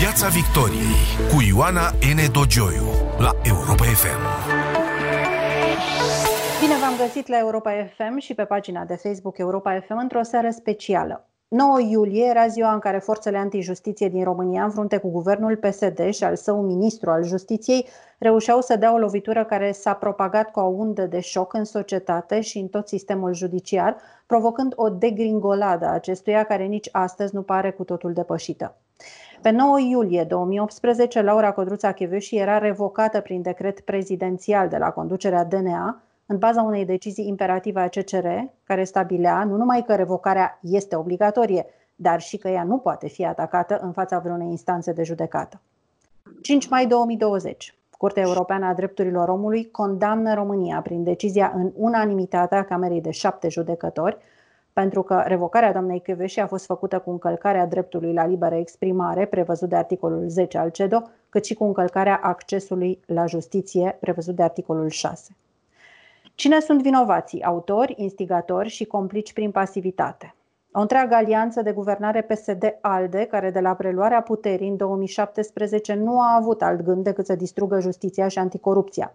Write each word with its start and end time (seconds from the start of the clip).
Piața 0.00 0.28
Victoriei 0.28 1.00
cu 1.32 1.42
Ioana 1.48 1.86
N. 2.14 2.32
Dogioiu 2.32 2.86
la 3.18 3.30
Europa 3.42 3.84
FM. 3.84 4.22
Bine 6.60 6.74
v-am 6.80 6.96
găsit 6.98 7.26
la 7.26 7.38
Europa 7.38 7.70
FM 7.96 8.18
și 8.18 8.34
pe 8.34 8.44
pagina 8.44 8.84
de 8.84 8.94
Facebook 8.94 9.38
Europa 9.38 9.80
FM 9.80 9.98
într-o 9.98 10.22
seară 10.22 10.50
specială. 10.50 11.28
9 11.48 11.80
iulie 11.80 12.24
era 12.24 12.46
ziua 12.46 12.72
în 12.72 12.78
care 12.78 12.98
forțele 12.98 13.36
antijustiție 13.38 14.08
din 14.08 14.24
România, 14.24 14.64
în 14.64 14.70
frunte 14.70 14.96
cu 14.96 15.10
guvernul 15.10 15.56
PSD 15.56 16.10
și 16.10 16.24
al 16.24 16.36
său 16.36 16.62
ministru 16.62 17.10
al 17.10 17.22
justiției, 17.22 17.86
reușeau 18.18 18.60
să 18.60 18.76
dea 18.76 18.94
o 18.94 18.98
lovitură 18.98 19.44
care 19.44 19.72
s-a 19.72 19.92
propagat 19.92 20.50
cu 20.50 20.60
o 20.60 20.66
undă 20.66 21.06
de 21.06 21.20
șoc 21.20 21.52
în 21.52 21.64
societate 21.64 22.40
și 22.40 22.58
în 22.58 22.66
tot 22.66 22.88
sistemul 22.88 23.34
judiciar, 23.34 23.96
provocând 24.26 24.72
o 24.76 24.88
degringoladă 24.88 25.86
a 25.86 25.92
acestuia 25.92 26.44
care 26.44 26.64
nici 26.64 26.88
astăzi 26.92 27.34
nu 27.34 27.42
pare 27.42 27.70
cu 27.70 27.84
totul 27.84 28.12
depășită. 28.12 28.76
Pe 29.42 29.50
9 29.50 29.80
iulie 29.80 30.24
2018, 30.24 31.22
Laura 31.22 31.52
Codruța 31.52 31.92
Chevăși 31.92 32.36
era 32.36 32.58
revocată 32.58 33.20
prin 33.20 33.42
decret 33.42 33.80
prezidențial 33.80 34.68
de 34.68 34.76
la 34.76 34.90
conducerea 34.90 35.44
DNA, 35.44 36.00
în 36.26 36.38
baza 36.38 36.62
unei 36.62 36.84
decizii 36.84 37.26
imperative 37.26 37.80
a 37.80 37.88
CCR, 37.88 38.26
care 38.64 38.84
stabilea 38.84 39.44
nu 39.44 39.56
numai 39.56 39.82
că 39.86 39.94
revocarea 39.94 40.58
este 40.62 40.96
obligatorie, 40.96 41.66
dar 41.94 42.20
și 42.20 42.36
că 42.36 42.48
ea 42.48 42.64
nu 42.64 42.78
poate 42.78 43.08
fi 43.08 43.24
atacată 43.24 43.78
în 43.82 43.92
fața 43.92 44.18
vreunei 44.18 44.50
instanțe 44.50 44.92
de 44.92 45.02
judecată. 45.02 45.60
5 46.42 46.68
mai 46.68 46.86
2020. 46.86 47.74
Curtea 47.98 48.22
Europeană 48.22 48.66
a 48.66 48.74
Drepturilor 48.74 49.28
Omului 49.28 49.70
condamnă 49.70 50.34
România 50.34 50.80
prin 50.80 51.02
decizia 51.02 51.52
în 51.54 51.72
unanimitate 51.74 52.54
a 52.54 52.64
Camerei 52.64 53.00
de 53.00 53.10
șapte 53.10 53.48
judecători, 53.48 54.16
pentru 54.80 55.02
că 55.02 55.22
revocarea 55.26 55.72
doamnei 55.72 56.00
Chioveși 56.00 56.40
a 56.40 56.46
fost 56.46 56.64
făcută 56.64 56.98
cu 56.98 57.10
încălcarea 57.10 57.66
dreptului 57.66 58.12
la 58.12 58.26
liberă 58.26 58.54
exprimare, 58.54 59.26
prevăzut 59.26 59.68
de 59.68 59.76
articolul 59.76 60.28
10 60.28 60.58
al 60.58 60.70
CEDO, 60.70 61.02
cât 61.28 61.44
și 61.44 61.54
cu 61.54 61.64
încălcarea 61.64 62.20
accesului 62.22 63.00
la 63.06 63.26
justiție, 63.26 63.96
prevăzut 64.00 64.34
de 64.34 64.42
articolul 64.42 64.88
6. 64.88 65.36
Cine 66.34 66.60
sunt 66.60 66.82
vinovații? 66.82 67.42
Autori, 67.42 67.94
instigatori 67.96 68.68
și 68.68 68.84
complici 68.84 69.32
prin 69.32 69.50
pasivitate. 69.50 70.34
O 70.72 70.80
întreagă 70.80 71.14
alianță 71.14 71.62
de 71.62 71.72
guvernare 71.72 72.22
PSD-ALDE, 72.22 73.24
care 73.24 73.50
de 73.50 73.60
la 73.60 73.74
preluarea 73.74 74.20
puterii 74.20 74.68
în 74.68 74.76
2017 74.76 75.94
nu 75.94 76.20
a 76.20 76.36
avut 76.40 76.62
alt 76.62 76.82
gând 76.82 77.04
decât 77.04 77.26
să 77.26 77.34
distrugă 77.34 77.80
justiția 77.80 78.28
și 78.28 78.38
anticorupția. 78.38 79.14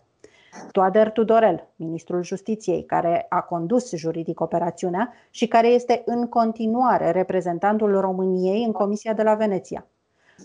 Toader 0.71 1.11
Tudorel, 1.11 1.67
ministrul 1.75 2.23
justiției, 2.23 2.85
care 2.85 3.25
a 3.30 3.41
condus 3.41 3.95
juridic 3.95 4.39
operațiunea 4.39 5.13
și 5.30 5.47
care 5.47 5.67
este 5.67 6.02
în 6.05 6.27
continuare 6.27 7.11
reprezentantul 7.11 7.99
României 7.99 8.63
în 8.63 8.71
Comisia 8.71 9.13
de 9.13 9.23
la 9.23 9.35
Veneția. 9.35 9.85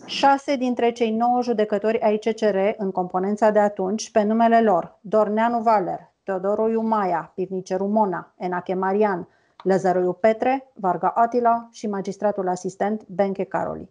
Șase 0.04 0.56
dintre 0.56 0.90
cei 0.90 1.10
nouă 1.10 1.42
judecători 1.42 2.00
ai 2.00 2.18
CCR 2.18 2.56
în 2.76 2.90
componența 2.90 3.50
de 3.50 3.58
atunci, 3.58 4.10
pe 4.10 4.22
numele 4.22 4.62
lor, 4.62 4.98
Dorneanu 5.00 5.60
Valer, 5.60 6.12
Teodoroiu 6.24 6.80
Maia, 6.80 7.32
Pivniceru 7.34 7.86
Mona, 7.86 8.34
Enache 8.36 8.74
Marian, 8.74 9.28
Lăzăroiu 9.62 10.12
Petre, 10.12 10.70
Varga 10.74 11.08
Atila 11.08 11.68
și 11.72 11.86
magistratul 11.86 12.48
asistent 12.48 13.06
Benche 13.06 13.44
Caroli. 13.44 13.90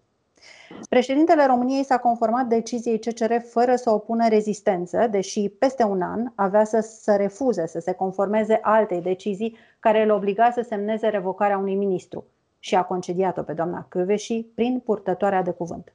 Președintele 0.89 1.45
României 1.45 1.83
s-a 1.83 1.97
conformat 1.97 2.45
deciziei 2.45 2.99
CCR 2.99 3.33
fără 3.49 3.75
să 3.75 3.89
opună 3.89 4.27
rezistență, 4.27 5.07
deși 5.11 5.49
peste 5.49 5.83
un 5.83 6.01
an 6.01 6.31
avea 6.35 6.63
să, 6.63 6.79
să 6.79 7.15
refuze 7.15 7.67
să 7.67 7.79
se 7.79 7.93
conformeze 7.93 8.59
altei 8.61 9.01
decizii 9.01 9.57
care 9.79 10.03
îl 10.03 10.11
obliga 10.11 10.51
să 10.51 10.65
semneze 10.67 11.07
revocarea 11.07 11.57
unui 11.57 11.75
ministru 11.75 12.25
și 12.59 12.75
a 12.75 12.83
concediat-o 12.83 13.41
pe 13.41 13.53
doamna 13.53 13.85
Căveși 13.89 14.43
prin 14.55 14.81
purtătoarea 14.85 15.41
de 15.41 15.51
cuvânt. 15.51 15.93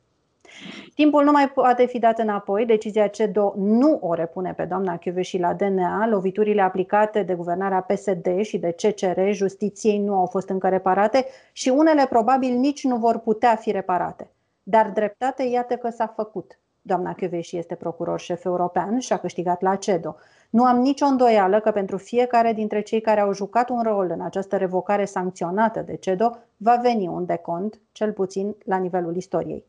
Timpul 0.94 1.24
nu 1.24 1.30
mai 1.30 1.48
poate 1.48 1.86
fi 1.86 1.98
dat 1.98 2.18
înapoi. 2.18 2.66
Decizia 2.66 3.06
CEDO 3.06 3.54
nu 3.56 3.98
o 4.00 4.14
repune 4.14 4.52
pe 4.52 4.64
doamna 4.64 4.98
și 5.20 5.38
la 5.38 5.54
DNA. 5.54 6.06
Loviturile 6.06 6.62
aplicate 6.62 7.22
de 7.22 7.34
guvernarea 7.34 7.80
PSD 7.80 8.40
și 8.40 8.58
de 8.58 8.74
CCR 8.76 9.30
justiției 9.30 9.98
nu 9.98 10.14
au 10.14 10.26
fost 10.26 10.48
încă 10.48 10.68
reparate 10.68 11.26
și 11.52 11.68
unele 11.68 12.06
probabil 12.08 12.54
nici 12.54 12.84
nu 12.84 12.96
vor 12.96 13.18
putea 13.18 13.56
fi 13.56 13.70
reparate. 13.70 14.30
Dar 14.62 14.90
dreptate 14.90 15.42
iată 15.42 15.76
că 15.76 15.90
s-a 15.90 16.06
făcut. 16.06 16.58
Doamna 16.82 17.12
Chioveși 17.12 17.56
este 17.56 17.74
procuror 17.74 18.20
șef 18.20 18.44
european 18.44 18.98
și 18.98 19.12
a 19.12 19.16
câștigat 19.16 19.60
la 19.60 19.76
CEDO. 19.76 20.16
Nu 20.50 20.64
am 20.64 20.78
nicio 20.78 21.04
îndoială 21.06 21.60
că 21.60 21.70
pentru 21.70 21.96
fiecare 21.96 22.52
dintre 22.52 22.80
cei 22.80 23.00
care 23.00 23.20
au 23.20 23.32
jucat 23.32 23.68
un 23.68 23.82
rol 23.82 24.10
în 24.10 24.20
această 24.20 24.56
revocare 24.56 25.04
sancționată 25.04 25.80
de 25.80 25.96
CEDO 25.96 26.36
va 26.56 26.76
veni 26.82 27.08
un 27.08 27.24
decont, 27.24 27.80
cel 27.92 28.12
puțin 28.12 28.56
la 28.64 28.76
nivelul 28.76 29.16
istoriei. 29.16 29.64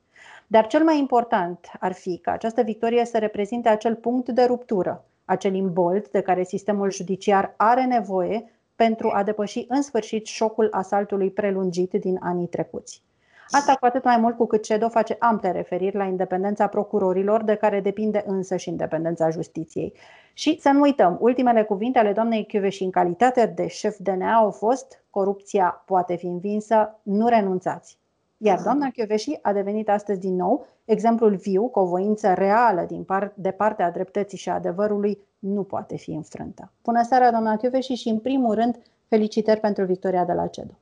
Dar 0.48 0.68
cel 0.68 0.84
mai 0.84 0.98
important 0.98 1.72
ar 1.80 1.94
fi 1.94 2.18
ca 2.18 2.32
această 2.32 2.62
victorie 2.62 3.06
să 3.06 3.18
reprezinte 3.18 3.70
acel 3.70 3.96
punct 3.96 4.30
de 4.30 4.44
ruptură, 4.44 5.04
acel 5.26 5.54
imbold 5.54 6.08
de 6.08 6.22
care 6.22 6.44
sistemul 6.44 6.92
judiciar 6.92 7.54
are 7.58 7.86
nevoie 7.86 8.52
pentru 8.76 9.12
a 9.14 9.24
depăși 9.24 9.66
în 9.68 9.82
sfârșit 9.82 10.26
șocul 10.26 10.68
asaltului 10.72 11.32
prelungit 11.32 11.92
din 11.92 12.18
anii 12.22 12.48
trecuți. 12.48 13.04
Asta 13.52 13.76
cu 13.80 13.86
atât 13.86 14.04
mai 14.04 14.18
mult 14.18 14.38
cu 14.38 14.46
cât 14.46 14.64
CEDO 14.64 14.90
face 14.90 15.16
ample 15.20 15.52
referiri 15.52 15.96
la 15.96 16.04
independența 16.04 16.68
procurorilor, 16.68 17.44
de 17.44 17.56
care 17.56 17.80
depinde 17.80 18.24
însă 18.28 18.56
și 18.56 18.70
independența 18.70 19.30
justiției. 19.30 19.94
Și 20.34 20.60
să 20.62 20.70
nu 20.70 20.82
uităm, 20.82 21.18
ultimele 21.20 21.64
cuvinte 21.64 22.00
ale 22.00 22.14
doamnei 22.14 22.48
și 22.70 22.84
în 22.84 22.90
calitate 22.90 23.54
de 23.56 23.68
șef 23.68 23.96
DNA 23.98 24.34
au 24.34 24.52
fost 24.52 25.04
corupția 25.10 25.84
poate 25.86 26.16
fi 26.16 26.26
învinsă, 26.26 27.00
nu 27.04 27.28
renunțați. 27.28 28.00
Iar 28.38 28.62
doamna 28.62 28.90
Chioveși 28.90 29.40
a 29.42 29.54
devenit 29.54 29.90
astăzi 29.90 30.20
din 30.20 30.36
nou 30.36 30.68
exemplul 30.86 31.36
viu 31.36 31.70
că 31.70 31.80
o 31.80 31.86
voință 31.86 32.34
reală 32.34 32.86
din 32.88 33.04
par- 33.04 33.34
de 33.36 33.52
partea 33.52 33.92
dreptății 33.92 34.38
și 34.38 34.50
a 34.50 34.54
adevărului 34.54 35.20
nu 35.40 35.64
poate 35.64 35.98
fi 35.98 36.12
înfrântă. 36.12 36.72
Bună 36.84 37.04
seara, 37.04 37.30
doamna 37.30 37.58
Chioveși, 37.58 37.94
și 37.94 38.10
în 38.10 38.20
primul 38.20 38.54
rând 38.54 38.80
felicitări 39.08 39.60
pentru 39.60 39.86
victoria 39.86 40.26
de 40.26 40.34
la 40.34 40.48
CEDO. 40.48 40.74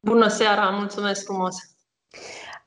Bună 0.00 0.28
seara, 0.28 0.70
mulțumesc 0.70 1.24
frumos! 1.24 1.75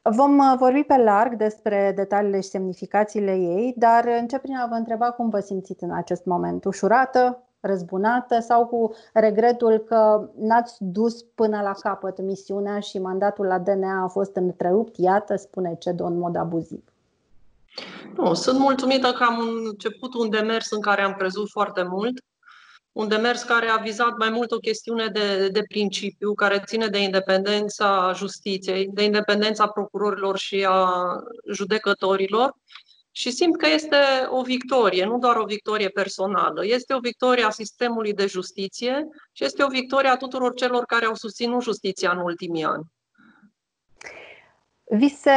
Vom 0.01 0.37
uh, 0.37 0.53
vorbi 0.57 0.83
pe 0.83 0.97
larg 0.97 1.35
despre 1.35 1.93
detaliile 1.95 2.41
și 2.41 2.49
semnificațiile 2.49 3.35
ei, 3.35 3.73
dar 3.77 4.05
încep 4.19 4.41
prin 4.41 4.55
a 4.55 4.67
vă 4.67 4.75
întreba 4.75 5.11
cum 5.11 5.29
vă 5.29 5.39
simțiți 5.39 5.83
în 5.83 5.91
acest 5.91 6.25
moment. 6.25 6.65
Ușurată, 6.65 7.43
răzbunată 7.59 8.39
sau 8.39 8.65
cu 8.65 8.91
regretul 9.13 9.77
că 9.77 10.29
n-ați 10.39 10.75
dus 10.79 11.21
până 11.21 11.61
la 11.61 11.71
capăt 11.71 12.21
misiunea 12.21 12.79
și 12.79 12.99
mandatul 12.99 13.45
la 13.45 13.57
DNA 13.59 14.03
a 14.03 14.07
fost 14.07 14.35
întrerupt, 14.35 14.97
iată, 14.97 15.35
spune 15.35 15.75
CEDO 15.79 16.05
în 16.05 16.17
mod 16.17 16.35
abuziv. 16.35 16.83
Nu, 18.15 18.33
sunt 18.33 18.59
mulțumită 18.59 19.11
că 19.11 19.23
am 19.23 19.39
început 19.69 20.13
un 20.13 20.29
demers 20.29 20.71
în 20.71 20.81
care 20.81 21.01
am 21.01 21.13
crezut 21.13 21.49
foarte 21.49 21.83
mult, 21.83 22.23
un 22.99 23.07
demers 23.07 23.43
care 23.43 23.67
a 23.67 23.77
vizat 23.77 24.17
mai 24.17 24.29
mult 24.29 24.51
o 24.51 24.57
chestiune 24.57 25.07
de, 25.07 25.49
de 25.49 25.63
principiu, 25.67 26.33
care 26.33 26.63
ține 26.65 26.87
de 26.87 26.97
independența 26.97 28.11
justiției, 28.15 28.87
de 28.93 29.03
independența 29.03 29.67
procurorilor 29.67 30.37
și 30.37 30.65
a 30.69 31.13
judecătorilor 31.53 32.55
și 33.11 33.31
simt 33.31 33.57
că 33.57 33.67
este 33.67 33.97
o 34.29 34.41
victorie, 34.41 35.05
nu 35.05 35.17
doar 35.17 35.35
o 35.35 35.45
victorie 35.45 35.89
personală, 35.89 36.65
este 36.65 36.93
o 36.93 36.99
victorie 36.99 37.43
a 37.43 37.49
sistemului 37.49 38.13
de 38.13 38.25
justiție 38.25 39.07
și 39.31 39.43
este 39.43 39.63
o 39.63 39.67
victorie 39.67 40.09
a 40.09 40.17
tuturor 40.17 40.53
celor 40.53 40.83
care 40.85 41.05
au 41.05 41.15
susținut 41.15 41.63
justiția 41.63 42.11
în 42.11 42.19
ultimii 42.19 42.63
ani. 42.63 42.83
Vi 44.91 45.07
se... 45.07 45.31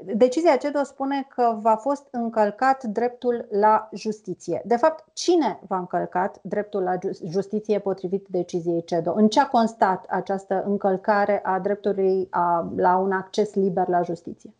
Decizia 0.00 0.56
CEDO 0.56 0.82
spune 0.82 1.26
că 1.34 1.58
v-a 1.60 1.76
fost 1.76 2.06
încălcat 2.10 2.84
dreptul 2.84 3.46
la 3.50 3.88
justiție. 3.92 4.62
De 4.64 4.76
fapt, 4.76 5.04
cine 5.12 5.60
v-a 5.68 5.78
încălcat 5.78 6.38
dreptul 6.42 6.82
la 6.82 6.98
justiție 7.30 7.78
potrivit 7.78 8.26
deciziei 8.28 8.84
CEDO? 8.84 9.12
În 9.12 9.28
ce 9.28 9.40
a 9.40 9.46
constat 9.46 10.04
această 10.08 10.64
încălcare 10.66 11.40
a 11.44 11.58
dreptului 11.58 12.26
a, 12.30 12.72
la 12.76 12.96
un 12.96 13.12
acces 13.12 13.54
liber 13.54 13.88
la 13.88 14.02
justiție? 14.02 14.54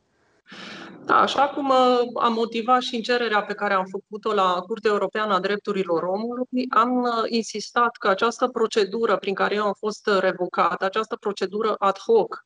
Da, 1.04 1.14
așa 1.14 1.48
cum 1.48 1.68
uh, 1.68 2.00
am 2.14 2.32
motivat 2.32 2.80
și 2.80 2.96
în 2.96 3.02
cererea 3.02 3.42
pe 3.42 3.54
care 3.54 3.74
am 3.74 3.84
făcut-o 3.90 4.34
la 4.34 4.64
Curtea 4.66 4.90
Europeană 4.90 5.34
a 5.34 5.40
Drepturilor 5.40 6.02
Omului, 6.02 6.66
am 6.70 7.02
uh, 7.02 7.10
insistat 7.26 7.96
că 7.96 8.08
această 8.08 8.48
procedură 8.48 9.16
prin 9.16 9.34
care 9.34 9.54
eu 9.54 9.64
am 9.64 9.74
fost 9.78 10.10
revocată, 10.20 10.84
această 10.84 11.16
procedură 11.16 11.74
ad 11.78 11.98
hoc, 11.98 12.44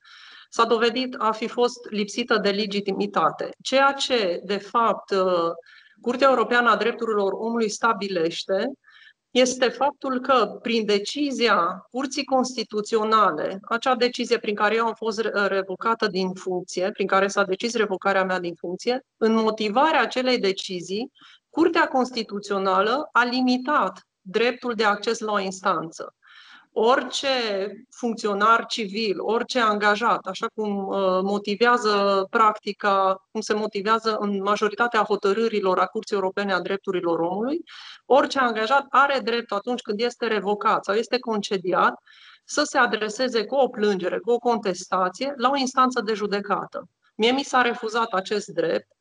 s-a 0.48 0.64
dovedit 0.64 1.14
a 1.18 1.32
fi 1.32 1.48
fost 1.48 1.90
lipsită 1.90 2.38
de 2.38 2.50
legitimitate. 2.50 3.50
Ceea 3.62 3.92
ce, 3.92 4.40
de 4.44 4.56
fapt, 4.56 5.10
uh, 5.10 5.50
Curtea 6.00 6.28
Europeană 6.28 6.70
a 6.70 6.76
Drepturilor 6.76 7.32
Omului 7.32 7.68
stabilește 7.68 8.72
este 9.30 9.68
faptul 9.68 10.20
că 10.20 10.58
prin 10.62 10.84
decizia 10.84 11.86
Curții 11.90 12.24
Constituționale, 12.24 13.60
acea 13.68 13.94
decizie 13.94 14.38
prin 14.38 14.54
care 14.54 14.74
eu 14.74 14.86
am 14.86 14.94
fost 14.94 15.20
revocată 15.46 16.06
din 16.06 16.32
funcție, 16.32 16.90
prin 16.90 17.06
care 17.06 17.28
s-a 17.28 17.44
decis 17.44 17.74
revocarea 17.74 18.24
mea 18.24 18.40
din 18.40 18.54
funcție, 18.54 19.04
în 19.16 19.34
motivarea 19.34 20.00
acelei 20.00 20.38
decizii, 20.38 21.12
Curtea 21.50 21.88
Constituțională 21.88 23.08
a 23.12 23.24
limitat 23.24 24.06
dreptul 24.20 24.74
de 24.74 24.84
acces 24.84 25.18
la 25.18 25.32
o 25.32 25.40
instanță. 25.40 26.14
Orice 26.80 27.28
funcționar 27.90 28.66
civil, 28.66 29.20
orice 29.20 29.60
angajat, 29.60 30.26
așa 30.26 30.46
cum 30.54 30.86
uh, 30.86 31.20
motivează 31.22 32.26
practica, 32.30 33.26
cum 33.30 33.40
se 33.40 33.54
motivează 33.54 34.16
în 34.20 34.42
majoritatea 34.42 35.02
hotărârilor 35.02 35.78
a 35.78 35.86
Curții 35.86 36.14
Europene 36.14 36.52
a 36.52 36.60
Drepturilor 36.60 37.18
Omului, 37.18 37.58
orice 38.06 38.38
angajat 38.38 38.86
are 38.90 39.20
drept 39.20 39.52
atunci 39.52 39.80
când 39.80 40.00
este 40.00 40.26
revocat 40.26 40.84
sau 40.84 40.94
este 40.94 41.18
concediat 41.18 41.94
să 42.44 42.62
se 42.62 42.78
adreseze 42.78 43.44
cu 43.44 43.54
o 43.54 43.68
plângere, 43.68 44.18
cu 44.18 44.30
o 44.30 44.38
contestație 44.38 45.32
la 45.36 45.50
o 45.50 45.56
instanță 45.56 46.00
de 46.00 46.14
judecată. 46.14 46.88
Mie 47.14 47.30
mi 47.30 47.42
s-a 47.42 47.62
refuzat 47.62 48.12
acest 48.12 48.46
drept 48.46 48.97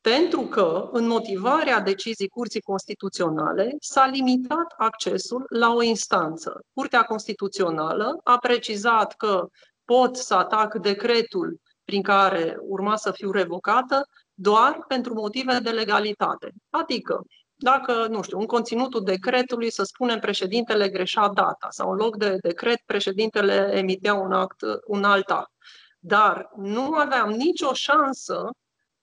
pentru 0.00 0.40
că 0.40 0.88
în 0.92 1.06
motivarea 1.06 1.80
decizii 1.80 2.28
Curții 2.28 2.60
Constituționale 2.60 3.76
s-a 3.80 4.06
limitat 4.06 4.74
accesul 4.76 5.44
la 5.48 5.74
o 5.74 5.82
instanță. 5.82 6.60
Curtea 6.72 7.02
Constituțională 7.02 8.20
a 8.24 8.38
precizat 8.38 9.12
că 9.12 9.46
pot 9.84 10.16
să 10.16 10.34
atac 10.34 10.74
decretul 10.74 11.60
prin 11.84 12.02
care 12.02 12.56
urma 12.60 12.96
să 12.96 13.10
fiu 13.10 13.30
revocată 13.30 14.06
doar 14.34 14.84
pentru 14.88 15.14
motive 15.14 15.58
de 15.58 15.70
legalitate. 15.70 16.52
Adică, 16.70 17.22
dacă, 17.54 18.06
nu 18.06 18.22
știu, 18.22 18.38
în 18.38 18.46
conținutul 18.46 19.04
decretului, 19.04 19.70
să 19.70 19.82
spunem, 19.82 20.18
președintele 20.18 20.88
greșea 20.88 21.28
data 21.28 21.66
sau 21.70 21.90
în 21.90 21.96
loc 21.96 22.16
de 22.16 22.36
decret, 22.40 22.80
președintele 22.86 23.70
emitea 23.72 24.14
un, 24.14 24.32
act, 24.32 24.60
un 24.86 25.04
alt 25.04 25.30
act. 25.30 25.50
Dar 25.98 26.50
nu 26.56 26.92
aveam 26.92 27.30
nicio 27.30 27.72
șansă 27.72 28.50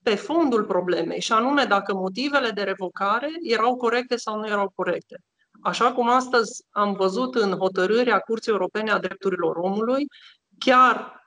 pe 0.07 0.15
fondul 0.15 0.63
problemei, 0.63 1.21
și 1.21 1.31
anume 1.31 1.63
dacă 1.63 1.94
motivele 1.94 2.50
de 2.50 2.62
revocare 2.62 3.30
erau 3.42 3.75
corecte 3.75 4.15
sau 4.15 4.39
nu 4.39 4.48
erau 4.48 4.71
corecte. 4.75 5.24
Așa 5.62 5.92
cum 5.92 6.09
astăzi 6.09 6.65
am 6.69 6.94
văzut 6.94 7.36
în 7.36 7.51
hotărârea 7.57 8.19
Curții 8.19 8.51
Europene 8.51 8.92
a 8.92 9.00
Drepturilor 9.00 9.56
Omului, 9.56 10.07
chiar 10.57 11.21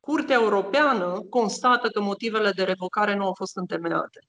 Curtea 0.00 0.34
Europeană 0.34 1.26
constată 1.30 1.88
că 1.88 2.00
motivele 2.00 2.50
de 2.50 2.62
revocare 2.62 3.14
nu 3.14 3.24
au 3.24 3.34
fost 3.34 3.56
întemeiate. 3.56 4.20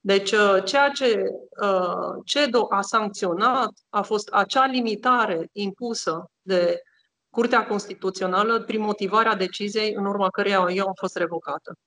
Deci, 0.00 0.32
uh, 0.32 0.64
ceea 0.64 0.90
ce 0.90 1.22
uh, 1.62 2.22
CEDO 2.24 2.66
a 2.70 2.80
sancționat 2.80 3.72
a 3.88 4.02
fost 4.02 4.28
acea 4.28 4.66
limitare 4.66 5.48
impusă 5.52 6.30
de 6.42 6.82
Curtea 7.30 7.66
Constituțională 7.66 8.60
prin 8.60 8.80
motivarea 8.80 9.34
deciziei 9.34 9.92
în 9.94 10.04
urma 10.04 10.30
căreia 10.30 10.66
eu 10.70 10.86
am 10.86 10.94
fost 10.94 11.16
revocată. 11.16 11.78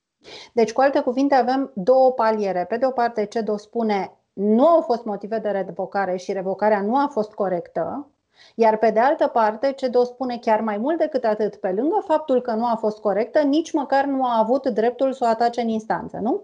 Deci, 0.54 0.72
cu 0.72 0.82
alte 0.82 1.00
cuvinte, 1.00 1.36
avem 1.36 1.72
două 1.76 2.12
paliere. 2.12 2.66
Pe 2.70 2.78
de 2.78 2.86
o 2.86 2.92
parte, 2.92 3.26
CEDO 3.26 3.58
spune 3.58 4.18
nu 4.34 4.68
au 4.68 4.82
fost 4.82 5.06
motive 5.06 5.40
de 5.40 5.50
revocare 5.50 6.18
și 6.18 6.32
revocarea 6.32 6.82
nu 6.82 6.98
a 6.98 7.08
fost 7.08 7.32
corectă, 7.32 8.08
iar 8.56 8.78
pe 8.78 8.90
de 8.90 9.00
altă 9.00 9.28
parte, 9.28 9.72
CEDO 9.72 10.04
spune 10.04 10.38
chiar 10.38 10.62
mai 10.62 10.78
mult 10.78 10.98
decât 10.98 11.24
atât, 11.24 11.56
pe 11.56 11.72
lângă 11.72 12.04
faptul 12.08 12.42
că 12.42 12.52
nu 12.52 12.66
a 12.66 12.76
fost 12.76 13.00
corectă, 13.00 13.40
nici 13.40 13.72
măcar 13.72 14.06
nu 14.06 14.26
a 14.26 14.38
avut 14.38 14.68
dreptul 14.68 15.14
să 15.14 15.24
o 15.24 15.28
atace 15.28 15.62
în 15.62 15.68
instanță, 15.68 16.18
nu? 16.22 16.44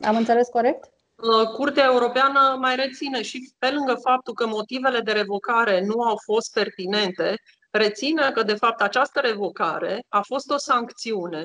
Am 0.00 0.16
înțeles 0.16 0.48
corect? 0.48 0.90
Uh, 1.16 1.48
Curtea 1.48 1.84
Europeană 1.84 2.56
mai 2.60 2.76
reține 2.76 3.22
și 3.22 3.54
pe 3.58 3.70
lângă 3.70 3.94
faptul 3.94 4.34
că 4.34 4.46
motivele 4.46 5.00
de 5.00 5.12
revocare 5.12 5.84
nu 5.84 6.00
au 6.00 6.16
fost 6.24 6.52
pertinente, 6.52 7.34
reține 7.70 8.30
că 8.30 8.42
de 8.42 8.54
fapt 8.54 8.80
această 8.80 9.20
revocare 9.20 10.04
a 10.08 10.20
fost 10.20 10.50
o 10.50 10.56
sancțiune 10.56 11.44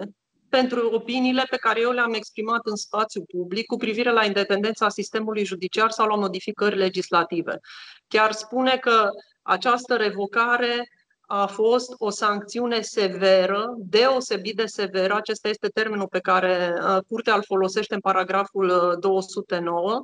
pentru 0.49 0.89
opiniile 0.91 1.45
pe 1.49 1.57
care 1.57 1.79
eu 1.79 1.91
le-am 1.91 2.13
exprimat 2.13 2.59
în 2.63 2.75
spațiu 2.75 3.23
public 3.23 3.65
cu 3.65 3.77
privire 3.77 4.11
la 4.11 4.25
independența 4.25 4.89
sistemului 4.89 5.45
judiciar 5.45 5.89
sau 5.91 6.07
la 6.07 6.15
modificări 6.15 6.75
legislative. 6.75 7.59
Chiar 8.07 8.31
spune 8.31 8.77
că 8.77 9.09
această 9.41 9.95
revocare 9.95 10.89
a 11.21 11.45
fost 11.45 11.93
o 11.97 12.09
sancțiune 12.09 12.81
severă, 12.81 13.73
deosebit 13.77 14.55
de 14.55 14.65
severă, 14.65 15.15
acesta 15.15 15.49
este 15.49 15.67
termenul 15.67 16.07
pe 16.07 16.19
care 16.19 16.73
uh, 16.75 16.97
Curtea 17.07 17.35
îl 17.35 17.43
folosește 17.45 17.93
în 17.93 17.99
paragraful 17.99 18.97
209, 18.99 19.91
uh, 19.91 19.99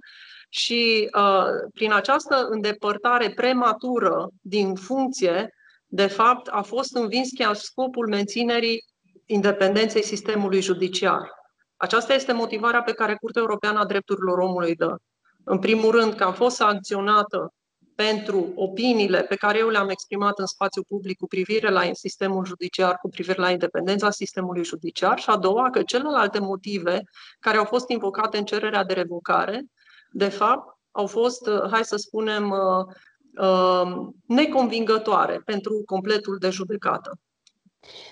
și 0.49 1.09
uh, 1.17 1.45
prin 1.73 1.91
această 1.91 2.47
îndepărtare 2.49 3.29
prematură 3.29 4.29
din 4.41 4.75
funcție, 4.75 5.53
de 5.87 6.07
fapt, 6.07 6.47
a 6.47 6.61
fost 6.61 6.95
învins 6.95 7.29
chiar 7.37 7.55
scopul 7.55 8.07
menținerii 8.07 8.83
independenței 9.25 10.03
sistemului 10.03 10.61
judiciar. 10.61 11.31
Aceasta 11.77 12.13
este 12.13 12.33
motivarea 12.33 12.81
pe 12.81 12.93
care 12.93 13.15
Curtea 13.15 13.41
Europeană 13.41 13.79
a 13.79 13.85
Drepturilor 13.85 14.37
Omului 14.37 14.75
dă. 14.75 14.95
În 15.43 15.59
primul 15.59 15.91
rând, 15.91 16.13
că 16.13 16.23
am 16.23 16.33
fost 16.33 16.55
sancționată 16.55 17.53
pentru 17.95 18.51
opiniile 18.55 19.21
pe 19.21 19.35
care 19.35 19.57
eu 19.57 19.69
le-am 19.69 19.89
exprimat 19.89 20.39
în 20.39 20.45
spațiu 20.45 20.83
public 20.83 21.17
cu 21.17 21.27
privire 21.27 21.69
la 21.69 21.89
sistemul 21.93 22.45
judiciar, 22.45 22.97
cu 23.01 23.09
privire 23.09 23.41
la 23.41 23.49
independența 23.49 24.09
sistemului 24.09 24.63
judiciar 24.63 25.19
și 25.19 25.29
a 25.29 25.37
doua, 25.37 25.69
că 25.69 25.83
celelalte 25.83 26.39
motive 26.39 27.01
care 27.39 27.57
au 27.57 27.65
fost 27.65 27.89
invocate 27.89 28.37
în 28.37 28.45
cererea 28.45 28.83
de 28.83 28.93
revocare, 28.93 29.65
de 30.11 30.29
fapt, 30.29 30.77
au 30.91 31.07
fost, 31.07 31.49
hai 31.71 31.85
să 31.85 31.95
spunem, 31.95 32.49
uh, 32.49 32.85
uh, 33.47 34.07
neconvingătoare 34.25 35.41
pentru 35.45 35.81
completul 35.85 36.37
de 36.37 36.49
judecată. 36.49 37.19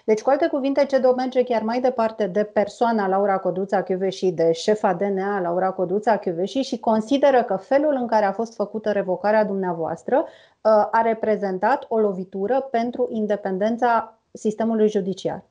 Deci, 0.05 0.21
cu 0.21 0.29
alte 0.29 0.47
cuvinte, 0.47 0.85
CEDO 0.85 1.13
merge 1.13 1.43
chiar 1.43 1.61
mai 1.61 1.81
departe 1.81 2.27
de 2.27 2.43
persoana 2.43 3.07
Laura 3.07 3.37
Codruța 3.37 3.83
și 4.09 4.31
de 4.31 4.51
șefa 4.51 4.93
DNA 4.93 5.39
Laura 5.39 5.71
Codruța 5.71 6.17
Chioveși 6.17 6.61
și 6.61 6.77
consideră 6.77 7.43
că 7.43 7.55
felul 7.55 7.97
în 7.99 8.07
care 8.07 8.25
a 8.25 8.31
fost 8.31 8.55
făcută 8.55 8.91
revocarea 8.91 9.45
dumneavoastră 9.45 10.17
uh, 10.17 10.71
a 10.91 11.01
reprezentat 11.03 11.85
o 11.87 11.97
lovitură 11.97 12.67
pentru 12.71 13.07
independența 13.11 14.17
sistemului 14.31 14.89
judiciar. 14.89 15.43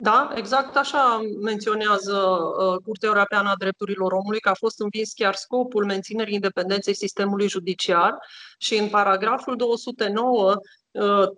Da, 0.00 0.32
exact 0.34 0.76
așa 0.76 1.20
menționează 1.42 2.16
uh, 2.16 2.82
Curtea 2.84 3.08
Europeană 3.08 3.48
a 3.48 3.58
Drepturilor 3.58 4.12
Omului, 4.12 4.40
că 4.40 4.48
a 4.48 4.54
fost 4.54 4.80
învins 4.80 5.12
chiar 5.12 5.34
scopul 5.34 5.84
menținerii 5.84 6.34
independenței 6.34 6.94
sistemului 6.94 7.48
judiciar 7.48 8.18
și 8.58 8.78
în 8.78 8.88
paragraful 8.88 9.56
209 9.56 10.50
Uh, 10.50 10.56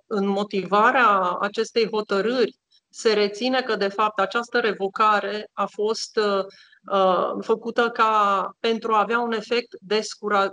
în 0.06 0.26
motivarea 0.26 1.36
acestei 1.40 1.88
hotărâri 1.90 2.58
se 2.90 3.12
reține 3.12 3.62
că, 3.62 3.76
de 3.76 3.88
fapt, 3.88 4.18
această 4.18 4.58
revocare 4.58 5.50
a 5.52 5.66
fost 5.66 6.16
uh, 6.16 6.44
uh, 6.92 7.30
făcută 7.40 7.90
ca 7.90 8.44
pentru 8.60 8.92
a 8.92 8.98
avea 8.98 9.18
un 9.18 9.32
efect 9.32 9.76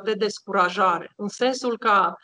de 0.03 0.13
descurajare, 0.13 1.11
în 1.15 1.27
sensul 1.27 1.77
ca 1.77 2.15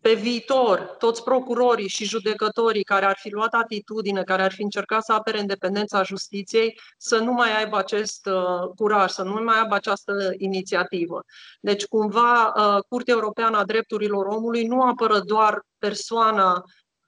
pe 0.00 0.14
viitor, 0.14 0.94
toți 0.98 1.22
procurorii 1.22 1.88
și 1.88 2.04
judecătorii 2.04 2.84
care 2.84 3.04
ar 3.04 3.16
fi 3.20 3.30
luat 3.30 3.54
atitudine, 3.54 4.22
care 4.22 4.42
ar 4.42 4.52
fi 4.52 4.62
încercat 4.62 5.04
să 5.04 5.12
apere 5.12 5.38
independența 5.38 6.02
justiției, 6.02 6.80
să 6.98 7.18
nu 7.18 7.32
mai 7.32 7.58
aibă 7.58 7.76
acest 7.76 8.26
uh, 8.26 8.68
curaj, 8.76 9.10
să 9.10 9.22
nu 9.22 9.42
mai 9.44 9.60
aibă 9.60 9.74
această 9.74 10.12
inițiativă. 10.36 11.24
Deci, 11.60 11.86
cumva, 11.86 12.52
uh, 12.56 12.82
Curtea 12.88 13.14
Europeană 13.14 13.56
a 13.56 13.64
Drepturilor 13.64 14.26
Omului 14.26 14.66
nu 14.66 14.82
apără 14.82 15.20
doar 15.20 15.62
persoana 15.78 16.64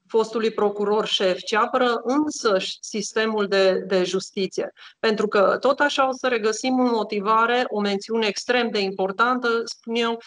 fostului 0.06 0.50
procuror 0.50 1.06
șef, 1.06 1.38
ci 1.38 1.52
apără 1.52 2.00
însăși 2.02 2.76
sistemul 2.80 3.46
de, 3.46 3.72
de 3.86 4.04
justiție. 4.04 4.72
Pentru 4.98 5.28
că 5.28 5.56
tot 5.60 5.80
așa 5.80 6.08
o 6.08 6.12
să 6.12 6.28
regăsim 6.28 6.80
în 6.80 6.90
motivare 6.90 7.64
o 7.68 7.80
mențiune 7.80 8.26
extrem 8.26 8.70
de 8.70 8.78
importantă, 8.78 9.48
spun 9.64 9.94
eu, 9.94 10.18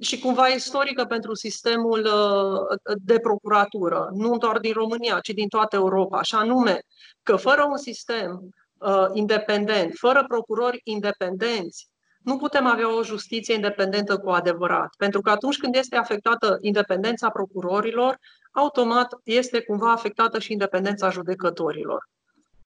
și 0.00 0.18
cumva 0.18 0.46
istorică 0.46 1.04
pentru 1.04 1.34
sistemul 1.34 2.04
uh, 2.04 2.94
de 3.04 3.18
procuratură, 3.18 4.08
nu 4.12 4.38
doar 4.38 4.58
din 4.58 4.72
România, 4.72 5.18
ci 5.20 5.28
din 5.28 5.48
toată 5.48 5.76
Europa, 5.76 6.22
și 6.22 6.34
anume 6.34 6.80
că 7.22 7.36
fără 7.36 7.66
un 7.70 7.76
sistem 7.76 8.48
uh, 8.78 9.06
independent, 9.12 9.92
fără 9.94 10.24
procurori 10.28 10.80
independenți, 10.84 11.88
nu 12.18 12.36
putem 12.36 12.66
avea 12.66 12.96
o 12.96 13.02
justiție 13.02 13.54
independentă 13.54 14.18
cu 14.18 14.30
adevărat. 14.30 14.88
Pentru 14.98 15.20
că 15.20 15.30
atunci 15.30 15.58
când 15.58 15.74
este 15.74 15.96
afectată 15.96 16.58
independența 16.60 17.30
procurorilor, 17.30 18.18
automat 18.52 19.20
este 19.24 19.60
cumva 19.62 19.92
afectată 19.92 20.38
și 20.38 20.52
independența 20.52 21.10
judecătorilor. 21.10 22.08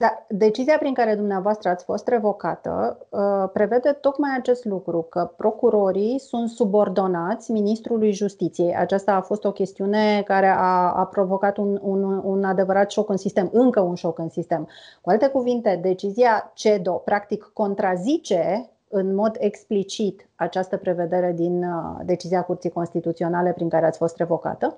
Da, 0.00 0.26
decizia 0.28 0.78
prin 0.78 0.94
care 0.94 1.14
dumneavoastră 1.14 1.68
ați 1.68 1.84
fost 1.84 2.08
revocată 2.08 2.98
uh, 3.08 3.50
prevede 3.52 3.92
tocmai 3.92 4.30
acest 4.38 4.64
lucru, 4.64 5.02
că 5.02 5.32
procurorii 5.36 6.18
sunt 6.18 6.48
subordonați 6.48 7.52
Ministrului 7.52 8.12
Justiției. 8.12 8.76
Aceasta 8.76 9.12
a 9.12 9.20
fost 9.20 9.44
o 9.44 9.52
chestiune 9.52 10.22
care 10.22 10.46
a, 10.46 10.92
a 10.92 11.06
provocat 11.06 11.56
un, 11.56 11.78
un, 11.82 12.20
un 12.24 12.44
adevărat 12.44 12.90
șoc 12.90 13.08
în 13.08 13.16
sistem, 13.16 13.48
încă 13.52 13.80
un 13.80 13.94
șoc 13.94 14.18
în 14.18 14.28
sistem. 14.28 14.68
Cu 15.00 15.10
alte 15.10 15.28
cuvinte, 15.28 15.78
decizia 15.82 16.50
CEDO 16.54 16.92
practic 16.92 17.50
contrazice 17.52 18.70
în 18.88 19.14
mod 19.14 19.36
explicit 19.38 20.28
această 20.34 20.76
prevedere 20.76 21.32
din 21.32 21.64
uh, 21.64 22.00
decizia 22.04 22.42
Curții 22.42 22.70
Constituționale 22.70 23.52
prin 23.52 23.68
care 23.68 23.86
ați 23.86 23.98
fost 23.98 24.16
revocată? 24.16 24.76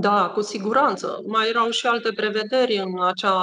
Da, 0.00 0.28
cu 0.28 0.40
siguranță. 0.40 1.22
Mai 1.26 1.48
erau 1.48 1.70
și 1.70 1.86
alte 1.86 2.12
prevederi 2.12 2.76
în 2.76 3.02
acea 3.02 3.36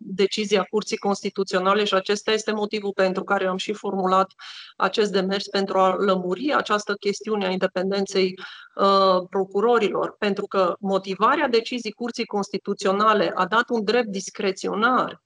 decizie 0.00 0.58
a 0.58 0.62
Curții 0.62 0.96
Constituționale 0.96 1.84
și 1.84 1.94
acesta 1.94 2.32
este 2.32 2.52
motivul 2.52 2.92
pentru 2.92 3.24
care 3.24 3.46
am 3.46 3.56
și 3.56 3.72
formulat 3.72 4.32
acest 4.76 5.12
demers 5.12 5.48
pentru 5.48 5.78
a 5.78 5.94
lămuri 5.94 6.54
această 6.54 6.94
chestiune 6.94 7.46
a 7.46 7.50
independenței 7.50 8.34
uh, 8.74 9.26
procurorilor. 9.30 10.16
Pentru 10.18 10.46
că 10.46 10.76
motivarea 10.80 11.48
deciziei 11.48 11.92
Curții 11.92 12.26
Constituționale 12.26 13.32
a 13.34 13.46
dat 13.46 13.64
un 13.68 13.84
drept 13.84 14.08
discreționar 14.08 15.24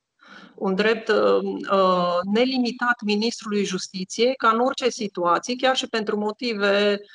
un 0.55 0.75
drept 0.75 1.09
uh, 1.09 1.43
uh, 1.73 2.19
nelimitat 2.35 3.01
ministrului 3.05 3.65
justiției 3.65 4.35
ca 4.35 4.49
în 4.49 4.61
orice 4.61 4.89
situație, 4.89 5.55
chiar 5.57 5.77
și 5.77 5.89
pentru 5.89 6.19
motive 6.19 6.99
uh, 7.01 7.07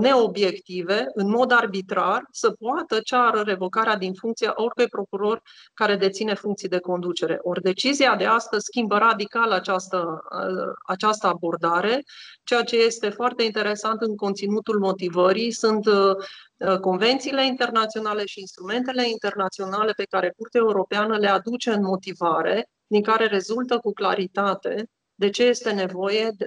neobiective, 0.00 1.06
în 1.14 1.28
mod 1.30 1.52
arbitrar, 1.52 2.26
să 2.30 2.50
poată 2.50 3.00
ceară 3.00 3.42
revocarea 3.44 3.96
din 3.96 4.12
funcție 4.12 4.48
oricui 4.54 4.88
procuror 4.88 5.42
care 5.74 5.96
deține 5.96 6.34
funcții 6.34 6.68
de 6.68 6.78
conducere. 6.78 7.38
Ori 7.42 7.62
decizia 7.62 8.16
de 8.16 8.24
astăzi 8.24 8.64
schimbă 8.64 8.96
radical 8.98 9.50
această, 9.50 10.22
uh, 10.30 10.72
această 10.86 11.26
abordare, 11.26 12.02
ceea 12.44 12.62
ce 12.62 12.76
este 12.76 13.08
foarte 13.08 13.42
interesant 13.42 14.00
în 14.00 14.16
conținutul 14.16 14.78
motivării 14.78 15.50
sunt 15.50 15.86
uh, 15.86 16.14
uh, 16.56 16.78
convențiile 16.78 17.46
internaționale 17.46 18.26
și 18.26 18.40
instrumentele 18.40 19.08
internaționale 19.08 19.92
pe 19.92 20.04
care 20.04 20.34
Curtea 20.36 20.60
Europeană 20.60 21.16
le 21.16 21.28
aduce 21.28 21.70
în 21.70 21.82
motivare, 21.82 22.68
din 22.86 23.02
care 23.02 23.26
rezultă 23.26 23.78
cu 23.78 23.92
claritate 23.92 24.88
de 25.14 25.30
ce 25.30 25.44
este 25.44 25.72
nevoie 25.72 26.30
de, 26.36 26.46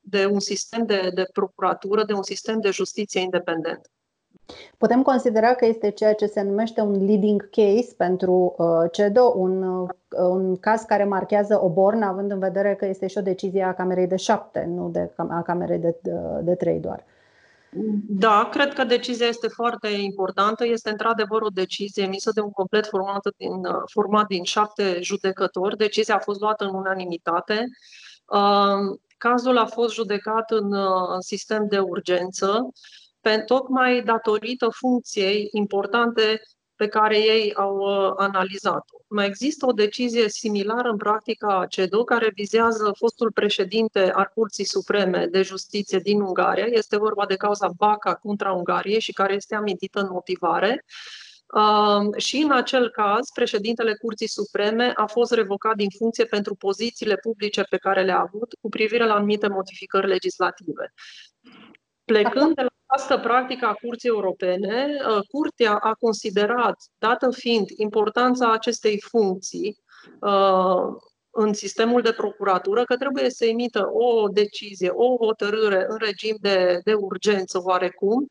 de 0.00 0.26
un 0.26 0.40
sistem 0.40 0.86
de, 0.86 1.10
de 1.14 1.24
procuratură, 1.32 2.04
de 2.04 2.12
un 2.12 2.22
sistem 2.22 2.60
de 2.60 2.70
justiție 2.70 3.20
independent. 3.20 3.90
Putem 4.78 5.02
considera 5.02 5.54
că 5.54 5.66
este 5.66 5.90
ceea 5.90 6.14
ce 6.14 6.26
se 6.26 6.42
numește 6.42 6.80
un 6.80 7.04
leading 7.06 7.50
case 7.50 7.94
pentru 7.96 8.54
uh, 8.58 8.90
CEDO, 8.92 9.32
un, 9.36 9.62
uh, 9.62 9.88
un 10.18 10.56
caz 10.56 10.82
care 10.82 11.04
marchează 11.04 11.64
o 11.64 11.68
bornă, 11.68 12.06
având 12.06 12.30
în 12.30 12.38
vedere 12.38 12.74
că 12.74 12.86
este 12.86 13.06
și 13.06 13.18
o 13.18 13.22
decizie 13.22 13.62
a 13.62 13.74
Camerei 13.74 14.06
de 14.06 14.16
șapte, 14.16 14.64
nu 14.68 14.88
de, 14.88 15.10
a 15.16 15.42
Camerei 15.42 15.78
de, 15.78 15.96
de, 16.02 16.12
de 16.42 16.54
trei 16.54 16.78
doar. 16.78 17.04
Da, 18.08 18.48
cred 18.52 18.72
că 18.72 18.84
decizia 18.84 19.26
este 19.26 19.48
foarte 19.48 19.88
importantă. 19.88 20.66
Este 20.66 20.90
într-adevăr 20.90 21.42
o 21.42 21.48
decizie 21.48 22.02
emisă 22.02 22.30
de 22.34 22.40
un 22.40 22.50
complet 22.50 22.86
format 22.86 23.28
din, 23.36 23.50
format 23.92 24.26
din 24.26 24.44
șapte 24.44 24.98
judecători. 25.00 25.76
Decizia 25.76 26.14
a 26.14 26.18
fost 26.18 26.40
luată 26.40 26.64
în 26.64 26.74
unanimitate. 26.74 27.68
Cazul 29.18 29.58
a 29.58 29.66
fost 29.66 29.94
judecat 29.94 30.50
în, 30.50 30.74
în 31.14 31.20
sistem 31.20 31.66
de 31.68 31.78
urgență, 31.78 32.68
tocmai 33.46 34.02
datorită 34.02 34.68
funcției 34.68 35.48
importante 35.52 36.40
pe 36.74 36.88
care 36.88 37.18
ei 37.18 37.54
au 37.54 37.76
uh, 37.76 38.12
analizat-o. 38.16 38.99
Mai 39.12 39.26
există 39.26 39.66
o 39.66 39.72
decizie 39.72 40.28
similară 40.28 40.88
în 40.88 40.96
practica 40.96 41.66
CEDO 41.68 42.04
care 42.04 42.30
vizează 42.34 42.92
fostul 42.96 43.32
președinte 43.32 44.10
al 44.12 44.30
Curții 44.34 44.64
Supreme 44.64 45.26
de 45.26 45.42
Justiție 45.42 45.98
din 45.98 46.20
Ungaria. 46.20 46.64
Este 46.64 46.96
vorba 46.96 47.26
de 47.26 47.36
cauza 47.36 47.68
BACA 47.76 48.14
contra 48.14 48.52
Ungariei 48.52 49.00
și 49.00 49.12
care 49.12 49.34
este 49.34 49.54
amintită 49.54 50.00
în 50.00 50.08
motivare. 50.10 50.84
Uh, 51.54 52.16
și 52.16 52.36
în 52.36 52.50
acel 52.50 52.90
caz, 52.90 53.30
președintele 53.34 53.94
Curții 53.94 54.28
Supreme 54.28 54.92
a 54.96 55.06
fost 55.06 55.32
revocat 55.32 55.76
din 55.76 55.88
funcție 55.98 56.24
pentru 56.24 56.54
pozițiile 56.54 57.16
publice 57.16 57.62
pe 57.62 57.76
care 57.76 58.04
le-a 58.04 58.20
avut 58.20 58.54
cu 58.60 58.68
privire 58.68 59.06
la 59.06 59.14
anumite 59.14 59.48
modificări 59.48 60.06
legislative. 60.06 60.92
Plecând 62.04 62.54
de 62.54 62.62
la 62.62 62.79
această 62.90 63.18
practică 63.18 63.66
a 63.66 63.78
Curții 63.82 64.08
Europene, 64.08 64.86
uh, 65.08 65.18
Curtea 65.30 65.76
a 65.76 65.94
considerat, 65.94 66.76
dată 66.98 67.30
fiind 67.30 67.68
importanța 67.76 68.52
acestei 68.52 69.00
funcții 69.00 69.78
uh, 70.20 70.96
în 71.30 71.52
sistemul 71.52 72.02
de 72.02 72.12
procuratură, 72.12 72.84
că 72.84 72.96
trebuie 72.96 73.30
să 73.30 73.44
emită 73.44 73.88
o 73.92 74.28
decizie, 74.28 74.88
o 74.88 75.16
hotărâre 75.16 75.86
în 75.88 75.96
regim 75.98 76.36
de, 76.40 76.80
de 76.84 76.92
urgență 76.92 77.60
oarecum, 77.62 78.26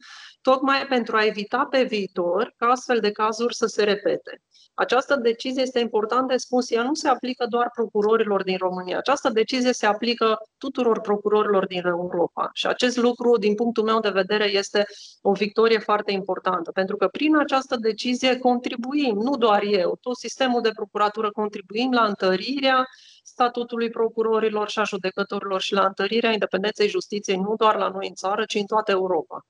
tocmai 0.50 0.86
pentru 0.86 1.16
a 1.16 1.26
evita 1.26 1.68
pe 1.70 1.84
viitor 1.84 2.54
ca 2.58 2.66
astfel 2.66 3.00
de 3.00 3.12
cazuri 3.12 3.56
să 3.56 3.66
se 3.66 3.84
repete. 3.84 4.42
Această 4.74 5.16
decizie 5.16 5.62
este 5.62 5.80
important 5.80 6.28
de 6.28 6.38
spus, 6.38 6.72
ea 6.72 6.84
nu 6.84 6.94
se 6.94 7.08
aplică 7.08 7.46
doar 7.50 7.70
procurorilor 7.74 8.44
din 8.44 8.58
România. 8.58 8.98
Această 8.98 9.30
decizie 9.30 9.74
se 9.74 9.86
aplică 9.86 10.38
tuturor 10.58 11.02
procurorilor 11.02 11.68
din 11.68 11.86
Europa. 11.86 12.50
Și 12.54 12.68
acest 12.68 12.98
lucru, 12.98 13.38
din 13.38 13.56
punctul 13.56 13.84
meu 13.84 14.00
de 14.00 14.10
vedere, 14.10 14.46
este 14.46 14.86
o 15.22 15.32
victorie 15.32 15.80
foarte 15.80 16.12
importantă, 16.12 16.72
pentru 16.72 16.98
că 16.98 17.08
prin 17.08 17.36
această 17.36 17.76
decizie 17.76 18.38
contribuim, 18.38 19.16
nu 19.16 19.36
doar 19.38 19.64
eu, 19.64 19.98
tot 20.02 20.18
sistemul 20.18 20.62
de 20.62 20.72
procuratură 20.76 21.32
contribuim 21.32 21.92
la 21.92 22.06
întărirea 22.06 22.88
statutului 23.24 23.90
procurorilor 23.90 24.70
și 24.70 24.80
a 24.80 24.84
judecătorilor 24.84 25.62
și 25.62 25.74
la 25.74 25.86
întărirea 25.86 26.32
independenței 26.32 26.88
justiției, 26.88 27.38
nu 27.38 27.56
doar 27.58 27.76
la 27.76 27.90
noi 27.90 28.08
în 28.08 28.14
țară, 28.14 28.46
ci 28.46 28.56
în 28.56 28.66
toată 28.66 28.92
Europa. 28.92 29.46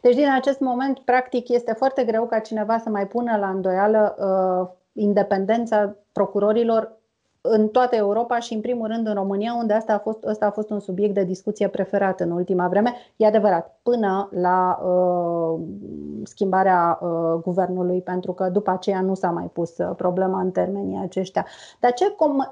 Deci, 0.00 0.14
din 0.14 0.30
acest 0.30 0.60
moment, 0.60 0.98
practic, 0.98 1.48
este 1.48 1.72
foarte 1.72 2.04
greu 2.04 2.26
ca 2.26 2.38
cineva 2.38 2.78
să 2.78 2.88
mai 2.88 3.06
pună 3.06 3.36
la 3.36 3.48
îndoială 3.48 4.16
uh, 4.18 4.76
independența 4.92 5.96
procurorilor 6.12 7.00
în 7.44 7.68
toată 7.68 7.96
Europa 7.96 8.38
și, 8.38 8.54
în 8.54 8.60
primul 8.60 8.86
rând, 8.86 9.06
în 9.06 9.14
România, 9.14 9.54
unde 9.54 9.72
asta 9.72 9.92
a 9.92 9.98
fost, 9.98 10.24
asta 10.24 10.46
a 10.46 10.50
fost 10.50 10.70
un 10.70 10.80
subiect 10.80 11.14
de 11.14 11.24
discuție 11.24 11.68
preferat 11.68 12.20
în 12.20 12.30
ultima 12.30 12.68
vreme. 12.68 12.94
E 13.16 13.26
adevărat, 13.26 13.78
până 13.82 14.28
la 14.32 14.78
uh, 14.84 15.60
schimbarea 16.24 16.98
uh, 17.02 17.40
guvernului, 17.42 18.00
pentru 18.00 18.32
că 18.32 18.48
după 18.48 18.70
aceea 18.70 19.00
nu 19.00 19.14
s-a 19.14 19.30
mai 19.30 19.50
pus 19.52 19.78
uh, 19.78 19.90
problema 19.96 20.40
în 20.40 20.50
termenii 20.50 21.00
aceștia. 21.02 21.46
Dar 21.80 21.92
ce, 21.92 22.10
com, 22.10 22.36
uh, 22.36 22.44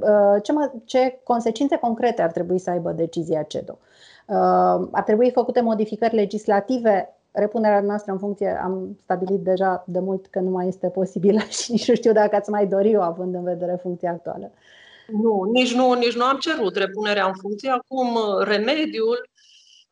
uh, 0.00 0.42
ce, 0.42 0.52
ce 0.84 1.20
consecințe 1.22 1.76
concrete 1.76 2.22
ar 2.22 2.30
trebui 2.30 2.58
să 2.58 2.70
aibă 2.70 2.90
decizia 2.90 3.42
CEDO? 3.42 3.78
Uh, 3.80 3.86
ar 4.92 5.02
trebui 5.04 5.30
făcute 5.30 5.60
modificări 5.60 6.14
legislative 6.14 7.18
repunerea 7.38 7.80
noastră 7.80 8.12
în 8.12 8.18
funcție 8.18 8.60
am 8.62 8.96
stabilit 9.02 9.40
deja 9.40 9.84
de 9.86 9.98
mult 9.98 10.26
că 10.26 10.38
nu 10.38 10.50
mai 10.50 10.68
este 10.68 10.88
posibilă 10.88 11.38
și 11.62 11.72
nici 11.72 11.88
nu 11.88 11.94
știu 11.94 12.12
dacă 12.12 12.36
ați 12.36 12.50
mai 12.50 12.66
dori 12.66 12.96
o 12.96 13.02
având 13.02 13.34
în 13.34 13.44
vedere 13.44 13.78
funcția 13.82 14.10
actuală. 14.10 14.52
Nu, 15.06 15.42
nici 15.52 15.74
nu, 15.74 15.92
nici 15.92 16.16
nu 16.16 16.24
am 16.24 16.38
cerut 16.38 16.76
repunerea 16.76 17.26
în 17.26 17.34
funcție. 17.40 17.70
Acum, 17.70 18.14
uh, 18.14 18.44
remediul 18.46 19.28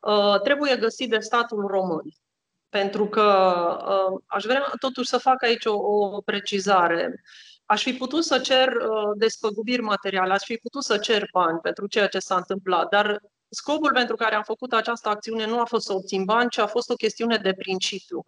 uh, 0.00 0.40
trebuie 0.40 0.76
găsit 0.76 1.10
de 1.10 1.18
statul 1.18 1.66
român. 1.66 2.02
Pentru 2.68 3.06
că 3.06 3.22
uh, 3.88 4.20
aș 4.26 4.44
vrea 4.44 4.72
totuși 4.80 5.08
să 5.08 5.18
fac 5.18 5.42
aici 5.42 5.64
o, 5.64 5.74
o 5.74 6.20
precizare. 6.20 7.22
Aș 7.64 7.82
fi 7.82 7.92
putut 7.92 8.24
să 8.24 8.38
cer 8.38 8.68
uh, 8.68 9.10
despăgubiri 9.16 9.82
materiale, 9.82 10.32
aș 10.32 10.42
fi 10.44 10.56
putut 10.56 10.82
să 10.82 10.96
cer 10.96 11.28
bani 11.32 11.58
pentru 11.58 11.86
ceea 11.86 12.06
ce 12.06 12.18
s-a 12.18 12.36
întâmplat, 12.36 12.88
dar 12.88 13.20
Scopul 13.48 13.92
pentru 13.92 14.16
care 14.16 14.34
am 14.34 14.42
făcut 14.42 14.72
această 14.72 15.08
acțiune 15.08 15.46
nu 15.46 15.60
a 15.60 15.64
fost 15.64 15.86
să 15.86 15.92
obțin 15.92 16.24
bani, 16.24 16.50
ci 16.50 16.58
a 16.58 16.66
fost 16.66 16.90
o 16.90 16.94
chestiune 16.94 17.36
de 17.36 17.52
principiu. 17.52 18.22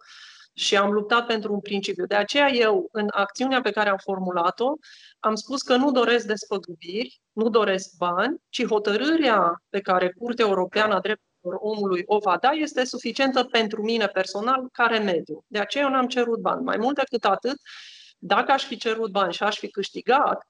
Și 0.53 0.77
am 0.77 0.91
luptat 0.91 1.25
pentru 1.25 1.53
un 1.53 1.59
principiu. 1.59 2.05
De 2.05 2.15
aceea 2.15 2.49
eu, 2.49 2.89
în 2.91 3.07
acțiunea 3.11 3.61
pe 3.61 3.71
care 3.71 3.89
am 3.89 3.97
formulat-o, 3.97 4.73
am 5.19 5.35
spus 5.35 5.61
că 5.61 5.75
nu 5.75 5.91
doresc 5.91 6.25
despăgubiri, 6.25 7.21
nu 7.31 7.49
doresc 7.49 7.89
bani, 7.97 8.37
ci 8.49 8.65
hotărârea 8.65 9.63
pe 9.69 9.79
care 9.79 10.13
Curtea 10.17 10.45
Europeană 10.45 10.93
a 10.93 10.99
Drepturilor 10.99 11.59
Omului 11.59 12.03
o 12.05 12.17
va 12.17 12.37
da 12.37 12.49
este 12.49 12.83
suficientă 12.85 13.43
pentru 13.43 13.83
mine 13.83 14.07
personal 14.07 14.69
ca 14.71 14.85
remediu. 14.85 15.43
De 15.47 15.59
aceea 15.59 15.83
eu 15.83 15.89
n-am 15.89 16.07
cerut 16.07 16.39
bani. 16.39 16.63
Mai 16.63 16.77
mult 16.77 16.95
decât 16.95 17.25
atât, 17.25 17.57
dacă 18.17 18.51
aș 18.51 18.65
fi 18.65 18.77
cerut 18.77 19.11
bani 19.11 19.33
și 19.33 19.43
aș 19.43 19.57
fi 19.57 19.67
câștigat, 19.69 20.45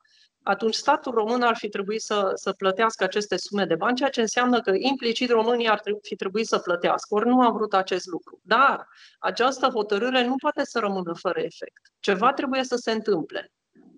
atunci 0.50 0.76
statul 0.76 1.14
român 1.14 1.42
ar 1.42 1.56
fi 1.56 1.70
trebuit 1.70 2.02
să, 2.02 2.32
să 2.34 2.52
plătească 2.52 3.04
aceste 3.04 3.38
sume 3.38 3.66
de 3.66 3.76
bani, 3.76 3.96
ceea 3.96 4.10
ce 4.10 4.22
înseamnă 4.22 4.62
că 4.62 4.72
implicit 4.76 5.30
România 5.30 5.72
ar 5.72 5.82
fi 6.02 6.16
trebuit 6.16 6.48
să 6.48 6.58
plătească. 6.58 7.16
Ori 7.16 7.28
nu 7.28 7.42
am 7.42 7.54
vrut 7.54 7.74
acest 7.74 8.06
lucru. 8.06 8.40
Dar 8.44 8.88
această 9.20 9.68
hotărâre 9.68 10.26
nu 10.26 10.36
poate 10.36 10.66
să 10.66 10.80
rămână 10.80 11.14
fără 11.14 11.40
efect. 11.40 11.82
Ceva 12.00 12.34
trebuie 12.34 12.64
să 12.64 12.76
se 12.76 12.92
întâmple. 12.92 13.52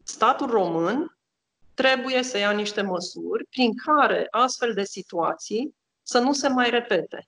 Statul 0.04 0.50
român 0.50 1.18
trebuie 1.74 2.24
să 2.24 2.38
ia 2.38 2.52
niște 2.52 2.82
măsuri 2.82 3.46
prin 3.46 3.72
care 3.86 4.28
astfel 4.30 4.74
de 4.74 4.84
situații 4.84 5.76
să 6.02 6.20
nu 6.20 6.34
se 6.34 6.48
mai 6.48 6.70
repete. 6.70 7.28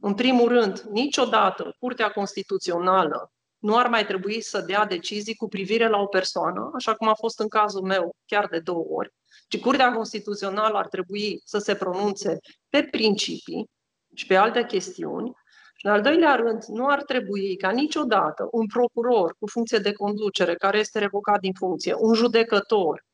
În 0.00 0.14
primul 0.14 0.48
rând, 0.48 0.80
niciodată 0.80 1.74
Curtea 1.78 2.10
Constituțională 2.10 3.32
nu 3.64 3.76
ar 3.76 3.88
mai 3.88 4.06
trebui 4.06 4.40
să 4.40 4.60
dea 4.60 4.84
decizii 4.84 5.34
cu 5.34 5.48
privire 5.48 5.88
la 5.88 5.98
o 5.98 6.06
persoană, 6.06 6.70
așa 6.74 6.94
cum 6.94 7.08
a 7.08 7.14
fost 7.14 7.40
în 7.40 7.48
cazul 7.48 7.82
meu 7.82 8.14
chiar 8.26 8.46
de 8.46 8.58
două 8.58 8.84
ori, 8.88 9.12
ci 9.48 9.60
Curtea 9.60 9.92
Constituțională 9.92 10.78
ar 10.78 10.88
trebui 10.88 11.40
să 11.44 11.58
se 11.58 11.74
pronunțe 11.74 12.38
pe 12.68 12.88
principii 12.90 13.70
și 14.14 14.26
pe 14.26 14.36
alte 14.36 14.64
chestiuni. 14.64 15.32
Și, 15.76 15.86
în 15.86 15.92
al 15.92 16.00
doilea 16.00 16.34
rând, 16.34 16.64
nu 16.64 16.86
ar 16.86 17.02
trebui 17.02 17.56
ca 17.56 17.70
niciodată 17.70 18.48
un 18.50 18.66
procuror 18.66 19.36
cu 19.38 19.46
funcție 19.46 19.78
de 19.78 19.92
conducere 19.92 20.54
care 20.54 20.78
este 20.78 20.98
revocat 20.98 21.40
din 21.40 21.52
funcție, 21.52 21.94
un 21.98 22.14
judecător 22.14 23.04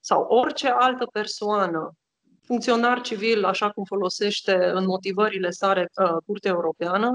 sau 0.00 0.22
orice 0.22 0.68
altă 0.68 1.06
persoană, 1.12 1.92
funcționar 2.42 3.00
civil, 3.00 3.44
așa 3.44 3.70
cum 3.70 3.84
folosește 3.84 4.70
în 4.74 4.84
motivările 4.84 5.50
sale 5.50 5.88
uh, 5.94 6.16
Curtea 6.26 6.50
Europeană, 6.50 7.12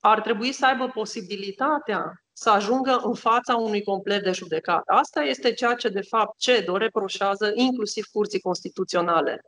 ar 0.00 0.20
trebui 0.20 0.52
să 0.52 0.66
aibă 0.66 0.88
posibilitatea 0.88 2.22
să 2.32 2.50
ajungă 2.50 3.00
în 3.04 3.14
fața 3.14 3.56
unui 3.56 3.82
complet 3.82 4.22
de 4.22 4.30
judecată. 4.30 4.92
Asta 4.92 5.20
este 5.22 5.52
ceea 5.52 5.74
ce, 5.74 5.88
de 5.88 6.00
fapt, 6.00 6.38
CEDO 6.38 6.76
reproșează 6.76 7.52
inclusiv 7.54 8.04
curții 8.12 8.40
constituționale. 8.40 9.40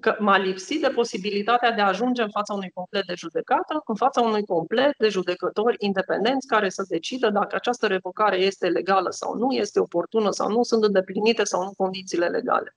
Că 0.00 0.16
m-a 0.18 0.38
lipsit 0.38 0.80
de 0.80 0.88
posibilitatea 0.88 1.72
de 1.72 1.80
a 1.80 1.86
ajunge 1.86 2.22
în 2.22 2.30
fața 2.30 2.54
unui 2.54 2.70
complet 2.74 3.06
de 3.06 3.14
judecată, 3.14 3.82
în 3.86 3.94
fața 3.94 4.20
unui 4.20 4.44
complet 4.44 4.96
de 4.98 5.08
judecători 5.08 5.76
independenți 5.78 6.46
care 6.46 6.68
să 6.68 6.84
decidă 6.88 7.30
dacă 7.30 7.54
această 7.54 7.86
revocare 7.86 8.36
este 8.36 8.68
legală 8.68 9.10
sau 9.10 9.34
nu, 9.34 9.52
este 9.52 9.80
oportună 9.80 10.30
sau 10.30 10.48
nu, 10.48 10.62
sunt 10.62 10.84
îndeplinite 10.84 11.44
sau 11.44 11.64
nu 11.64 11.72
condițiile 11.76 12.26
legale. 12.26 12.76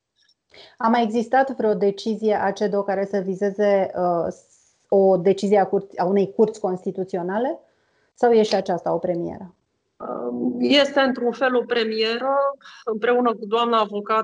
A 0.78 0.88
mai 0.88 1.04
existat 1.04 1.56
vreo 1.56 1.74
decizie 1.74 2.42
a 2.42 2.52
CEDO 2.52 2.84
care 2.84 3.06
să 3.06 3.18
vizeze 3.18 3.92
uh, 3.96 4.34
o 4.96 5.18
decizie 5.18 5.60
a, 5.60 5.68
curți, 5.68 5.98
a 6.00 6.06
unei 6.06 6.34
curți 6.34 6.60
constituționale? 6.60 7.60
Sau 8.14 8.32
e 8.32 8.44
și 8.44 8.56
aceasta 8.56 8.94
o 8.94 8.98
premieră? 8.98 9.56
Este 10.60 11.00
într-un 11.00 11.32
fel 11.32 11.56
o 11.56 11.64
premieră, 11.64 12.36
împreună 12.86 13.30
cu 13.36 13.46
doamna 13.46 13.80
avocat 13.80 14.24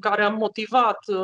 care 0.00 0.22
a 0.22 0.28
motivat 0.28 0.98
uh, 1.06 1.16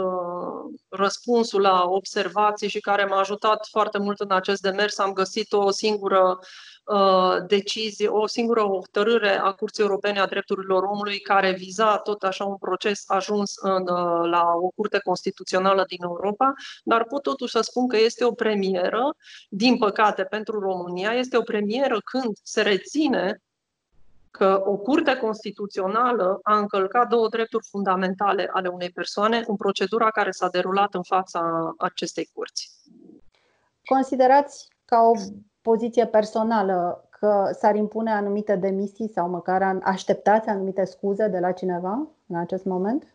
răspunsul 0.88 1.60
la 1.60 1.84
observații 1.86 2.68
și 2.68 2.80
care 2.80 3.04
m-a 3.04 3.18
ajutat 3.18 3.66
foarte 3.70 3.98
mult 3.98 4.20
în 4.20 4.30
acest 4.30 4.62
demers. 4.62 4.98
Am 4.98 5.12
găsit 5.12 5.52
o 5.52 5.70
singură 5.70 6.38
uh, 6.84 7.36
decizie, 7.46 8.08
o 8.08 8.26
singură 8.26 8.60
hotărâre 8.60 9.38
a 9.38 9.52
Curții 9.52 9.82
Europene 9.82 10.20
a 10.20 10.26
Drepturilor 10.26 10.82
Omului 10.82 11.18
care 11.18 11.52
viza 11.52 11.98
tot 11.98 12.22
așa 12.22 12.44
un 12.44 12.56
proces 12.56 13.04
ajuns 13.06 13.56
în, 13.56 13.82
uh, 13.82 14.28
la 14.30 14.52
o 14.62 14.68
curte 14.68 14.98
constituțională 15.04 15.84
din 15.88 16.02
Europa, 16.02 16.52
dar 16.84 17.04
pot 17.04 17.22
totuși 17.22 17.52
să 17.52 17.60
spun 17.60 17.88
că 17.88 17.96
este 17.96 18.24
o 18.24 18.32
premieră, 18.32 19.16
din 19.48 19.78
păcate 19.78 20.24
pentru 20.24 20.58
România, 20.58 21.12
este 21.12 21.36
o 21.36 21.42
premieră 21.42 21.98
când 22.04 22.36
se 22.42 22.62
reține 22.62 23.40
că 24.30 24.62
o 24.64 24.76
curte 24.76 25.16
constituțională 25.16 26.38
a 26.42 26.58
încălcat 26.58 27.08
două 27.08 27.28
drepturi 27.28 27.66
fundamentale 27.70 28.50
ale 28.52 28.68
unei 28.68 28.90
persoane 28.90 29.44
în 29.46 29.56
procedura 29.56 30.10
care 30.10 30.30
s-a 30.30 30.48
derulat 30.48 30.94
în 30.94 31.02
fața 31.02 31.72
acestei 31.78 32.30
curți. 32.32 32.70
Considerați 33.84 34.68
ca 34.84 35.00
o 35.00 35.12
poziție 35.62 36.06
personală 36.06 37.08
că 37.10 37.50
s-ar 37.58 37.74
impune 37.74 38.10
anumite 38.10 38.56
demisii 38.56 39.08
sau 39.08 39.28
măcar 39.28 39.78
așteptați 39.82 40.48
anumite 40.48 40.84
scuze 40.84 41.28
de 41.28 41.38
la 41.38 41.52
cineva 41.52 42.08
în 42.26 42.36
acest 42.36 42.64
moment? 42.64 43.14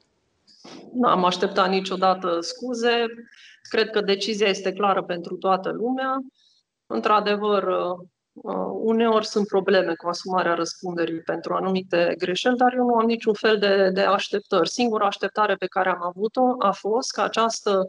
Nu 0.93 1.07
am 1.07 1.25
așteptat 1.25 1.69
niciodată 1.69 2.39
scuze. 2.39 3.05
Cred 3.69 3.89
că 3.89 4.01
decizia 4.01 4.47
este 4.47 4.73
clară 4.73 5.03
pentru 5.03 5.35
toată 5.35 5.69
lumea. 5.71 6.19
Într-adevăr, 6.87 7.63
Uh, 7.63 8.07
uneori 8.71 9.25
sunt 9.25 9.47
probleme 9.47 9.93
cu 9.93 10.07
asumarea 10.07 10.53
răspunderii 10.53 11.21
pentru 11.21 11.53
anumite 11.53 12.15
greșeli, 12.17 12.57
dar 12.57 12.73
eu 12.73 12.85
nu 12.85 12.93
am 12.93 13.05
niciun 13.05 13.33
fel 13.33 13.57
de, 13.57 13.89
de 13.93 14.01
așteptări. 14.01 14.69
Singura 14.69 15.05
așteptare 15.05 15.55
pe 15.55 15.65
care 15.65 15.89
am 15.89 16.03
avut-o 16.03 16.41
a 16.59 16.71
fost 16.71 17.11
că 17.11 17.21
această 17.21 17.87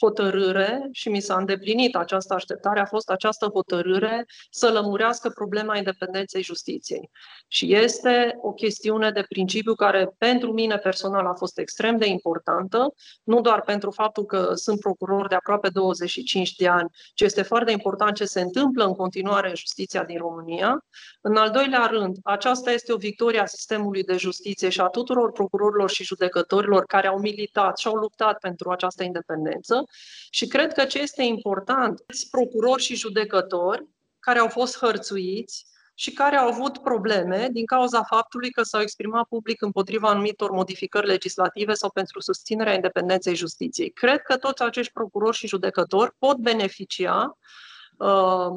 hotărâre, 0.00 0.88
și 0.92 1.08
mi 1.08 1.20
s-a 1.20 1.36
îndeplinit 1.36 1.96
această 1.96 2.34
așteptare, 2.34 2.80
a 2.80 2.84
fost 2.84 3.10
această 3.10 3.46
hotărâre 3.46 4.26
să 4.50 4.70
lămurească 4.70 5.28
problema 5.28 5.76
independenței 5.76 6.42
justiției. 6.42 7.10
Și 7.48 7.74
este 7.74 8.38
o 8.42 8.52
chestiune 8.52 9.10
de 9.10 9.24
principiu 9.28 9.74
care 9.74 10.14
pentru 10.18 10.52
mine 10.52 10.76
personal 10.76 11.26
a 11.26 11.34
fost 11.34 11.58
extrem 11.58 11.96
de 11.96 12.06
importantă, 12.06 12.94
nu 13.24 13.40
doar 13.40 13.60
pentru 13.60 13.90
faptul 13.90 14.24
că 14.24 14.50
sunt 14.54 14.80
procuror 14.80 15.28
de 15.28 15.34
aproape 15.34 15.68
25 15.68 16.54
de 16.54 16.68
ani, 16.68 16.90
ci 17.14 17.20
este 17.20 17.42
foarte 17.42 17.70
important 17.70 18.16
ce 18.16 18.24
se 18.24 18.40
întâmplă 18.40 18.84
în 18.84 18.94
continuare 18.94 19.48
în 19.48 19.54
justiție 19.54 19.87
justiția 19.88 20.04
din 20.04 20.18
România. 20.18 20.84
În 21.20 21.36
al 21.36 21.50
doilea 21.50 21.86
rând, 21.86 22.16
aceasta 22.22 22.70
este 22.70 22.92
o 22.92 22.96
victorie 22.96 23.40
a 23.40 23.46
sistemului 23.46 24.02
de 24.02 24.16
justiție 24.16 24.68
și 24.68 24.80
a 24.80 24.86
tuturor 24.86 25.32
procurorilor 25.32 25.90
și 25.90 26.04
judecătorilor 26.04 26.84
care 26.84 27.06
au 27.06 27.18
militat 27.18 27.78
și 27.78 27.86
au 27.86 27.94
luptat 27.94 28.38
pentru 28.38 28.70
această 28.70 29.04
independență. 29.04 29.84
Și 30.30 30.46
cred 30.46 30.72
că 30.72 30.84
ce 30.84 31.00
este 31.00 31.22
important, 31.22 32.00
procurori 32.30 32.82
și 32.82 32.96
judecători 32.96 33.86
care 34.18 34.38
au 34.38 34.48
fost 34.48 34.78
hărțuiți, 34.78 35.66
și 35.94 36.12
care 36.12 36.36
au 36.36 36.48
avut 36.48 36.78
probleme 36.78 37.48
din 37.52 37.66
cauza 37.66 38.02
faptului 38.02 38.50
că 38.50 38.62
s-au 38.62 38.80
exprimat 38.80 39.24
public 39.28 39.62
împotriva 39.62 40.08
anumitor 40.08 40.50
modificări 40.50 41.06
legislative 41.06 41.74
sau 41.74 41.90
pentru 41.90 42.20
susținerea 42.20 42.74
independenței 42.74 43.34
justiției. 43.34 43.90
Cred 43.90 44.20
că 44.20 44.36
toți 44.36 44.62
acești 44.62 44.92
procurori 44.92 45.36
și 45.36 45.46
judecători 45.46 46.14
pot 46.18 46.36
beneficia 46.36 47.38
uh, 47.96 48.50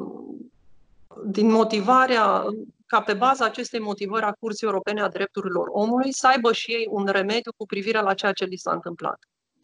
din 1.24 1.50
motivarea, 1.50 2.44
ca 2.86 3.00
pe 3.00 3.12
baza 3.12 3.44
acestei 3.44 3.80
motivări 3.80 4.24
a 4.24 4.36
Curții 4.40 4.66
Europene 4.66 5.00
a 5.00 5.08
Drepturilor 5.08 5.68
Omului, 5.70 6.12
să 6.12 6.26
aibă 6.26 6.52
și 6.52 6.70
ei 6.70 6.86
un 6.90 7.06
remediu 7.06 7.52
cu 7.56 7.66
privire 7.66 8.00
la 8.00 8.14
ceea 8.14 8.32
ce 8.32 8.44
li 8.44 8.56
s-a 8.56 8.72
întâmplat. 8.72 9.18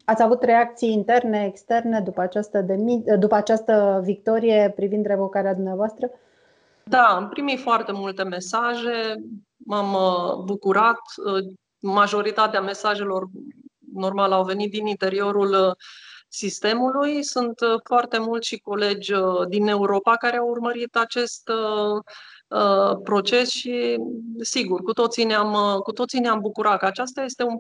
Ați 0.05 0.23
avut 0.23 0.43
reacții 0.43 0.93
interne, 0.93 1.45
externe 1.45 2.01
după 2.01 2.21
această, 2.21 2.61
demi- 2.61 3.19
după 3.19 3.35
această 3.35 4.01
victorie 4.05 4.73
privind 4.77 5.07
revocarea 5.07 5.55
dumneavoastră? 5.55 6.11
Da, 6.85 7.05
am 7.05 7.29
primit 7.29 7.61
foarte 7.61 7.93
multe 7.93 8.23
mesaje, 8.23 9.15
m-am 9.57 9.93
uh, 9.93 10.45
bucurat. 10.45 11.01
Uh, 11.17 11.55
majoritatea 11.81 12.61
mesajelor, 12.61 13.27
normal, 13.95 14.33
au 14.33 14.45
venit 14.45 14.71
din 14.71 14.87
interiorul 14.87 15.53
uh, 15.53 15.73
sistemului. 16.29 17.23
Sunt 17.23 17.61
uh, 17.61 17.81
foarte 17.85 18.19
mulți 18.19 18.49
și 18.49 18.59
colegi 18.59 19.13
uh, 19.13 19.47
din 19.49 19.69
Europa 19.69 20.17
care 20.17 20.37
au 20.37 20.49
urmărit 20.49 20.97
acest 20.97 21.49
uh, 21.49 22.97
proces 23.03 23.49
și, 23.49 23.97
sigur, 24.41 24.83
cu 24.83 24.93
toții 24.93 25.25
ne-am, 25.25 25.79
cu 25.83 25.93
toții 25.93 26.21
ne-am 26.21 26.41
bucurat 26.41 26.79
că 26.79 26.87
aceasta 26.87 27.23
este 27.23 27.43
un 27.43 27.59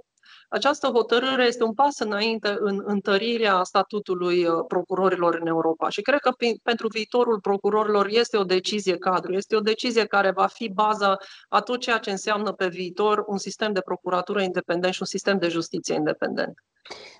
această 0.50 0.86
hotărâre 0.86 1.44
este 1.44 1.64
un 1.64 1.74
pas 1.74 1.98
înainte 1.98 2.56
în 2.58 2.82
întărirea 2.84 3.62
statutului 3.62 4.46
procurorilor 4.68 5.34
în 5.40 5.46
Europa 5.46 5.88
și 5.88 6.00
cred 6.02 6.18
că 6.18 6.30
pentru 6.62 6.88
viitorul 6.88 7.40
procurorilor 7.40 8.06
este 8.10 8.36
o 8.36 8.44
decizie 8.44 8.96
cadru, 8.96 9.32
este 9.32 9.56
o 9.56 9.60
decizie 9.60 10.04
care 10.04 10.30
va 10.30 10.46
fi 10.46 10.68
baza 10.68 11.16
a 11.48 11.60
tot 11.60 11.80
ceea 11.80 11.98
ce 11.98 12.10
înseamnă 12.10 12.52
pe 12.52 12.68
viitor 12.68 13.24
un 13.26 13.38
sistem 13.38 13.72
de 13.72 13.80
procuratură 13.80 14.42
independent 14.42 14.92
și 14.92 15.00
un 15.00 15.06
sistem 15.06 15.38
de 15.38 15.48
justiție 15.48 15.94
independent. 15.94 16.54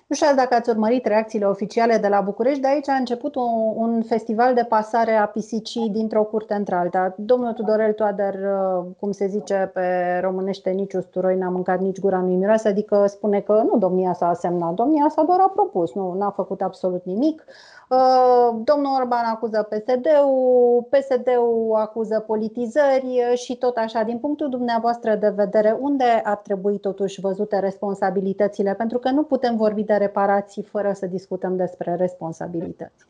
Nu 0.09 0.15
știu 0.15 0.35
dacă 0.35 0.55
ați 0.55 0.69
urmărit 0.69 1.05
reacțiile 1.05 1.45
oficiale 1.45 1.97
de 1.97 2.07
la 2.07 2.21
București, 2.21 2.61
de 2.61 2.67
aici 2.67 2.89
a 2.89 2.93
început 2.93 3.35
un, 3.35 3.73
un 3.75 4.01
festival 4.01 4.53
de 4.53 4.65
pasare 4.69 5.15
a 5.15 5.25
pisicii 5.25 5.89
dintr-o 5.89 6.23
curte 6.23 6.53
într-alta. 6.53 7.13
Domnul 7.17 7.53
Tudorel 7.53 7.93
Toader, 7.93 8.33
uh, 8.33 8.85
cum 8.99 9.11
se 9.11 9.27
zice 9.27 9.71
pe 9.73 10.19
românește, 10.21 10.69
nici 10.69 10.93
usturoi 10.93 11.37
n-a 11.37 11.49
mâncat, 11.49 11.79
nici 11.79 11.99
gura 11.99 12.17
nu-i 12.17 12.35
miroase, 12.35 12.67
adică 12.67 13.05
spune 13.07 13.39
că 13.39 13.63
nu 13.71 13.77
domnia 13.77 14.13
s-a 14.13 14.33
semnat, 14.33 14.73
domnia 14.73 15.07
s-a 15.09 15.23
doar 15.23 15.39
a 15.39 15.51
propus, 15.55 15.93
nu 15.93 16.13
n-a 16.13 16.29
făcut 16.29 16.61
absolut 16.61 17.01
nimic. 17.05 17.45
Uh, 17.89 18.59
domnul 18.63 18.95
Orban 18.99 19.25
acuză 19.25 19.67
PSD-ul, 19.69 20.87
PSD-ul 20.89 21.75
acuză 21.75 22.23
politizări 22.27 23.31
și 23.33 23.57
tot 23.57 23.77
așa. 23.77 24.03
Din 24.03 24.17
punctul 24.17 24.49
dumneavoastră 24.49 25.15
de 25.15 25.29
vedere, 25.29 25.77
unde 25.79 26.21
ar 26.23 26.37
trebui 26.37 26.79
totuși 26.79 27.21
văzute 27.21 27.59
responsabilitățile? 27.59 28.73
Pentru 28.73 28.97
că 28.97 29.09
nu 29.09 29.23
putem 29.23 29.55
vorbi 29.59 29.83
de 29.83 29.93
reparații 29.93 30.63
fără 30.63 30.93
să 30.93 31.05
discutăm 31.05 31.55
despre 31.55 31.95
responsabilități. 31.95 33.05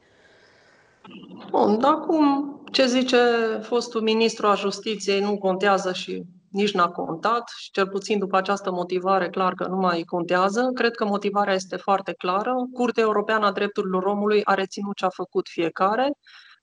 Bun, 1.50 1.80
dar 1.80 2.00
cum 2.00 2.56
ce 2.72 2.86
zice 2.86 3.18
fostul 3.62 4.02
ministru 4.02 4.48
al 4.48 4.58
justiției 4.58 5.22
nu 5.22 5.38
contează 5.38 5.94
și 5.94 6.24
nici 6.52 6.74
n-a 6.74 6.90
contat 6.90 7.44
și 7.58 7.72
cel 7.72 7.88
puțin 7.88 8.20
după 8.20 8.38
această 8.38 8.72
motivare 8.72 9.30
clar 9.30 9.54
că 9.54 9.68
nu 9.68 9.76
mai 9.76 10.02
contează. 10.02 10.72
Cred 10.74 10.96
că 10.96 11.06
motivarea 11.06 11.54
este 11.54 11.76
foarte 11.76 12.14
clară. 12.14 12.54
Curtea 12.74 13.04
Europeană 13.04 13.46
a 13.46 13.52
Drepturilor 13.52 14.04
Omului 14.04 14.44
a 14.44 14.54
reținut 14.54 14.96
ce 14.96 15.06
a 15.06 15.10
făcut 15.10 15.48
fiecare. 15.48 16.12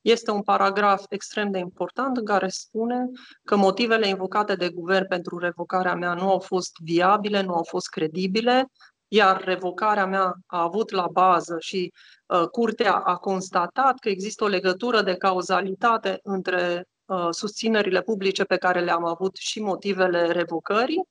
Este 0.00 0.30
un 0.30 0.42
paragraf 0.42 1.04
extrem 1.08 1.50
de 1.50 1.58
important 1.58 2.16
în 2.16 2.24
care 2.24 2.48
spune 2.48 3.10
că 3.44 3.56
motivele 3.56 4.08
invocate 4.08 4.54
de 4.54 4.68
guvern 4.68 5.06
pentru 5.08 5.38
revocarea 5.38 5.94
mea 5.94 6.14
nu 6.14 6.30
au 6.30 6.38
fost 6.38 6.72
viabile, 6.84 7.42
nu 7.42 7.54
au 7.54 7.64
fost 7.68 7.88
credibile, 7.88 8.70
iar 9.08 9.44
revocarea 9.44 10.06
mea 10.06 10.34
a 10.46 10.62
avut 10.62 10.90
la 10.90 11.06
bază 11.12 11.56
și 11.58 11.92
uh, 12.26 12.48
curtea 12.48 12.94
a 12.94 13.16
constatat 13.16 13.98
că 13.98 14.08
există 14.08 14.44
o 14.44 14.48
legătură 14.48 15.02
de 15.02 15.14
cauzalitate 15.14 16.20
între 16.22 16.88
uh, 17.04 17.28
susținerile 17.30 18.00
publice 18.00 18.44
pe 18.44 18.56
care 18.56 18.80
le-am 18.80 19.04
avut 19.04 19.36
și 19.36 19.60
motivele 19.60 20.26
revocării. 20.26 21.08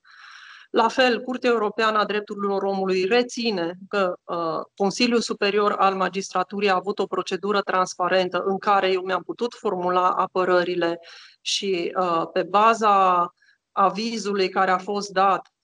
La 0.70 0.88
fel, 0.88 1.22
Curtea 1.22 1.50
Europeană 1.50 1.98
a 1.98 2.06
Drepturilor 2.06 2.64
Omului 2.64 3.06
reține 3.06 3.74
că 3.88 4.16
uh, 4.24 4.66
Consiliul 4.76 5.22
Superior 5.22 5.72
al 5.72 5.96
Magistraturii 5.96 6.70
a 6.70 6.76
avut 6.76 7.00
o 7.00 7.06
procedură 7.06 7.62
transparentă 7.62 8.44
în 8.46 8.58
care 8.58 8.92
eu 8.92 9.02
mi-am 9.02 9.22
putut 9.22 9.54
formula 9.54 10.10
apărările 10.10 11.00
și 11.42 11.94
uh, 12.00 12.24
pe 12.34 12.44
baza 12.44 13.28
avizului 13.72 14.50
care 14.50 14.72
a 14.72 14.78
fost 14.78 15.10
dat 15.10 15.55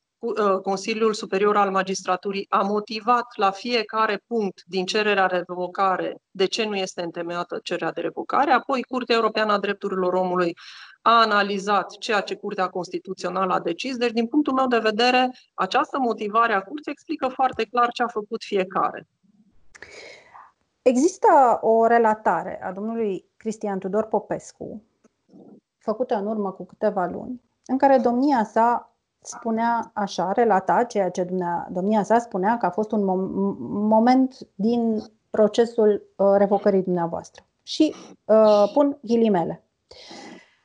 Consiliul 0.63 1.13
Superior 1.13 1.57
al 1.57 1.71
Magistraturii 1.71 2.45
a 2.49 2.61
motivat 2.61 3.25
la 3.35 3.51
fiecare 3.51 4.23
punct 4.27 4.63
din 4.65 4.85
cererea 4.85 5.25
revocare 5.25 6.15
de 6.31 6.45
ce 6.45 6.65
nu 6.65 6.75
este 6.75 7.01
întemeiată 7.01 7.59
cererea 7.63 7.91
de 7.91 8.01
revocare, 8.01 8.51
apoi 8.51 8.83
Curtea 8.83 9.15
Europeană 9.15 9.51
a 9.51 9.59
Drepturilor 9.59 10.13
Omului 10.13 10.57
a 11.01 11.21
analizat 11.21 11.97
ceea 11.97 12.21
ce 12.21 12.35
Curtea 12.35 12.69
Constituțională 12.69 13.53
a 13.53 13.59
decis. 13.59 13.97
Deci, 13.97 14.11
din 14.11 14.27
punctul 14.27 14.53
meu 14.53 14.67
de 14.67 14.77
vedere, 14.77 15.31
această 15.53 15.99
motivare 15.99 16.53
a 16.53 16.61
Curții 16.61 16.91
explică 16.91 17.27
foarte 17.27 17.65
clar 17.65 17.91
ce 17.91 18.03
a 18.03 18.07
făcut 18.07 18.43
fiecare. 18.43 19.07
Există 20.81 21.27
o 21.61 21.85
relatare 21.85 22.63
a 22.63 22.71
domnului 22.71 23.25
Cristian 23.37 23.79
Tudor 23.79 24.05
Popescu, 24.05 24.83
făcută 25.77 26.15
în 26.15 26.25
urmă 26.25 26.51
cu 26.51 26.65
câteva 26.65 27.05
luni, 27.05 27.41
în 27.65 27.77
care 27.77 27.97
domnia 27.97 28.43
sa 28.43 28.90
spunea 29.21 29.91
așa, 29.93 30.31
relata 30.31 30.83
ceea 30.83 31.09
ce 31.09 31.27
domnia 31.69 32.03
sa 32.03 32.19
spunea 32.19 32.57
că 32.57 32.65
a 32.65 32.69
fost 32.69 32.91
un 32.91 33.03
moment 33.87 34.37
din 34.55 35.03
procesul 35.29 36.13
uh, 36.15 36.27
revocării 36.37 36.83
dumneavoastră. 36.83 37.43
Și 37.63 37.95
uh, 38.25 38.71
pun 38.73 38.97
ghilimele. 39.01 39.63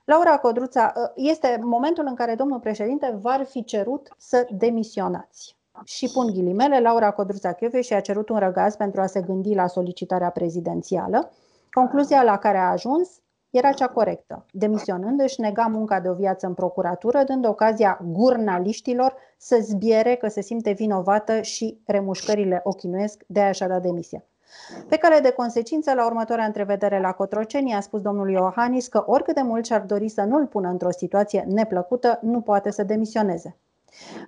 Laura 0.05 0.39
Codruța, 0.39 0.93
uh, 0.97 1.11
este 1.15 1.61
momentul 1.63 2.05
în 2.07 2.15
care 2.15 2.35
domnul 2.35 2.61
președinte 2.61 3.19
v-ar 3.21 3.45
fi 3.45 3.65
cerut 3.65 4.09
să 4.17 4.47
demisionați. 4.51 5.57
Și 5.85 6.11
pun 6.13 6.27
ghilimele, 6.27 6.81
Laura 6.81 7.11
Codruța 7.11 7.57
și 7.81 7.93
a 7.93 8.01
cerut 8.01 8.29
un 8.29 8.39
răgaz 8.39 8.77
pentru 8.77 9.01
a 9.01 9.07
se 9.07 9.21
gândi 9.21 9.55
la 9.55 9.67
solicitarea 9.67 10.31
prezidențială. 10.31 11.33
Concluzia 11.71 12.23
la 12.23 12.39
care 12.39 12.59
a 12.59 12.71
ajuns 12.71 13.21
era 13.57 13.73
cea 13.73 13.87
corectă. 13.87 14.45
Demisionând, 14.53 15.21
își 15.21 15.41
nega 15.41 15.67
munca 15.67 16.01
de 16.01 16.09
o 16.09 16.15
viață 16.15 16.47
în 16.47 16.55
procuratură, 16.55 17.23
dând 17.25 17.47
ocazia 17.47 18.01
gurnaliștilor 18.13 19.15
să 19.37 19.59
zbiere 19.61 20.15
că 20.15 20.29
se 20.29 20.41
simte 20.41 20.73
vinovată 20.73 21.41
și 21.41 21.81
remușcările 21.87 22.61
o 22.65 22.71
chinuiesc, 22.71 23.23
de 23.27 23.41
a-și 23.41 23.65
da 23.67 23.79
demisia. 23.79 24.25
Pe 24.89 24.97
cale 24.97 25.19
de 25.21 25.31
consecință, 25.31 25.95
la 25.95 26.07
următoarea 26.07 26.45
întrevedere 26.45 27.01
la 27.01 27.13
Cotroceni, 27.13 27.75
a 27.75 27.81
spus 27.81 28.01
domnul 28.01 28.31
Iohannis 28.31 28.89
că 28.89 29.03
oricât 29.07 29.35
de 29.35 29.43
mult 29.43 29.65
și-ar 29.65 29.81
dori 29.81 30.09
să 30.09 30.23
nu-l 30.23 30.47
pună 30.47 30.69
într-o 30.69 30.91
situație 30.91 31.45
neplăcută, 31.49 32.19
nu 32.23 32.41
poate 32.41 32.71
să 32.71 32.83
demisioneze. 32.83 33.57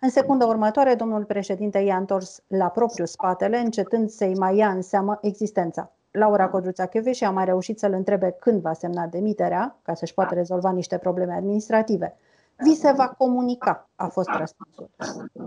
În 0.01 0.09
secunda 0.09 0.47
următoare, 0.47 0.95
domnul 0.95 1.25
președinte 1.25 1.79
i-a 1.79 1.97
întors 1.97 2.43
la 2.47 2.69
propriu 2.69 3.05
spatele, 3.05 3.59
încetând 3.59 4.11
să-i 4.11 4.35
mai 4.35 4.57
ia 4.57 4.69
în 4.69 4.83
seamă 4.83 5.19
existența. 5.23 5.93
Laura 6.11 6.49
Codruța 6.49 6.89
și 7.13 7.25
a 7.25 7.31
mai 7.31 7.45
reușit 7.45 7.79
să-l 7.79 7.93
întrebe 7.93 8.37
când 8.41 8.61
va 8.61 8.73
semna 8.73 9.07
demiterea, 9.07 9.79
ca 9.83 9.95
să-și 9.95 10.15
poată 10.15 10.35
rezolva 10.35 10.71
niște 10.71 10.99
probleme 10.99 11.35
administrative. 11.35 12.17
Vi 12.57 12.75
se 12.75 12.93
va 12.97 13.09
comunica, 13.09 13.91
a 13.97 14.07
fost 14.07 14.29
răspunsul. 14.29 14.91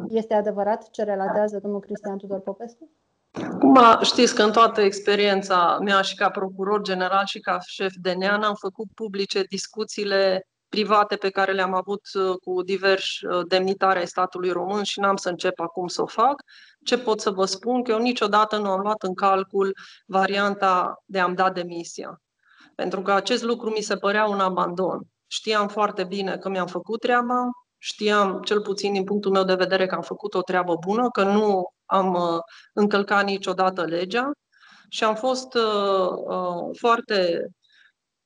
Este 0.10 0.34
adevărat 0.34 0.90
ce 0.90 1.04
relatează 1.04 1.60
domnul 1.60 1.80
Cristian 1.80 2.18
Tudor 2.18 2.40
Popescu? 2.40 2.90
Cum 3.60 3.80
știți 4.02 4.36
că 4.36 4.44
în 4.44 4.52
toată 4.52 4.82
experiența 4.82 5.78
mea 5.82 6.02
și 6.02 6.16
ca 6.16 6.30
procuror 6.30 6.82
general 6.82 7.26
și 7.26 7.40
ca 7.40 7.60
șef 7.60 7.94
de 8.02 8.14
NEAN 8.14 8.42
am 8.44 8.56
făcut 8.56 8.88
publice 8.96 9.44
discuțiile 9.44 10.48
private 10.72 11.16
pe 11.16 11.30
care 11.30 11.52
le-am 11.52 11.74
avut 11.74 12.02
uh, 12.14 12.36
cu 12.44 12.62
diversi 12.62 13.26
uh, 13.26 13.42
demnitari 13.48 14.00
ai 14.00 14.08
statului 14.08 14.52
român 14.52 14.84
și 14.84 15.00
n-am 15.00 15.16
să 15.16 15.30
încep 15.30 15.60
acum 15.60 15.88
să 15.88 16.02
o 16.02 16.06
fac. 16.06 16.42
Ce 16.84 16.98
pot 16.98 17.20
să 17.22 17.30
vă 17.32 17.46
spun? 17.46 17.84
Că 17.84 17.92
eu 17.92 18.00
niciodată 18.00 18.58
nu 18.58 18.70
am 18.70 18.80
luat 18.80 19.04
în 19.04 19.14
calcul 19.14 19.78
varianta 20.06 21.02
de 21.06 21.20
a-mi 21.20 21.36
da 21.36 21.50
demisia. 21.50 22.22
Pentru 22.76 23.02
că 23.02 23.12
acest 23.12 23.44
lucru 23.44 23.70
mi 23.70 23.82
se 23.82 23.96
părea 23.96 24.26
un 24.26 24.40
abandon. 24.40 25.02
Știam 25.28 25.68
foarte 25.68 26.04
bine 26.04 26.38
că 26.38 26.50
mi-am 26.50 26.68
făcut 26.68 27.00
treaba, 27.00 27.50
știam, 27.78 28.42
cel 28.42 28.62
puțin 28.62 28.94
din 28.94 29.04
punctul 29.04 29.32
meu 29.32 29.44
de 29.44 29.56
vedere, 29.56 29.86
că 29.86 29.96
am 29.96 30.02
făcut 30.02 30.34
o 30.34 30.42
treabă 30.42 30.76
bună, 30.86 31.10
că 31.10 31.24
nu 31.24 31.74
am 31.86 32.14
uh, 32.14 32.40
încălcat 32.74 33.24
niciodată 33.24 33.86
legea 33.86 34.32
și 34.90 35.04
am 35.04 35.16
fost 35.16 35.54
uh, 35.54 36.10
uh, 36.28 36.78
foarte 36.80 37.48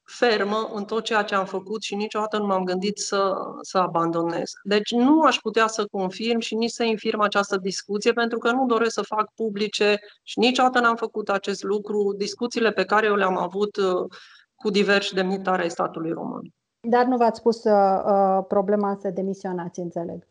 fermă 0.06 0.70
în 0.74 0.86
tot 0.86 1.04
ceea 1.04 1.24
ce 1.24 1.36
am 1.36 1.46
făcut 1.46 1.82
și 1.82 1.96
niciodată 1.96 2.38
nu 2.38 2.46
m-am 2.46 2.64
gândit 2.64 2.98
să, 2.98 3.34
să 3.62 3.78
abandonez. 3.78 4.52
Deci 4.64 4.92
nu 4.92 5.22
aș 5.22 5.38
putea 5.38 5.68
să 5.68 5.86
confirm 5.86 6.40
și 6.40 6.56
nici 6.56 6.72
să 6.72 6.84
infirm 6.84 7.20
această 7.20 7.58
discuție 7.58 8.14
pentru 8.14 8.38
că 8.38 8.52
nu 8.52 8.66
doresc 8.66 8.94
să 8.94 9.02
fac 9.02 9.32
publice 9.36 10.00
și 10.24 10.40
niciodată 10.40 10.80
n-am 10.80 10.96
făcut 10.96 11.30
acest 11.30 11.64
lucru, 11.64 12.14
discuțiile 12.18 12.72
pe 12.72 12.86
care 12.86 13.06
eu 13.06 13.16
le-am 13.16 13.38
avut 13.38 13.76
uh, 13.76 14.10
cu 14.56 14.70
diversi 14.70 15.14
demnitari 15.14 15.62
ai 15.62 15.70
statului 15.70 16.12
român. 16.12 16.54
Dar 16.80 17.06
nu 17.06 17.18
v-ați 17.18 17.40
spus 17.40 17.64
uh, 17.64 18.04
uh 18.06 18.46
problema 18.48 18.98
să 19.02 19.10
demisionați, 19.10 19.80
înțeleg. 19.80 20.28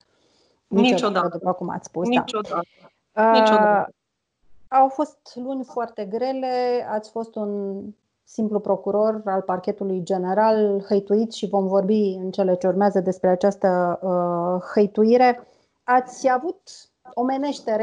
Niciodată. 0.66 0.94
Niciodată. 0.94 1.38
După 1.38 1.52
cum 1.52 1.68
ați 1.68 1.86
spus, 1.86 2.08
da. 2.08 2.20
Niciodată. 2.20 2.66
Da. 3.12 3.30
Niciodată. 3.30 3.86
Uh, 3.88 3.94
au 4.68 4.88
fost 4.88 5.18
luni 5.34 5.64
foarte 5.64 6.04
grele, 6.04 6.86
ați 6.90 7.10
fost 7.10 7.34
un 7.34 7.82
simplu 8.24 8.60
procuror 8.60 9.22
al 9.24 9.40
parchetului 9.40 10.02
general, 10.02 10.84
hăituit 10.88 11.32
și 11.32 11.48
vom 11.48 11.66
vorbi 11.66 12.18
în 12.22 12.30
cele 12.30 12.54
ce 12.54 12.66
urmează 12.66 13.00
despre 13.00 13.28
această 13.28 13.98
uh, 14.02 14.68
hăituire. 14.74 15.46
Ați 15.84 16.30
avut 16.30 16.58
omenește 17.14 17.76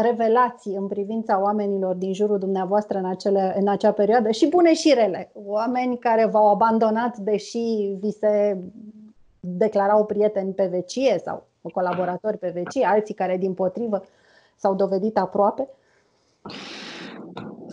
revelații 0.00 0.74
în 0.74 0.86
privința 0.86 1.40
oamenilor 1.42 1.94
din 1.94 2.12
jurul 2.14 2.38
dumneavoastră 2.38 2.98
în, 2.98 3.04
acele, 3.04 3.54
în 3.58 3.68
acea 3.68 3.92
perioadă 3.92 4.30
și 4.30 4.48
bune 4.48 4.74
și 4.74 4.94
rele. 4.94 5.30
Oameni 5.34 5.98
care 5.98 6.26
v-au 6.26 6.50
abandonat 6.50 7.16
deși 7.16 7.96
vi 8.00 8.10
se 8.10 8.58
declarau 9.40 10.04
prieteni 10.04 10.52
pe 10.52 10.66
vecie 10.66 11.20
sau 11.24 11.46
colaboratori 11.72 12.38
pe 12.38 12.50
vecie, 12.54 12.86
alții 12.86 13.14
care 13.14 13.36
din 13.36 13.54
potrivă 13.54 14.02
s-au 14.56 14.74
dovedit 14.74 15.18
aproape. 15.18 15.68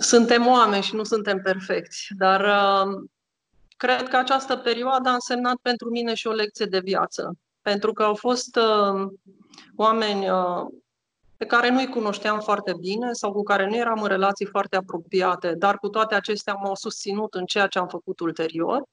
Suntem 0.02 0.48
oameni 0.48 0.84
și 0.84 0.96
nu 0.96 1.04
suntem 1.04 1.42
perfecți, 1.42 2.08
dar 2.18 2.42
uh, 2.42 3.04
cred 3.78 4.08
că 4.08 4.18
această 4.18 4.56
perioadă 4.56 5.10
a 5.10 5.14
însemnat 5.14 5.56
pentru 5.62 5.90
mine 5.90 6.14
și 6.14 6.28
o 6.28 6.32
lecție 6.32 6.66
de 6.66 6.80
viață. 6.80 7.34
Pentru 7.62 7.94
că 7.94 8.04
au 8.04 8.16
fost 8.16 8.56
uh, 8.56 9.08
oameni 9.76 10.30
uh, 10.30 10.66
pe 11.38 11.46
care 11.46 11.70
nu-i 11.70 11.88
cunoșteam 11.88 12.40
foarte 12.40 12.74
bine 12.80 13.12
sau 13.12 13.32
cu 13.32 13.44
care 13.44 13.68
nu 13.68 13.76
eram 13.76 14.02
în 14.02 14.08
relații 14.08 14.46
foarte 14.46 14.76
apropiate, 14.76 15.54
dar 15.54 15.78
cu 15.78 15.90
toate 15.90 16.16
acestea 16.16 16.54
m-au 16.54 16.76
susținut 16.76 17.34
în 17.34 17.46
ceea 17.46 17.68
ce 17.68 17.80
am 17.80 17.88
făcut 17.88 18.20
ulterior. 18.20 18.84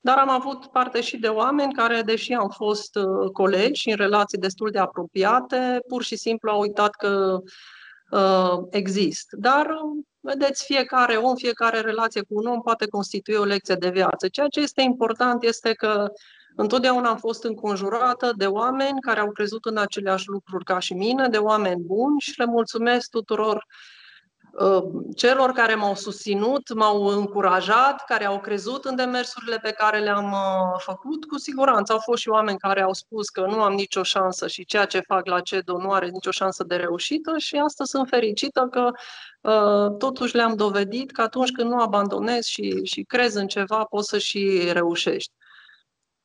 Dar 0.00 0.18
am 0.18 0.28
avut 0.28 0.66
parte 0.66 1.00
și 1.00 1.16
de 1.16 1.28
oameni 1.28 1.72
care, 1.72 2.02
deși 2.02 2.32
am 2.32 2.48
fost 2.48 2.98
colegi 3.32 3.80
și 3.80 3.90
în 3.90 3.96
relații 3.96 4.38
destul 4.38 4.70
de 4.70 4.78
apropiate, 4.78 5.80
pur 5.88 6.02
și 6.02 6.16
simplu 6.16 6.50
au 6.50 6.60
uitat 6.60 6.90
că 6.90 7.38
uh, 8.10 8.66
exist. 8.70 9.26
Dar 9.30 9.66
Vedeți, 10.20 10.64
fiecare 10.64 11.16
om, 11.16 11.34
fiecare 11.34 11.80
relație 11.80 12.20
cu 12.20 12.34
un 12.34 12.46
om 12.46 12.60
poate 12.60 12.86
constitui 12.86 13.34
o 13.34 13.44
lecție 13.44 13.74
de 13.74 13.90
viață. 13.90 14.28
Ceea 14.28 14.48
ce 14.48 14.60
este 14.60 14.82
important 14.82 15.42
este 15.42 15.72
că 15.72 16.12
întotdeauna 16.56 17.08
am 17.08 17.16
fost 17.16 17.44
înconjurată 17.44 18.32
de 18.36 18.46
oameni 18.46 19.00
care 19.00 19.20
au 19.20 19.32
crezut 19.32 19.64
în 19.64 19.76
aceleași 19.76 20.28
lucruri 20.28 20.64
ca 20.64 20.78
și 20.78 20.94
mine, 20.94 21.28
de 21.28 21.38
oameni 21.38 21.82
buni 21.82 22.20
și 22.20 22.38
le 22.38 22.44
mulțumesc 22.44 23.10
tuturor 23.10 23.66
Uh, 23.66 23.99
celor 25.14 25.50
care 25.50 25.74
m-au 25.74 25.94
susținut, 25.94 26.74
m-au 26.74 27.04
încurajat, 27.04 28.04
care 28.04 28.26
au 28.26 28.40
crezut 28.40 28.84
în 28.84 28.96
demersurile 28.96 29.58
pe 29.62 29.70
care 29.70 29.98
le-am 29.98 30.32
uh, 30.32 30.78
făcut. 30.78 31.24
Cu 31.24 31.38
siguranță 31.38 31.92
au 31.92 31.98
fost 31.98 32.20
și 32.20 32.28
oameni 32.28 32.58
care 32.58 32.82
au 32.82 32.92
spus 32.92 33.28
că 33.28 33.40
nu 33.40 33.62
am 33.62 33.72
nicio 33.72 34.02
șansă 34.02 34.46
și 34.46 34.64
ceea 34.64 34.84
ce 34.84 35.00
fac 35.00 35.26
la 35.26 35.40
CEDO 35.40 35.78
nu 35.78 35.90
are 35.92 36.08
nicio 36.08 36.30
șansă 36.30 36.64
de 36.64 36.76
reușită 36.76 37.38
și 37.38 37.56
astăzi 37.56 37.90
sunt 37.90 38.08
fericită 38.08 38.68
că 38.70 38.90
uh, 39.40 39.96
totuși 39.98 40.36
le-am 40.36 40.54
dovedit 40.54 41.10
că 41.10 41.22
atunci 41.22 41.52
când 41.52 41.70
nu 41.70 41.80
abandonezi 41.80 42.50
și, 42.50 42.84
și 42.84 43.02
crezi 43.02 43.36
în 43.36 43.46
ceva, 43.46 43.84
poți 43.84 44.08
să 44.08 44.18
și 44.18 44.68
reușești. 44.72 45.32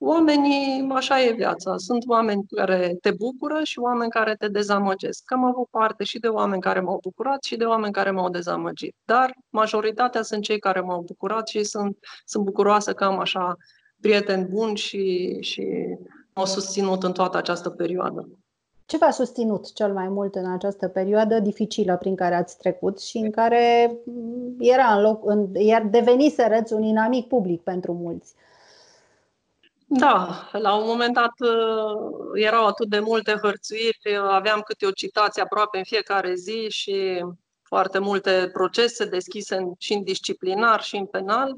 Oamenii, 0.08 0.88
așa 0.94 1.22
e 1.22 1.32
viața. 1.32 1.78
Sunt 1.78 2.04
oameni 2.08 2.46
care 2.56 2.98
te 3.02 3.12
bucură 3.12 3.60
și 3.64 3.80
oameni 3.80 4.12
care 4.12 4.36
te 4.40 4.48
dezamăgesc. 4.48 5.24
Că 5.26 5.34
am 5.34 5.44
avut 5.44 5.68
parte 5.70 6.04
și 6.04 6.20
de 6.20 6.28
oameni 6.28 6.62
care 6.62 6.80
m-au 6.80 7.00
bucurat 7.02 7.44
și 7.44 7.56
de 7.56 7.64
oameni 7.64 7.94
care 7.94 8.12
m-au 8.12 8.30
dezamăgit. 8.30 8.96
Dar 9.06 9.34
majoritatea 9.50 10.22
sunt 10.22 10.44
cei 10.44 10.60
care 10.60 10.80
m-au 10.80 11.02
bucurat 11.02 11.48
și 11.48 11.64
sunt, 11.64 11.98
sunt 12.26 12.44
bucuroasă 12.44 12.94
că 12.94 13.04
am 13.04 13.20
așa 13.20 13.56
prieteni 14.02 14.46
buni 14.46 14.78
și, 14.78 15.38
și 15.42 15.66
m-au 16.34 16.46
susținut 16.46 17.04
în 17.04 17.12
toată 17.12 17.38
această 17.38 17.70
perioadă. 17.70 18.30
Ce 18.86 18.98
v-a 18.98 19.12
susținut 19.12 19.74
cel 19.74 19.94
mai 19.94 20.08
mult 20.08 20.36
în 20.36 20.52
această 20.52 20.88
perioadă 20.88 21.40
dificilă 21.40 21.98
prin 21.98 22.16
care 22.16 22.36
ați 22.36 22.58
trecut 22.58 23.00
și 23.00 23.18
în 23.18 23.32
care 23.32 23.96
era 24.60 24.96
în 24.96 25.02
loc, 25.02 25.22
în, 25.26 25.48
iar 25.54 25.84
deveniserăți 25.84 26.74
un 26.74 26.84
inamic 26.84 27.28
public 27.28 27.62
pentru 27.62 27.94
mulți? 27.94 28.34
Da, 29.88 30.50
la 30.52 30.74
un 30.76 30.86
moment 30.88 31.14
dat 31.14 31.34
uh, 31.40 32.32
erau 32.34 32.66
atât 32.66 32.90
de 32.90 33.00
multe 33.00 33.40
hărțuiri, 33.42 34.18
aveam 34.30 34.62
câte 34.62 34.86
o 34.86 34.92
citație 34.92 35.42
aproape 35.42 35.78
în 35.78 35.84
fiecare 35.84 36.36
zi 36.36 36.68
și 36.70 37.26
foarte 37.62 38.00
multe 38.00 38.50
procese 38.54 39.06
deschise 39.06 39.72
și 39.78 39.94
în 39.94 40.04
disciplinar 40.04 40.84
și 40.84 40.96
în 40.96 41.06
penal, 41.06 41.56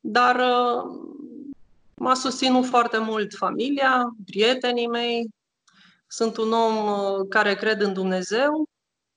dar 0.00 0.36
uh, 0.36 0.82
m-a 1.94 2.14
susținut 2.14 2.66
foarte 2.66 2.98
mult 2.98 3.34
familia, 3.34 4.14
prietenii 4.26 4.88
mei, 4.88 5.28
Sunt 6.06 6.36
un 6.36 6.52
om 6.52 6.76
care 7.28 7.54
cred 7.54 7.80
în 7.80 7.92
Dumnezeu 7.92 8.68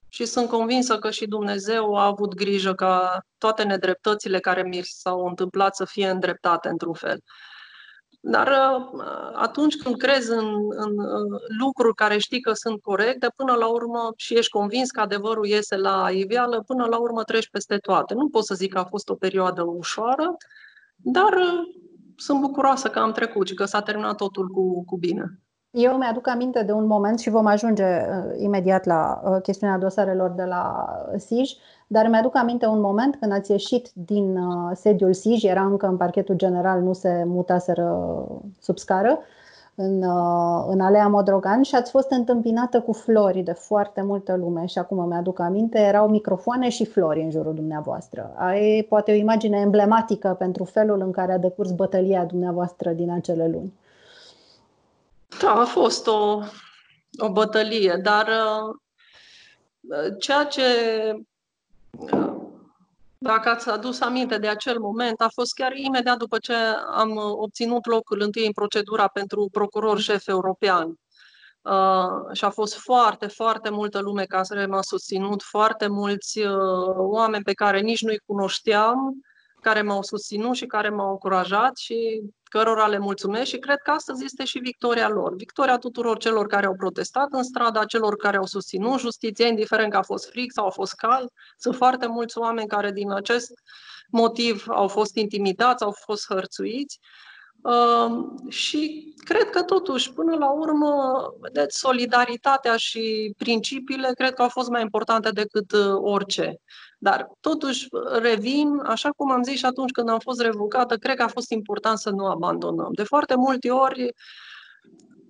și 0.10 0.26
sunt 0.26 0.50
convinsă 0.50 1.00
că 1.00 1.12
și 1.12 1.26
Dumnezeu 1.26 1.96
a 1.96 2.06
avut 2.06 2.34
grijă 2.34 2.74
ca 2.74 3.20
toate 3.38 3.64
nedreptățile 3.64 4.40
care 4.40 4.64
mi 4.64 4.82
s-au 4.84 5.26
întâmplat 5.26 5.76
să 5.76 5.86
fie 5.86 6.10
îndreptate 6.10 6.68
într-un 6.68 6.94
fel. 6.94 7.20
Dar 8.20 8.48
uh, 8.48 9.00
atunci 9.34 9.76
când 9.76 9.98
crezi 9.98 10.32
în, 10.32 10.46
în 10.70 10.96
lucruri 11.60 11.96
care 11.96 12.18
știi 12.18 12.42
că 12.42 12.54
sunt 12.54 12.82
corecte, 12.82 13.28
până 13.36 13.54
la 13.54 13.68
urmă 13.68 14.14
și 14.16 14.38
ești 14.38 14.52
convins 14.52 14.92
că 14.92 15.02
adevărul 15.02 15.46
iese 15.46 15.76
la 15.76 16.10
iveală, 16.12 16.64
până 16.68 16.86
la 16.86 16.98
urmă 16.98 17.24
treci 17.24 17.50
peste 17.50 17.78
toate. 17.78 18.14
Nu 18.14 18.30
pot 18.30 18.46
să 18.46 18.56
zic 18.56 18.74
că 18.74 18.80
a 18.80 18.84
fost 18.84 19.10
o 19.10 19.16
perioadă 19.16 19.64
ușoară, 19.64 20.36
dar 20.96 21.34
uh, 21.34 21.86
sunt 22.16 22.42
bucuroasă 22.42 22.90
că 22.90 23.00
am 23.00 23.12
trecut 23.12 23.48
și 23.48 23.54
că 23.54 23.66
s-a 23.66 23.82
terminat 23.82 24.16
totul 24.16 24.48
cu, 24.48 24.84
cu 24.86 24.98
bine. 24.98 25.40
Eu 25.72 25.98
mi-aduc 25.98 26.28
aminte 26.28 26.64
de 26.64 26.72
un 26.72 26.86
moment 26.86 27.20
și 27.20 27.30
vom 27.30 27.46
ajunge 27.46 27.84
uh, 27.84 28.34
imediat 28.38 28.86
la 28.86 29.22
uh, 29.24 29.42
chestiunea 29.42 29.78
dosarelor 29.78 30.30
de 30.30 30.44
la 30.44 30.86
SIJ, 31.18 31.52
dar 31.88 32.08
mi-aduc 32.08 32.36
aminte 32.36 32.66
un 32.66 32.80
moment 32.80 33.16
când 33.16 33.32
ați 33.32 33.52
ieșit 33.52 33.90
din 33.94 34.38
uh, 34.38 34.72
sediul 34.76 35.14
SIJ, 35.14 35.44
era 35.44 35.66
încă 35.66 35.88
în 35.88 35.98
parchetul 35.98 36.36
general, 36.36 36.82
nu 36.82 36.94
se 36.94 37.24
mutaseră 37.26 38.26
sub 38.60 38.78
scară, 38.78 39.20
în, 39.80 40.04
în 40.68 40.80
Alea 40.80 41.08
Modrogan 41.08 41.62
și 41.62 41.76
ați 41.76 41.92
fost 41.92 42.12
întâmpinată 42.12 42.82
cu 42.82 42.94
flori 42.94 43.42
de 43.42 43.52
foarte 43.52 44.02
multă 44.02 44.36
lume 44.36 44.66
și 44.66 44.78
acum 44.78 45.08
mi-aduc 45.08 45.40
aminte, 45.40 45.80
erau 45.80 46.10
microfoane 46.10 46.70
și 46.70 46.86
flori 46.86 47.22
în 47.22 47.32
jurul 47.32 47.54
dumneavoastră. 47.54 48.34
Ai 48.38 48.86
poate 48.90 49.12
o 49.12 49.16
imagine 49.16 49.60
emblematică 49.60 50.36
pentru 50.40 50.64
felul 50.64 51.02
în 51.02 51.12
care 51.12 51.34
a 51.34 51.38
decurs 51.38 51.72
bătălia 51.72 52.26
dumneavoastră 52.26 52.92
din 52.92 53.12
acele 53.12 53.48
luni. 53.48 53.74
Da, 55.42 55.52
a 55.52 55.66
fost 55.66 56.08
o, 56.08 56.40
o 57.18 57.32
bătălie, 57.32 58.00
dar 58.04 58.28
uh, 58.28 58.76
ceea 60.20 60.44
ce, 60.44 60.62
uh, 61.14 61.20
dacă 63.18 63.50
ați 63.50 63.70
adus 63.70 64.02
aminte 64.02 64.38
de 64.38 64.48
acel 64.48 64.80
moment, 64.80 65.22
a 65.22 65.30
fost 65.34 65.54
chiar 65.54 65.76
imediat 65.76 66.18
după 66.18 66.38
ce 66.38 66.54
am 66.92 67.16
obținut 67.16 67.86
locul 67.86 68.22
întâi 68.22 68.46
în 68.46 68.52
procedura 68.52 69.08
pentru 69.08 69.50
procuror 69.52 70.00
șef 70.00 70.28
european. 70.28 71.00
Uh, 71.62 72.34
și 72.34 72.46
a 72.46 72.50
fost 72.50 72.76
foarte, 72.76 73.28
foarte 73.28 73.70
multă 73.70 74.00
lume 74.00 74.24
care 74.24 74.66
m-a 74.66 74.82
susținut, 74.82 75.44
foarte 75.44 75.88
mulți 75.88 76.40
uh, 76.40 76.94
oameni 76.96 77.44
pe 77.44 77.54
care 77.54 77.80
nici 77.80 78.02
nu-i 78.02 78.22
cunoșteam, 78.26 79.22
care 79.62 79.82
m-au 79.82 80.02
susținut 80.02 80.56
și 80.56 80.66
care 80.66 80.90
m-au 80.90 81.10
încurajat 81.10 81.78
și 81.78 82.22
cărora 82.48 82.88
le 82.88 82.98
mulțumesc 82.98 83.46
și 83.46 83.58
cred 83.58 83.78
că 83.78 83.92
astăzi 83.92 84.24
este 84.26 84.46
și 84.46 84.60
victoria 84.60 85.10
lor. 85.10 85.36
Victoria 85.36 85.78
tuturor 85.78 86.18
celor 86.18 86.48
care 86.48 86.66
au 86.66 86.76
protestat 86.76 87.28
în 87.32 87.44
strada, 87.44 87.86
celor 87.86 88.16
care 88.16 88.38
au 88.38 88.46
susținut 88.46 89.00
justiția, 89.00 89.48
indiferent 89.48 89.92
că 89.92 89.98
a 89.98 90.02
fost 90.02 90.30
fric 90.30 90.52
sau 90.52 90.66
a 90.66 90.70
fost 90.70 90.94
cald. 90.94 91.30
Sunt 91.58 91.76
foarte 91.76 92.08
mulți 92.08 92.38
oameni 92.38 92.68
care 92.68 92.92
din 92.92 93.12
acest 93.12 93.52
motiv 94.10 94.66
au 94.68 94.88
fost 94.88 95.16
intimidați, 95.16 95.84
au 95.84 95.92
fost 95.92 96.26
hărțuiți. 96.28 97.00
Uh, 97.62 98.26
și 98.50 99.14
cred 99.24 99.50
că 99.50 99.64
totuși, 99.64 100.14
până 100.14 100.36
la 100.36 100.50
urmă, 100.52 101.24
vedeți, 101.40 101.80
solidaritatea 101.80 102.76
și 102.76 103.34
principiile 103.38 104.12
cred 104.14 104.34
că 104.34 104.42
au 104.42 104.50
fost 104.50 104.70
mai 104.70 104.82
importante 104.82 105.30
decât 105.30 105.72
uh, 105.72 105.96
orice. 106.02 106.60
Dar 107.00 107.32
totuși 107.40 107.88
revin, 108.22 108.80
așa 108.86 109.10
cum 109.10 109.32
am 109.32 109.44
zis 109.44 109.58
și 109.58 109.66
atunci 109.66 109.92
când 109.92 110.10
am 110.10 110.20
fost 110.20 110.42
revocată, 110.42 110.98
cred 110.98 111.16
că 111.16 111.24
a 111.24 111.28
fost 111.28 111.52
important 111.52 111.98
să 111.98 112.10
nu 112.10 112.26
abandonăm. 112.26 112.90
De 112.92 113.04
foarte 113.04 113.36
multe 113.36 113.70
ori 113.70 114.14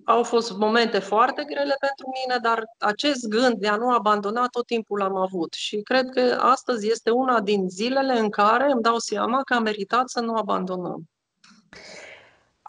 au 0.04 0.22
fost 0.22 0.56
momente 0.56 0.98
foarte 0.98 1.44
grele 1.44 1.76
pentru 1.80 2.06
mine, 2.20 2.38
dar 2.42 2.64
acest 2.78 3.28
gând 3.28 3.54
de 3.58 3.68
a 3.68 3.76
nu 3.76 3.90
abandona 3.90 4.46
tot 4.46 4.66
timpul 4.66 4.98
l-am 4.98 5.16
avut. 5.16 5.52
Și 5.52 5.80
cred 5.82 6.08
că 6.08 6.38
astăzi 6.40 6.90
este 6.90 7.10
una 7.10 7.40
din 7.40 7.68
zilele 7.68 8.18
în 8.18 8.30
care 8.30 8.70
îmi 8.70 8.82
dau 8.82 8.98
seama 8.98 9.42
că 9.42 9.54
am 9.54 9.62
meritat 9.62 10.08
să 10.08 10.20
nu 10.20 10.34
abandonăm. 10.34 11.02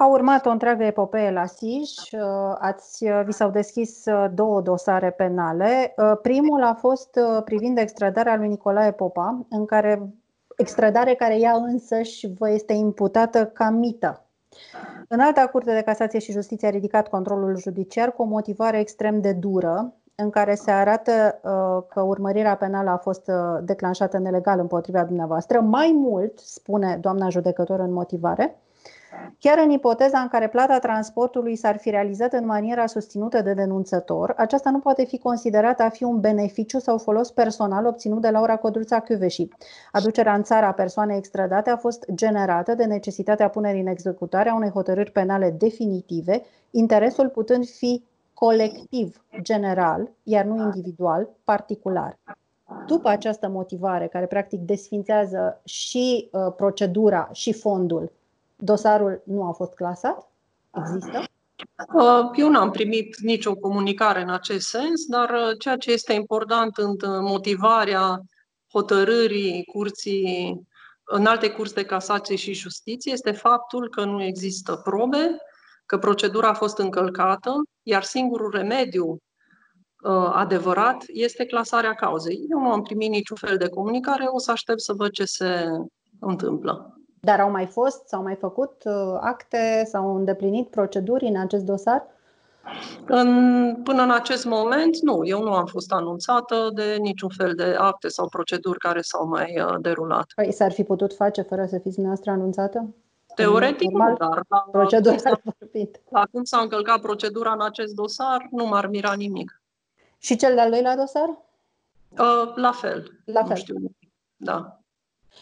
A 0.02 0.08
urmat 0.08 0.46
o 0.46 0.50
întreagă 0.50 0.84
epopee 0.84 1.32
la 1.32 1.46
SIJ, 1.46 2.12
uh, 2.12 2.56
ați, 2.60 3.06
uh, 3.06 3.22
vi 3.26 3.32
s-au 3.32 3.50
deschis 3.50 4.06
uh, 4.06 4.26
două 4.34 4.62
dosare 4.62 5.12
penale. 5.12 5.96
Primul 6.22 6.64
a 6.64 6.74
fost 6.74 7.20
privind 7.44 7.78
extradarea 7.78 8.36
lui 8.36 8.48
Nicolae 8.48 8.92
Popa, 8.92 9.46
în 9.50 9.66
care 9.66 10.14
extradare 10.58 11.14
care 11.14 11.40
ea 11.40 11.54
însăși 11.54 12.28
vă 12.38 12.50
este 12.50 12.74
imputată 12.74 13.46
ca 13.46 13.70
mită. 13.70 14.26
În 15.08 15.20
alta 15.20 15.48
curte 15.48 15.74
de 15.74 15.82
casație 15.82 16.20
și 16.20 16.32
justiție 16.32 16.68
a 16.68 16.72
ridicat 16.72 17.08
controlul 17.08 17.58
judiciar 17.58 18.12
cu 18.12 18.22
o 18.22 18.26
motivare 18.26 18.80
extrem 18.80 19.22
de 19.22 19.32
dură, 19.32 19.94
în 20.16 20.30
care 20.30 20.56
se 20.56 20.72
arată 20.72 21.40
că 21.90 22.02
urmărirea 22.02 22.56
penală 22.56 22.90
a 22.90 22.98
fost 22.98 23.32
declanșată 23.62 24.18
nelegal 24.18 24.60
împotriva 24.60 25.04
dumneavoastră. 25.04 25.60
Mai 25.60 25.92
mult, 25.96 26.40
spune 26.40 26.98
doamna 27.02 27.30
judecător 27.30 27.80
în 27.80 27.94
motivare, 27.94 28.60
Chiar 29.39 29.58
în 29.63 29.69
ipoteza 29.69 30.19
în 30.19 30.28
care 30.28 30.48
plata 30.48 30.80
transportului 30.80 31.56
s-ar 31.56 31.78
fi 31.78 31.89
realizat 31.89 32.34
în 32.34 32.45
maniera 32.45 32.86
susținută 32.86 33.41
de 33.41 33.54
denunțător, 33.54 34.34
aceasta 34.38 34.69
nu 34.69 34.80
poate 34.80 35.06
fi 35.06 35.17
considerată 35.17 35.84
a 35.84 35.89
fi 35.89 36.04
un 36.04 36.19
beneficiu 36.19 36.80
sau 36.80 36.98
folos 36.98 37.32
personal 37.32 37.86
obținut 37.86 38.22
de 38.22 38.30
Laura 38.30 38.58
Codruța 38.58 39.00
Chiuveși. 39.00 39.48
Aducerea 39.91 40.34
în 40.34 40.43
țara 40.43 40.72
persoanei 40.72 41.17
extradate 41.17 41.69
a 41.69 41.78
fost 41.78 42.06
generată 42.13 42.74
de 42.74 42.86
necesitatea 42.86 43.50
punerii 43.50 43.82
în 43.82 43.88
executare 43.88 44.50
a 44.50 44.56
unei 44.56 44.69
hotărâri 44.69 45.12
penale 45.12 45.56
definitive, 45.58 46.41
interesul 46.72 47.30
putând 47.30 47.67
fi 47.67 48.04
colectiv, 48.34 49.24
general, 49.41 50.12
iar 50.24 50.45
nu 50.45 50.63
individual, 50.63 51.30
particular. 51.43 52.17
După 52.88 53.10
această 53.10 53.48
motivare, 53.48 54.08
care 54.08 54.26
practic 54.26 54.60
desfințează 54.60 55.62
și 55.63 56.30
uh, 56.32 56.54
procedura 56.56 57.30
și 57.32 57.54
fondul 57.54 58.12
Dosarul 58.62 59.22
nu 59.26 59.43
a 59.43 59.52
fost 59.52 59.74
clasat? 59.74 60.32
Există? 60.74 61.24
Uh, 61.93 62.30
eu 62.36 62.50
n-am 62.50 62.72
primit 62.72 63.17
nicio 63.17 63.56
comunicare 63.56 64.22
în 64.22 64.30
acest 64.30 64.67
sens, 64.67 65.06
dar 65.06 65.30
uh, 65.30 65.58
ceea 65.60 65.78
ce 65.78 65.91
este 65.91 66.13
important 66.13 66.78
în 66.78 66.98
motivarea 67.24 68.22
hotărârii 68.72 69.65
curții, 69.65 70.60
în 71.04 71.26
alte 71.26 71.50
curți 71.50 71.74
de 71.74 71.86
casație 71.86 72.36
și 72.36 72.54
justiție 72.54 73.12
este 73.12 73.32
faptul 73.32 73.89
că 73.89 74.06
nu 74.06 74.24
există 74.24 74.76
probe, 74.76 75.38
că 75.86 75.98
procedura 75.98 76.50
a 76.50 76.54
fost 76.54 76.78
încălcată, 76.78 77.52
iar 77.84 78.04
singurul 78.04 78.52
remediu 78.52 79.08
uh, 79.10 80.32
adevărat 80.34 81.04
este 81.08 81.45
clasarea 81.45 81.93
cauzei. 81.93 82.45
Eu 82.50 82.60
nu 82.60 82.72
am 82.72 82.82
primit 82.82 83.10
niciun 83.10 83.38
fel 83.38 83.58
de 83.58 83.69
comunicare, 83.69 84.26
o 84.26 84.39
să 84.39 84.52
aștept 84.52 84.80
să 84.80 84.93
văd 84.93 85.12
ce 85.12 85.26
se 85.26 85.67
întâmplă. 86.19 86.99
Dar 87.19 87.39
au 87.39 87.51
mai 87.51 87.65
fost, 87.65 88.08
s-au 88.08 88.21
mai 88.21 88.36
făcut 88.36 88.84
uh, 88.86 89.17
acte, 89.19 89.84
s-au 89.86 90.15
îndeplinit 90.15 90.69
proceduri 90.69 91.25
în 91.25 91.36
acest 91.36 91.63
dosar? 91.63 92.08
În, 93.05 93.75
până 93.84 94.01
în 94.01 94.12
acest 94.12 94.45
moment, 94.45 94.97
nu. 94.97 95.25
Eu 95.25 95.43
nu 95.43 95.53
am 95.53 95.65
fost 95.65 95.91
anunțată 95.91 96.69
de 96.73 96.95
niciun 96.99 97.29
fel 97.38 97.53
de 97.55 97.75
acte 97.77 98.08
sau 98.08 98.27
proceduri 98.27 98.79
care 98.79 99.01
s-au 99.01 99.27
mai 99.27 99.62
uh, 99.62 99.75
derulat. 99.79 100.25
Păi 100.36 100.53
s-ar 100.53 100.71
fi 100.71 100.84
putut 100.84 101.13
face 101.13 101.41
fără 101.41 101.65
să 101.65 101.77
fiți 101.77 101.95
dumneavoastră 101.95 102.32
anunțată? 102.32 102.95
Teoretic, 103.36 103.89
Normal, 103.89 104.10
nu, 104.10 104.27
dar 104.27 104.45
la, 104.47 104.67
procedura 104.71 105.17
s-a 105.17 105.41
vorbit. 105.43 106.01
La 106.10 106.23
cum 106.32 106.43
s-a 106.43 106.60
încălcat 106.60 107.01
procedura 107.01 107.51
în 107.51 107.62
acest 107.62 107.93
dosar, 107.93 108.47
nu 108.51 108.65
m-ar 108.65 108.88
mira 108.88 109.13
nimic. 109.13 109.62
Și 110.17 110.36
cel 110.36 110.53
de-al 110.53 110.69
doilea 110.69 110.95
dosar? 110.95 111.29
Uh, 112.10 112.53
la 112.55 112.71
fel. 112.71 113.21
La 113.25 113.43
fel. 113.43 113.49
Nu 113.49 113.55
știu. 113.55 113.75
Da. 114.36 114.79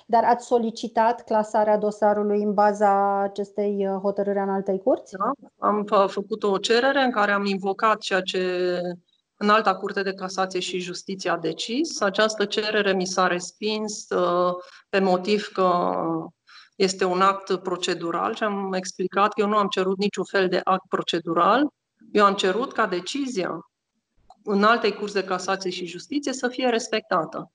Dar 0.06 0.24
ați 0.24 0.46
solicitat 0.46 1.24
clasarea 1.24 1.78
dosarului 1.78 2.44
în 2.44 2.54
baza 2.54 3.22
acestei 3.22 3.88
uh, 3.88 4.00
hotărâri 4.02 4.40
în 4.40 4.50
altei 4.50 4.80
curți? 4.80 5.16
Da, 5.18 5.32
am 5.68 5.86
făcut 6.08 6.44
o 6.44 6.58
cerere 6.58 7.02
în 7.02 7.12
care 7.12 7.32
am 7.32 7.46
invocat 7.46 7.98
ceea 7.98 8.22
ce 8.22 8.42
în 9.38 9.50
alta 9.50 9.76
curte 9.76 10.04
de 10.04 10.14
casație 10.14 10.60
și 10.60 10.80
justiție 10.80 11.30
a 11.30 11.38
decis. 11.38 12.02
Această 12.02 12.46
cerere 12.46 12.94
mi 12.94 13.06
s-a 13.06 13.28
respins 13.28 14.10
uh, 14.10 14.54
pe 14.90 15.00
motiv 15.00 15.48
că 15.54 15.92
este 16.76 17.06
un 17.06 17.22
act 17.22 17.56
procedural 17.56 18.36
și 18.36 18.44
am 18.44 18.74
explicat 18.74 19.34
că 19.34 19.42
eu 19.42 19.48
nu 19.48 19.58
am 19.58 19.68
cerut 19.68 19.98
niciun 19.98 20.24
fel 20.24 20.48
de 20.48 20.62
act 20.64 20.88
procedural. 20.90 21.68
Eu 22.12 22.26
am 22.26 22.34
cerut 22.34 22.74
ca 22.74 22.88
decizia 22.88 23.70
în 24.44 24.64
altei 24.64 24.94
curs 24.94 25.14
de 25.14 25.24
casație 25.24 25.70
și 25.70 25.86
justiție 25.86 26.34
să 26.34 26.48
fie 26.48 26.70
respectată 26.70 27.52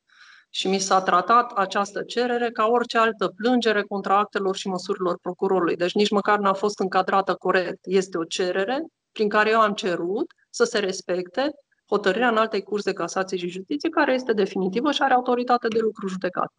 și 0.54 0.68
mi 0.68 0.78
s-a 0.78 1.02
tratat 1.02 1.52
această 1.52 2.02
cerere 2.02 2.50
ca 2.50 2.66
orice 2.66 2.98
altă 2.98 3.32
plângere 3.36 3.82
contra 3.82 4.18
actelor 4.18 4.56
și 4.56 4.68
măsurilor 4.68 5.18
procurorului. 5.18 5.76
Deci 5.76 5.94
nici 5.94 6.10
măcar 6.10 6.38
n-a 6.38 6.52
fost 6.52 6.80
încadrată 6.80 7.34
corect. 7.34 7.78
Este 7.82 8.18
o 8.18 8.24
cerere 8.24 8.86
prin 9.12 9.28
care 9.28 9.50
eu 9.50 9.60
am 9.60 9.72
cerut 9.72 10.32
să 10.50 10.64
se 10.64 10.78
respecte 10.78 11.50
hotărârea 11.88 12.28
în 12.28 12.36
alte 12.36 12.60
curs 12.60 12.84
de 12.84 12.92
casație 12.92 13.36
și 13.36 13.48
justiție, 13.48 13.88
care 13.88 14.12
este 14.12 14.32
definitivă 14.32 14.90
și 14.90 15.02
are 15.02 15.14
autoritate 15.14 15.68
de 15.68 15.78
lucru 15.78 16.08
judecat. 16.08 16.52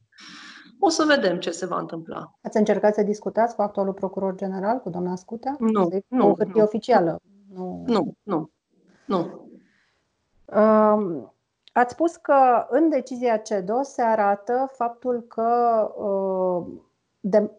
O 0.79 0.89
să 0.89 1.03
vedem 1.07 1.39
ce 1.39 1.51
se 1.51 1.65
va 1.65 1.79
întâmpla. 1.79 2.37
Ați 2.41 2.57
încercat 2.57 2.93
să 2.93 3.03
discutați 3.03 3.55
cu 3.55 3.61
actualul 3.61 3.93
procuror 3.93 4.35
general, 4.35 4.79
cu 4.79 4.89
doamna 4.89 5.15
Scutea? 5.15 5.55
Nu, 5.59 5.89
nu. 6.07 6.29
O 6.29 6.35
hârtie 6.35 6.61
nu. 6.61 6.63
oficială? 6.63 7.19
Nu, 7.53 7.83
nu. 7.87 8.13
nu. 8.23 8.49
Nu. 9.05 9.47
Uh, 10.45 11.31
ați 11.73 11.93
spus 11.93 12.15
că 12.15 12.67
în 12.69 12.89
decizia 12.89 13.37
CEDO 13.37 13.81
se 13.81 14.01
arată 14.01 14.71
faptul 14.73 15.21
că 15.27 15.47
uh, 15.97 16.81
de, 17.19 17.51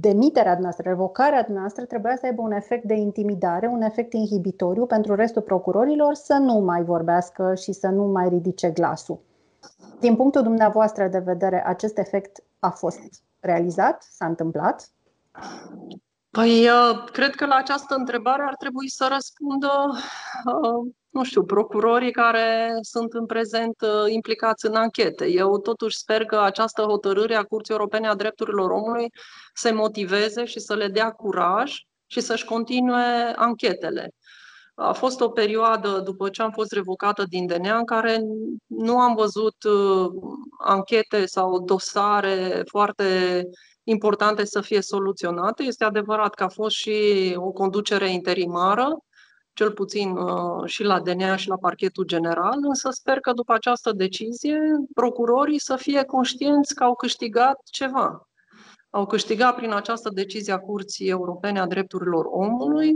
demiterea 0.00 0.58
noastră, 0.58 0.88
revocarea 0.88 1.46
noastră 1.48 1.84
trebuia 1.84 2.16
să 2.16 2.26
aibă 2.26 2.42
un 2.42 2.52
efect 2.52 2.84
de 2.84 2.94
intimidare, 2.94 3.66
un 3.66 3.82
efect 3.82 4.12
inhibitoriu 4.12 4.86
pentru 4.86 5.14
restul 5.14 5.42
procurorilor 5.42 6.14
să 6.14 6.34
nu 6.34 6.58
mai 6.58 6.82
vorbească 6.82 7.54
și 7.54 7.72
să 7.72 7.88
nu 7.88 8.04
mai 8.04 8.28
ridice 8.28 8.70
glasul. 8.70 9.18
Din 10.00 10.16
punctul 10.16 10.42
dumneavoastră 10.42 11.08
de 11.08 11.18
vedere, 11.18 11.66
acest 11.66 11.98
efect 11.98 12.44
a 12.58 12.70
fost 12.70 13.00
realizat? 13.40 14.02
S-a 14.02 14.26
întâmplat? 14.26 14.90
Păi, 16.30 16.68
uh, 16.68 17.04
cred 17.12 17.34
că 17.34 17.46
la 17.46 17.54
această 17.54 17.94
întrebare 17.94 18.42
ar 18.42 18.56
trebui 18.56 18.88
să 18.88 19.08
răspundă, 19.12 19.70
uh, 20.44 20.92
nu 21.12 21.24
știu, 21.24 21.44
procurorii 21.44 22.10
care 22.10 22.70
sunt 22.80 23.12
în 23.12 23.26
prezent 23.26 23.80
uh, 23.80 24.12
implicați 24.12 24.66
în 24.66 24.74
anchete. 24.74 25.26
Eu 25.26 25.58
totuși 25.58 25.96
sper 25.96 26.24
că 26.24 26.40
această 26.40 26.82
hotărâre 26.82 27.34
a 27.34 27.42
Curții 27.42 27.74
Europene 27.74 28.08
a 28.08 28.14
Drepturilor 28.14 28.70
Omului 28.70 29.12
se 29.54 29.72
motiveze 29.72 30.44
și 30.44 30.60
să 30.60 30.74
le 30.74 30.88
dea 30.88 31.10
curaj 31.10 31.74
și 32.06 32.20
să-și 32.20 32.44
continue 32.44 33.32
anchetele. 33.36 34.10
A 34.74 34.92
fost 34.92 35.20
o 35.20 35.28
perioadă 35.28 36.00
după 36.04 36.28
ce 36.28 36.42
am 36.42 36.50
fost 36.50 36.72
revocată 36.72 37.24
din 37.28 37.46
DNA 37.46 37.76
în 37.78 37.84
care 37.84 38.18
nu 38.66 38.98
am 38.98 39.14
văzut 39.14 39.56
anchete 40.58 41.26
sau 41.26 41.64
dosare 41.64 42.62
foarte 42.66 43.42
importante 43.82 44.44
să 44.44 44.60
fie 44.60 44.80
soluționate. 44.80 45.62
Este 45.62 45.84
adevărat 45.84 46.34
că 46.34 46.44
a 46.44 46.48
fost 46.48 46.74
și 46.74 47.32
o 47.36 47.50
conducere 47.50 48.10
interimară, 48.10 48.88
cel 49.52 49.72
puțin 49.72 50.10
uh, 50.10 50.64
și 50.64 50.82
la 50.82 51.00
DNA 51.00 51.36
și 51.36 51.48
la 51.48 51.56
parchetul 51.56 52.04
general, 52.04 52.58
însă 52.60 52.88
sper 52.90 53.20
că 53.20 53.32
după 53.32 53.52
această 53.52 53.92
decizie 53.92 54.58
procurorii 54.94 55.60
să 55.60 55.76
fie 55.76 56.02
conștienți 56.02 56.74
că 56.74 56.84
au 56.84 56.94
câștigat 56.94 57.60
ceva. 57.70 58.28
Au 58.90 59.06
câștigat 59.06 59.54
prin 59.54 59.72
această 59.72 60.10
decizie 60.14 60.52
a 60.52 60.58
Curții 60.58 61.08
Europene 61.08 61.60
a 61.60 61.66
Drepturilor 61.66 62.24
Omului 62.24 62.94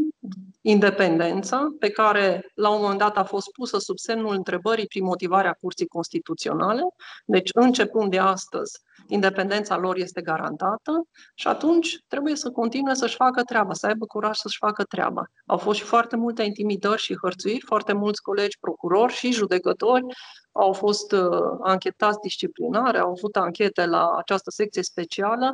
independența, 0.61 1.75
pe 1.79 1.91
care 1.91 2.51
la 2.55 2.69
un 2.69 2.81
moment 2.81 2.99
dat 2.99 3.17
a 3.17 3.25
fost 3.25 3.51
pusă 3.51 3.79
sub 3.79 3.99
semnul 3.99 4.35
întrebării 4.35 4.87
prin 4.87 5.05
motivarea 5.05 5.57
Curții 5.61 5.87
Constituționale. 5.87 6.83
Deci, 7.27 7.51
începând 7.55 8.11
de 8.11 8.19
astăzi, 8.19 8.79
independența 9.09 9.77
lor 9.77 9.97
este 9.97 10.21
garantată 10.21 11.09
și 11.35 11.49
atunci 11.49 12.05
trebuie 12.09 12.37
să 12.37 12.51
continue 12.51 12.95
să-și 12.95 13.15
facă 13.15 13.43
treaba, 13.43 13.73
să 13.73 13.87
aibă 13.87 14.07
curaj 14.07 14.37
să-și 14.37 14.59
facă 14.59 14.85
treaba. 14.85 15.25
Au 15.47 15.57
fost 15.57 15.79
și 15.79 15.85
foarte 15.85 16.17
multe 16.17 16.43
intimidări 16.43 17.01
și 17.01 17.17
hărțuiri, 17.23 17.65
foarte 17.65 17.93
mulți 17.93 18.23
colegi 18.23 18.59
procurori 18.61 19.13
și 19.13 19.33
judecători 19.33 20.05
au 20.53 20.73
fost 20.73 21.13
uh, 21.13 21.41
anchetați 21.63 22.19
disciplinare, 22.21 22.99
au 22.99 23.11
avut 23.11 23.37
anchete 23.37 23.87
la 23.87 24.11
această 24.17 24.51
secție 24.51 24.83
specială. 24.83 25.53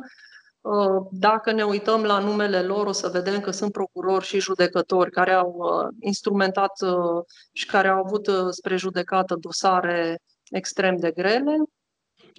Uh, 0.63 1.05
dacă 1.11 1.51
ne 1.51 1.63
uităm 1.63 2.03
la 2.03 2.19
numele 2.19 2.61
lor, 2.61 2.87
o 2.87 2.91
să 2.91 3.09
vedem 3.09 3.39
că 3.39 3.51
sunt 3.51 3.71
procurori 3.71 4.25
și 4.25 4.39
judecători 4.39 5.11
care 5.11 5.31
au 5.31 5.55
uh, 5.57 5.95
instrumentat 5.99 6.81
uh, 6.81 7.23
și 7.51 7.65
care 7.65 7.87
au 7.87 8.03
avut 8.03 8.27
uh, 8.27 8.47
spre 8.49 8.75
judecată 8.75 9.35
dosare 9.39 10.19
extrem 10.49 10.95
de 10.95 11.11
grele. 11.11 11.57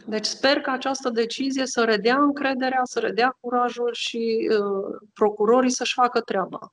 Deci 0.06 0.24
sper 0.24 0.60
că 0.60 0.70
această 0.70 1.10
decizie 1.10 1.66
să 1.66 1.84
redea 1.84 2.16
încrederea, 2.16 2.80
să 2.82 2.98
redea 2.98 3.36
curajul 3.40 3.90
și 3.92 4.48
uh, 4.50 4.98
procurorii 5.14 5.70
să-și 5.70 5.94
facă 5.94 6.20
treaba. 6.20 6.72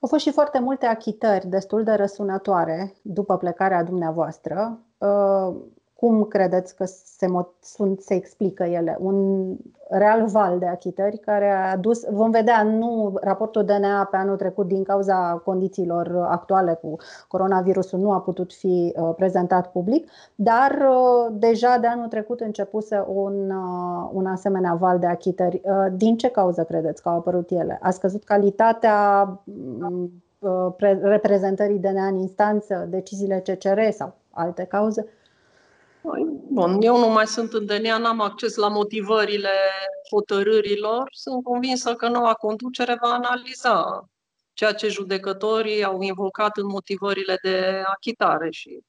Au 0.00 0.08
fost 0.08 0.24
și 0.24 0.32
foarte 0.32 0.58
multe 0.58 0.86
achitări 0.86 1.46
destul 1.46 1.82
de 1.82 1.92
răsunătoare 1.92 2.94
după 3.02 3.36
plecarea 3.36 3.82
dumneavoastră. 3.82 4.80
Uh, 6.04 6.10
cum 6.10 6.24
credeți 6.24 6.76
că 6.76 6.84
se, 6.84 7.26
sunt, 7.62 8.00
se 8.00 8.14
explică 8.14 8.64
ele? 8.64 8.96
Un 9.00 9.46
real 9.88 10.26
val 10.26 10.58
de 10.58 10.66
achitări 10.66 11.18
care 11.18 11.50
a 11.50 11.76
dus, 11.76 12.04
vom 12.10 12.30
vedea, 12.30 12.62
nu 12.62 13.14
raportul 13.20 13.64
DNA 13.64 14.08
pe 14.10 14.16
anul 14.16 14.36
trecut 14.36 14.66
din 14.66 14.82
cauza 14.82 15.42
condițiilor 15.44 16.26
actuale 16.28 16.78
cu 16.82 16.96
coronavirusul 17.28 17.98
nu 17.98 18.12
a 18.12 18.20
putut 18.20 18.52
fi 18.52 18.94
uh, 18.96 19.10
prezentat 19.16 19.70
public, 19.70 20.10
dar 20.34 20.70
uh, 20.70 21.34
deja 21.38 21.78
de 21.78 21.86
anul 21.86 22.08
trecut 22.08 22.40
începuse 22.40 23.04
un, 23.08 23.50
uh, 23.50 24.10
un 24.12 24.26
asemenea 24.26 24.74
val 24.74 24.98
de 24.98 25.06
achitări. 25.06 25.60
Uh, 25.64 25.86
din 25.96 26.16
ce 26.16 26.28
cauză 26.28 26.64
credeți 26.64 27.02
că 27.02 27.08
au 27.08 27.16
apărut 27.16 27.50
ele? 27.50 27.78
A 27.82 27.90
scăzut 27.90 28.24
calitatea 28.24 29.22
mm, 29.44 30.22
uh, 30.38 30.72
reprezentării 31.02 31.78
DNA 31.78 32.06
în 32.06 32.16
instanță, 32.16 32.86
deciziile 32.90 33.42
CCR 33.46 33.90
sau 33.90 34.14
alte 34.30 34.64
cauze? 34.64 35.04
Uh, 35.04 35.22
Bun, 36.50 36.82
eu 36.82 36.98
nu 36.98 37.08
mai 37.08 37.26
sunt 37.26 37.52
în 37.52 37.66
DNA, 37.66 37.98
n-am 37.98 38.20
acces 38.20 38.54
la 38.56 38.68
motivările 38.68 39.50
hotărârilor. 40.10 41.08
Sunt 41.12 41.42
convinsă 41.42 41.94
că 41.94 42.08
noua 42.08 42.34
conducere 42.34 42.98
va 43.00 43.08
analiza 43.08 44.08
ceea 44.52 44.72
ce 44.72 44.88
judecătorii 44.88 45.84
au 45.84 46.00
invocat 46.02 46.56
în 46.56 46.66
motivările 46.66 47.38
de 47.42 47.82
achitare 47.86 48.50
și 48.50 48.80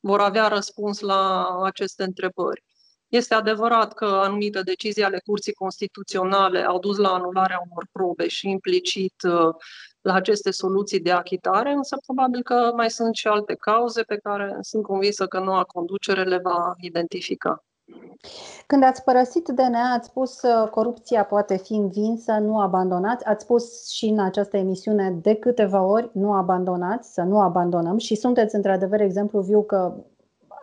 vor 0.00 0.20
avea 0.20 0.48
răspuns 0.48 1.00
la 1.00 1.46
aceste 1.64 2.02
întrebări. 2.02 2.64
Este 3.10 3.34
adevărat 3.34 3.92
că 3.92 4.04
anumite 4.04 4.60
decizii 4.60 5.02
ale 5.02 5.20
Curții 5.24 5.52
Constituționale 5.52 6.62
au 6.62 6.78
dus 6.78 6.96
la 6.96 7.08
anularea 7.08 7.62
unor 7.70 7.86
probe 7.92 8.28
și 8.28 8.50
implicit 8.50 9.14
la 10.00 10.14
aceste 10.14 10.50
soluții 10.50 11.00
de 11.00 11.10
achitare, 11.10 11.72
însă 11.72 11.96
probabil 12.06 12.42
că 12.42 12.72
mai 12.74 12.90
sunt 12.90 13.14
și 13.14 13.26
alte 13.26 13.54
cauze 13.54 14.02
pe 14.02 14.16
care 14.16 14.56
sunt 14.60 14.82
convinsă 14.82 15.26
că 15.26 15.40
noua 15.40 15.64
conducere 15.64 16.22
le 16.22 16.38
va 16.42 16.74
identifica. 16.80 17.64
Când 18.66 18.84
ați 18.84 19.02
părăsit 19.02 19.48
DNA, 19.48 19.92
ați 19.94 20.08
spus 20.08 20.42
uh, 20.42 20.68
corupția 20.68 21.24
poate 21.24 21.56
fi 21.56 21.72
învinsă, 21.72 22.32
nu 22.32 22.60
abandonați. 22.60 23.24
Ați 23.24 23.44
spus 23.44 23.88
și 23.88 24.06
în 24.06 24.20
această 24.20 24.56
emisiune 24.56 25.10
de 25.22 25.34
câteva 25.34 25.82
ori, 25.82 26.10
nu 26.12 26.32
abandonați, 26.32 27.12
să 27.12 27.22
nu 27.22 27.40
abandonăm 27.40 27.98
și 27.98 28.14
sunteți 28.14 28.54
într-adevăr 28.54 29.00
exemplu 29.00 29.40
viu 29.40 29.62
că 29.62 29.94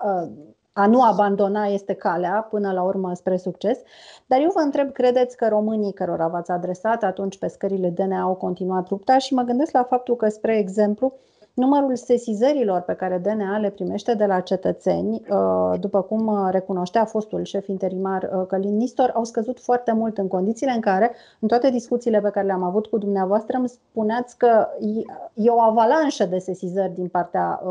uh, 0.06 0.30
a 0.78 0.86
nu 0.86 1.02
abandona 1.02 1.66
este 1.66 1.94
calea 1.94 2.48
până 2.50 2.72
la 2.72 2.84
urmă 2.84 3.13
spre 3.13 3.38
succes. 3.38 3.80
Dar 4.26 4.40
eu 4.40 4.52
vă 4.54 4.60
întreb, 4.60 4.92
credeți 4.92 5.38
că 5.38 5.48
românii 5.48 5.94
cărora 5.94 6.28
v-ați 6.28 6.52
adresat 6.52 7.04
atunci 7.04 7.38
pe 7.38 7.48
scările 7.48 7.90
DNA 7.90 8.22
au 8.22 8.36
continuat 8.36 8.90
lupta 8.90 9.18
și 9.18 9.34
mă 9.34 9.42
gândesc 9.42 9.72
la 9.72 9.84
faptul 9.84 10.16
că, 10.16 10.30
spre 10.30 10.58
exemplu, 10.58 11.13
Numărul 11.58 11.96
sesizărilor 11.96 12.82
pe 12.82 12.93
care 12.93 13.17
DNA 13.17 13.58
le 13.58 13.70
primește 13.70 14.13
de 14.13 14.26
la 14.26 14.39
cetățeni, 14.39 15.22
uh, 15.30 15.80
după 15.80 16.02
cum 16.02 16.28
uh, 16.28 16.48
recunoștea 16.52 17.06
fostul 17.06 17.43
șef 17.43 17.67
interimar 17.67 18.30
uh, 18.34 18.46
Călin 18.48 18.78
Nistor, 18.78 19.12
au 19.13 19.24
scăzut 19.24 19.60
foarte 19.60 19.91
mult 19.91 20.17
în 20.17 20.28
condițiile 20.28 20.72
în 20.72 20.82
care, 20.82 21.12
în 21.39 21.48
toate 21.48 21.70
discuțiile 21.70 22.22
pe 22.22 22.30
care 22.30 22.46
le-am 22.46 22.63
avut 22.63 22.86
cu 22.86 22.98
dumneavoastră, 22.98 23.58
îmi 23.58 23.70
spuneați 23.70 24.38
că 24.38 24.67
e 25.34 25.50
o 25.50 25.60
avalanșă 25.60 26.26
de 26.26 26.38
sesizări 26.38 26.93
din 26.93 27.08
partea 27.08 27.62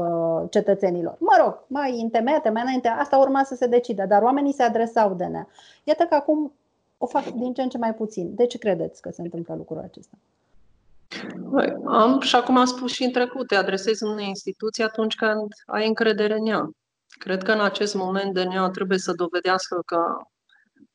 cetățenilor. 0.51 1.17
Mă 1.19 1.37
rog, 1.45 1.65
mai 1.67 2.01
întemeiate, 2.01 2.49
mai 2.49 2.63
înainte, 2.63 2.89
asta 2.89 3.17
urma 3.17 3.43
să 3.43 3.55
se 3.55 3.67
decide, 3.67 4.05
dar 4.09 4.23
oamenii 4.23 4.53
se 4.53 4.63
adresau 4.63 5.15
DNA. 5.15 5.49
Iată 5.85 6.05
că 6.05 6.15
acum 6.15 6.53
o 6.99 7.07
fac 7.07 7.25
din 7.25 7.53
ce 7.53 7.63
în 7.63 7.69
ce 7.69 7.79
mai 7.79 7.95
puțin. 7.95 8.33
De 8.35 8.47
ce 8.47 8.59
credeți 8.59 9.03
că 9.03 9.11
se 9.11 9.23
întâmplă 9.23 9.55
lucrul 9.55 9.79
acesta? 9.79 10.17
Am, 11.87 12.21
și 12.21 12.37
acum 12.37 12.57
am 12.57 12.65
spus 12.65 12.93
și 12.93 13.05
în 13.05 13.13
trecut, 13.13 13.47
te 13.47 13.55
adresezi 13.55 14.05
unei 14.05 14.27
instituții 14.27 14.83
atunci 14.83 15.15
când 15.15 15.47
ai 15.67 15.87
încredere 15.87 16.35
în 16.39 16.47
ea. 16.47 16.71
Cred 17.19 17.43
că 17.43 17.53
în 17.53 17.61
acest 17.61 17.95
moment 17.95 18.35
DNA 18.35 18.71
trebuie 18.71 18.99
să 18.99 19.13
dovedească 19.13 19.83
că 19.87 19.99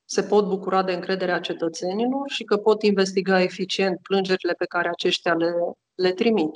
se 0.06 0.24
pot 0.24 0.47
bucura 0.47 0.84
de 0.84 0.93
încrederea 0.93 1.39
cetățenilor 1.39 2.30
și 2.30 2.43
că 2.43 2.58
pot 2.58 2.82
investiga 2.82 3.41
eficient 3.41 4.00
plângerile 4.02 4.54
pe 4.54 4.65
care 4.65 4.89
aceștia 4.89 5.34
le, 5.34 5.52
le 5.95 6.12
trimit. 6.12 6.52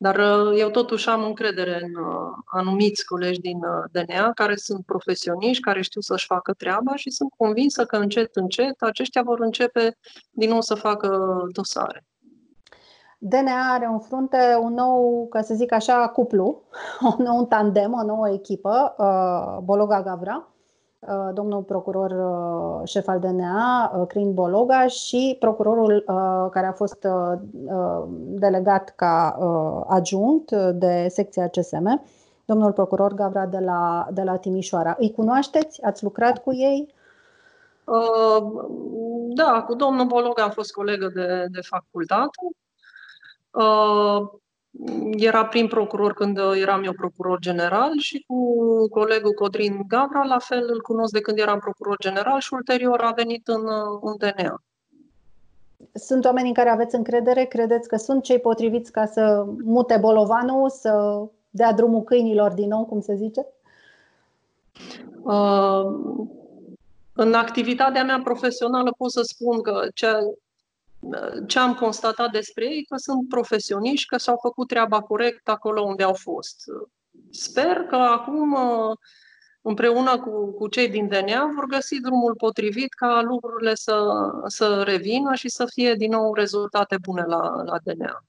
Dar 0.00 0.16
uh, 0.18 0.58
eu 0.58 0.70
totuși 0.70 1.08
am 1.08 1.24
încredere 1.24 1.80
în 1.82 2.04
uh, 2.04 2.32
anumiți 2.44 3.04
colegi 3.04 3.40
din 3.40 3.56
uh, 3.56 3.84
DNA 3.92 4.32
care 4.32 4.56
sunt 4.56 4.84
profesioniști, 4.84 5.62
care 5.62 5.82
știu 5.82 6.00
să-și 6.00 6.26
facă 6.26 6.52
treaba 6.52 6.96
și 6.96 7.10
sunt 7.10 7.30
convinsă 7.36 7.84
că 7.84 7.96
încet, 7.96 8.36
încet 8.36 8.82
aceștia 8.82 9.22
vor 9.22 9.40
începe 9.40 9.96
din 10.30 10.48
nou 10.48 10.60
să 10.60 10.74
facă 10.74 11.38
dosare. 11.52 12.07
DNA 13.18 13.72
are 13.72 13.84
în 13.84 13.98
frunte 13.98 14.58
un 14.60 14.74
nou, 14.74 15.26
ca 15.30 15.42
să 15.42 15.54
zic 15.54 15.72
așa, 15.72 16.08
cuplu, 16.08 16.62
un 17.18 17.24
nou 17.24 17.44
tandem, 17.44 17.92
o 17.92 18.04
nouă 18.04 18.28
echipă, 18.30 18.94
uh, 18.98 19.62
Bologa 19.64 20.02
Gavra, 20.02 20.48
uh, 20.98 21.28
domnul 21.34 21.62
procuror 21.62 22.10
uh, 22.10 22.88
șef 22.88 23.08
al 23.08 23.18
DNA, 23.18 24.04
Crin 24.08 24.34
Bologa 24.34 24.86
și 24.86 25.36
procurorul 25.40 26.04
care 26.50 26.66
a 26.66 26.72
fost 26.72 27.06
delegat 28.16 28.92
ca 28.96 29.38
adjunct 29.88 30.52
de 30.52 31.06
secția 31.08 31.48
CSM, 31.48 32.02
domnul 32.44 32.72
procuror 32.72 33.14
Gavra 33.14 33.46
de 33.46 33.58
la, 33.58 34.06
de 34.10 34.22
la 34.22 34.36
Timișoara. 34.36 34.96
Îi 34.98 35.12
cunoașteți? 35.12 35.82
Ați 35.82 36.02
lucrat 36.02 36.42
cu 36.42 36.52
ei? 36.52 36.94
Da, 39.28 39.62
cu 39.66 39.74
domnul 39.74 40.06
Bologa 40.06 40.42
am 40.42 40.50
fost 40.50 40.72
colegă 40.72 41.10
de, 41.14 41.46
de 41.50 41.60
facultate 41.60 42.30
Uh, 42.30 42.67
era 45.10 45.46
prim 45.46 45.66
procuror 45.66 46.12
când 46.12 46.38
eram 46.60 46.84
eu 46.84 46.92
procuror 46.92 47.38
general 47.38 47.98
și 47.98 48.24
cu 48.26 48.88
colegul 48.88 49.32
Codrin 49.32 49.84
Gavra, 49.88 50.22
la 50.24 50.38
fel 50.38 50.68
îl 50.72 50.80
cunosc 50.80 51.12
de 51.12 51.20
când 51.20 51.38
eram 51.38 51.58
procuror 51.58 51.96
general 52.00 52.40
și 52.40 52.54
ulterior 52.54 53.00
a 53.00 53.12
venit 53.12 53.48
în, 53.48 53.62
în 54.00 54.16
DNA. 54.16 54.62
Sunt 55.92 56.24
oameni 56.24 56.48
în 56.48 56.54
care 56.54 56.68
aveți 56.68 56.94
încredere? 56.94 57.44
Credeți 57.44 57.88
că 57.88 57.96
sunt 57.96 58.22
cei 58.22 58.38
potriviți 58.38 58.92
ca 58.92 59.06
să 59.06 59.46
mute 59.64 59.96
bolovanul, 59.96 60.70
să 60.70 61.22
dea 61.50 61.72
drumul 61.72 62.02
câinilor 62.02 62.52
din 62.52 62.68
nou, 62.68 62.84
cum 62.84 63.00
se 63.00 63.14
zice? 63.14 63.46
Uh, 65.22 65.84
în 67.12 67.34
activitatea 67.34 68.04
mea 68.04 68.20
profesională 68.24 68.94
pot 68.96 69.10
să 69.10 69.20
spun 69.22 69.62
că 69.62 69.88
ce, 69.94 70.06
ce 71.46 71.58
am 71.58 71.74
constatat 71.74 72.30
despre 72.30 72.64
ei, 72.64 72.84
că 72.84 72.96
sunt 72.96 73.28
profesioniști, 73.28 74.06
că 74.06 74.16
s-au 74.16 74.36
făcut 74.40 74.68
treaba 74.68 75.00
corect 75.00 75.48
acolo 75.48 75.82
unde 75.82 76.02
au 76.02 76.14
fost. 76.14 76.56
Sper 77.30 77.76
că 77.76 77.96
acum, 77.96 78.56
împreună 79.62 80.18
cu, 80.18 80.52
cu 80.52 80.68
cei 80.68 80.88
din 80.88 81.08
DNA, 81.08 81.50
vor 81.54 81.66
găsi 81.66 82.00
drumul 82.00 82.34
potrivit 82.34 82.92
ca 82.92 83.20
lucrurile 83.22 83.74
să, 83.74 84.06
să 84.46 84.82
revină 84.82 85.34
și 85.34 85.48
să 85.48 85.66
fie 85.66 85.94
din 85.94 86.10
nou 86.10 86.34
rezultate 86.34 86.96
bune 87.02 87.22
la, 87.22 87.62
la 87.62 87.78
DNA. 87.82 88.27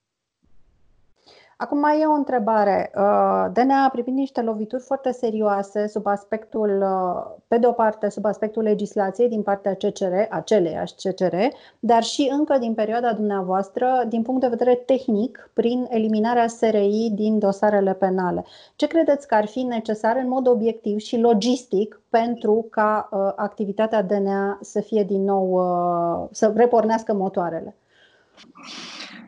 Acum 1.61 1.79
mai 1.79 2.01
e 2.01 2.05
o 2.05 2.11
întrebare. 2.11 2.91
Uh, 2.95 3.45
DNA 3.53 3.83
a 3.83 3.89
primit 3.89 4.13
niște 4.13 4.41
lovituri 4.41 4.81
foarte 4.81 5.11
serioase 5.11 5.87
sub 5.87 6.07
aspectul, 6.07 6.81
uh, 6.81 7.41
pe 7.47 7.57
de 7.57 7.67
o 7.67 7.71
parte, 7.71 8.09
sub 8.09 8.25
aspectul 8.25 8.63
legislației 8.63 9.29
din 9.29 9.41
partea 9.41 9.73
CCR, 9.73 10.13
aceleiași 10.29 10.93
CCR, 10.93 11.35
dar 11.79 12.03
și 12.03 12.29
încă 12.31 12.57
din 12.57 12.73
perioada 12.73 13.13
dumneavoastră, 13.13 14.05
din 14.07 14.21
punct 14.21 14.41
de 14.41 14.47
vedere 14.47 14.75
tehnic, 14.75 15.49
prin 15.53 15.87
eliminarea 15.89 16.47
SRI 16.47 17.11
din 17.13 17.39
dosarele 17.39 17.93
penale. 17.93 18.45
Ce 18.75 18.87
credeți 18.87 19.27
că 19.27 19.35
ar 19.35 19.45
fi 19.45 19.61
necesar 19.61 20.15
în 20.15 20.27
mod 20.27 20.47
obiectiv 20.47 20.97
și 20.97 21.19
logistic 21.19 22.01
pentru 22.09 22.67
ca 22.69 23.09
uh, 23.11 23.31
activitatea 23.35 24.03
DNA 24.03 24.57
să 24.61 24.81
fie 24.81 25.03
din 25.03 25.23
nou, 25.23 25.59
să 26.31 26.51
repornească 26.55 27.13
motoarele? 27.13 27.75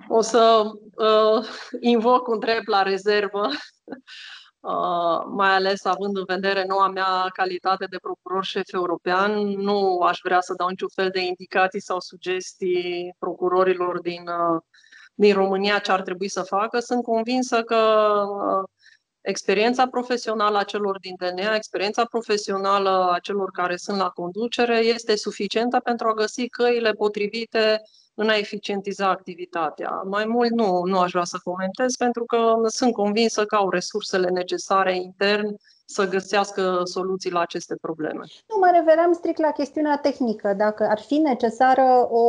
O 0.08 0.22
să 0.22 0.72
uh, 0.96 1.48
invoc 1.80 2.28
un 2.28 2.40
drept 2.40 2.68
la 2.68 2.82
rezervă, 2.82 3.48
uh, 4.60 5.24
mai 5.28 5.50
ales 5.50 5.86
având 5.86 6.18
în 6.18 6.24
vedere 6.28 6.66
noua 6.68 6.88
mea 6.88 7.28
calitate 7.34 7.86
de 7.86 7.98
procuror 8.02 8.44
șef 8.44 8.74
european. 8.74 9.32
Nu 9.48 10.00
aș 10.00 10.20
vrea 10.24 10.42
să 10.42 10.54
dau 10.58 10.68
niciun 10.68 10.90
fel 10.96 11.10
de 11.10 11.20
indicații 11.20 11.82
sau 11.82 12.00
sugestii 12.00 13.16
procurorilor 13.20 14.02
din, 14.02 14.22
uh, 14.28 14.62
din 15.14 15.34
România 15.34 15.80
ce 15.80 15.92
ar 15.92 16.02
trebui 16.02 16.28
să 16.28 16.42
facă. 16.42 16.80
Sunt 16.80 17.04
convinsă 17.04 17.64
că 17.64 17.76
uh, 17.76 18.70
experiența 19.22 19.88
profesională 19.88 20.58
a 20.58 20.64
celor 20.64 21.00
din 21.00 21.16
DNA, 21.18 21.56
experiența 21.56 22.06
profesională 22.06 23.10
a 23.12 23.20
celor 23.20 23.52
care 23.52 23.76
sunt 23.76 23.98
la 23.98 24.10
conducere 24.10 24.78
este 24.78 25.16
suficientă 25.16 25.80
pentru 25.80 26.08
a 26.08 26.14
găsi 26.14 26.48
căile 26.48 26.92
potrivite 26.92 27.82
în 28.14 28.30
a 28.30 28.38
eficientiza 28.38 29.10
activitatea. 29.10 30.02
Mai 30.10 30.26
mult 30.26 30.52
nu, 30.52 30.82
nu 30.86 31.00
aș 31.00 31.12
vrea 31.12 31.24
să 31.24 31.40
comentez 31.44 31.96
pentru 31.96 32.26
că 32.26 32.54
sunt 32.68 32.94
convinsă 32.94 33.46
că 33.46 33.56
au 33.56 33.70
resursele 33.70 34.30
necesare 34.30 34.96
intern 34.96 35.56
să 35.86 36.08
găsească 36.08 36.82
soluții 36.84 37.32
la 37.32 37.40
aceste 37.40 37.76
probleme. 37.82 38.24
Nu, 38.48 38.58
mă 38.60 38.72
referam 38.74 39.14
strict 39.14 39.40
la 39.40 39.52
chestiunea 39.52 39.98
tehnică. 39.98 40.54
Dacă 40.58 40.84
ar 40.84 41.00
fi 41.00 41.18
necesară 41.18 42.08
o 42.10 42.26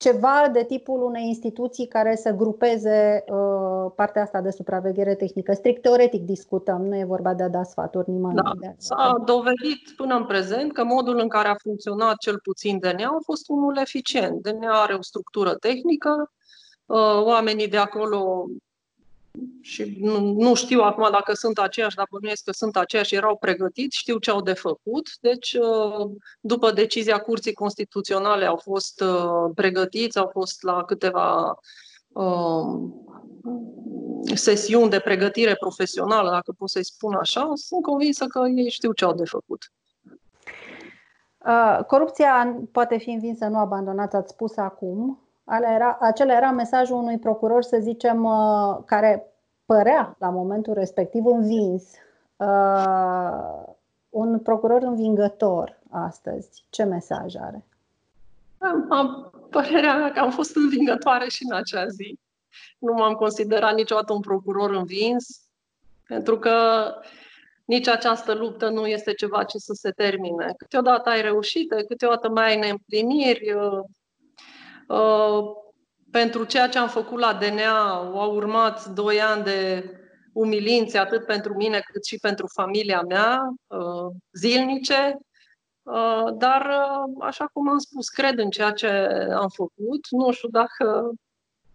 ceva 0.00 0.48
de 0.52 0.64
tipul 0.64 1.02
unei 1.02 1.26
instituții 1.26 1.86
care 1.86 2.16
să 2.16 2.30
grupeze 2.30 3.24
uh, 3.26 3.92
partea 3.96 4.22
asta 4.22 4.40
de 4.40 4.50
supraveghere 4.50 5.14
tehnică. 5.14 5.52
Strict 5.52 5.82
teoretic 5.82 6.22
discutăm, 6.22 6.86
nu 6.86 6.96
e 6.96 7.04
vorba 7.04 7.34
de 7.34 7.42
a 7.42 7.48
da 7.48 7.62
sfaturi 7.62 8.10
nimănui. 8.10 8.42
Da. 8.60 8.70
S-a 8.76 9.22
dovedit 9.24 9.90
până 9.96 10.14
în 10.14 10.26
prezent 10.26 10.72
că 10.72 10.84
modul 10.84 11.18
în 11.18 11.28
care 11.28 11.48
a 11.48 11.54
funcționat 11.54 12.16
cel 12.16 12.38
puțin 12.42 12.78
DNA 12.78 13.06
a 13.06 13.22
fost 13.24 13.48
unul 13.48 13.76
eficient. 13.76 14.42
DNA 14.42 14.82
are 14.82 14.94
o 14.94 15.02
structură 15.02 15.54
tehnică, 15.54 16.32
uh, 16.86 17.22
oamenii 17.24 17.68
de 17.68 17.76
acolo 17.76 18.46
și 19.60 19.96
nu, 20.00 20.20
nu 20.20 20.54
știu 20.54 20.80
acum 20.80 21.08
dacă 21.10 21.32
sunt 21.32 21.58
aceiași, 21.58 21.96
dar 21.96 22.06
bănuiesc 22.10 22.44
că 22.44 22.52
sunt 22.52 22.76
aceiași, 22.76 23.14
erau 23.14 23.36
pregătiți, 23.36 23.98
știu 23.98 24.18
ce 24.18 24.30
au 24.30 24.40
de 24.40 24.52
făcut. 24.52 25.08
Deci, 25.20 25.52
uh, 25.52 26.10
după 26.40 26.70
decizia 26.72 27.18
Curții 27.18 27.52
Constituționale, 27.52 28.44
au 28.44 28.56
fost 28.56 29.00
uh, 29.00 29.50
pregătiți, 29.54 30.18
au 30.18 30.28
fost 30.32 30.62
la 30.62 30.84
câteva 30.84 31.58
uh, 32.08 32.90
sesiuni 34.34 34.90
de 34.90 34.98
pregătire 34.98 35.54
profesională, 35.54 36.30
dacă 36.30 36.54
pot 36.58 36.70
să-i 36.70 36.84
spun 36.84 37.14
așa. 37.14 37.50
Sunt 37.54 37.82
convinsă 37.82 38.26
că 38.26 38.40
ei 38.56 38.70
știu 38.70 38.92
ce 38.92 39.04
au 39.04 39.14
de 39.14 39.24
făcut. 39.24 39.72
Corupția 41.86 42.60
poate 42.72 42.98
fi 42.98 43.10
învinsă, 43.10 43.46
nu 43.46 43.58
abandonați, 43.58 44.16
ați 44.16 44.32
spus 44.32 44.56
acum. 44.56 45.29
Era, 45.50 45.98
acela 46.00 46.36
era 46.36 46.50
mesajul 46.50 46.96
unui 46.96 47.18
procuror, 47.18 47.62
să 47.62 47.78
zicem, 47.80 48.28
care 48.84 49.32
părea 49.64 50.16
la 50.18 50.30
momentul 50.30 50.74
respectiv 50.74 51.26
învins. 51.26 51.82
Uh, 52.36 53.62
un 54.10 54.38
procuror 54.38 54.82
învingător 54.82 55.78
astăzi, 55.90 56.64
ce 56.70 56.82
mesaj 56.82 57.34
are? 57.36 57.64
Am 58.88 59.30
părerea 59.50 59.96
mea 59.96 60.12
că 60.12 60.20
am 60.20 60.30
fost 60.30 60.56
învingătoare 60.56 61.28
și 61.28 61.46
în 61.48 61.56
acea 61.56 61.86
zi. 61.86 62.18
Nu 62.78 62.92
m-am 62.92 63.14
considerat 63.14 63.74
niciodată 63.74 64.12
un 64.12 64.20
procuror 64.20 64.70
învins, 64.70 65.40
pentru 66.06 66.38
că 66.38 66.84
nici 67.64 67.88
această 67.88 68.34
luptă 68.34 68.68
nu 68.68 68.86
este 68.86 69.12
ceva 69.12 69.44
ce 69.44 69.58
să 69.58 69.72
se 69.72 69.90
termine. 69.90 70.54
Câteodată 70.56 71.08
ai 71.08 71.20
reușite, 71.20 71.84
câteodată 71.84 72.28
mai 72.28 72.48
ai 72.48 72.58
neîmpliniri. 72.58 73.54
Uh, 74.90 74.96
uh, 74.96 75.44
pentru 76.10 76.44
ceea 76.44 76.68
ce 76.68 76.78
am 76.78 76.88
făcut 76.88 77.18
la 77.18 77.34
DNA 77.34 77.94
au 77.98 78.34
urmat 78.34 78.86
doi 78.86 79.20
ani 79.20 79.44
de 79.44 79.90
umilințe, 80.32 80.98
atât 80.98 81.26
pentru 81.26 81.54
mine 81.54 81.80
cât 81.92 82.04
și 82.04 82.18
pentru 82.18 82.46
familia 82.52 83.02
mea, 83.02 83.54
uh, 83.66 84.14
zilnice, 84.32 85.18
uh, 85.82 86.26
dar, 86.34 86.66
uh, 86.66 87.14
așa 87.20 87.46
cum 87.52 87.68
am 87.68 87.78
spus, 87.78 88.08
cred 88.08 88.38
în 88.38 88.50
ceea 88.50 88.70
ce 88.70 88.88
am 89.34 89.48
făcut. 89.48 90.06
Nu 90.10 90.32
știu 90.32 90.48
dacă 90.48 91.10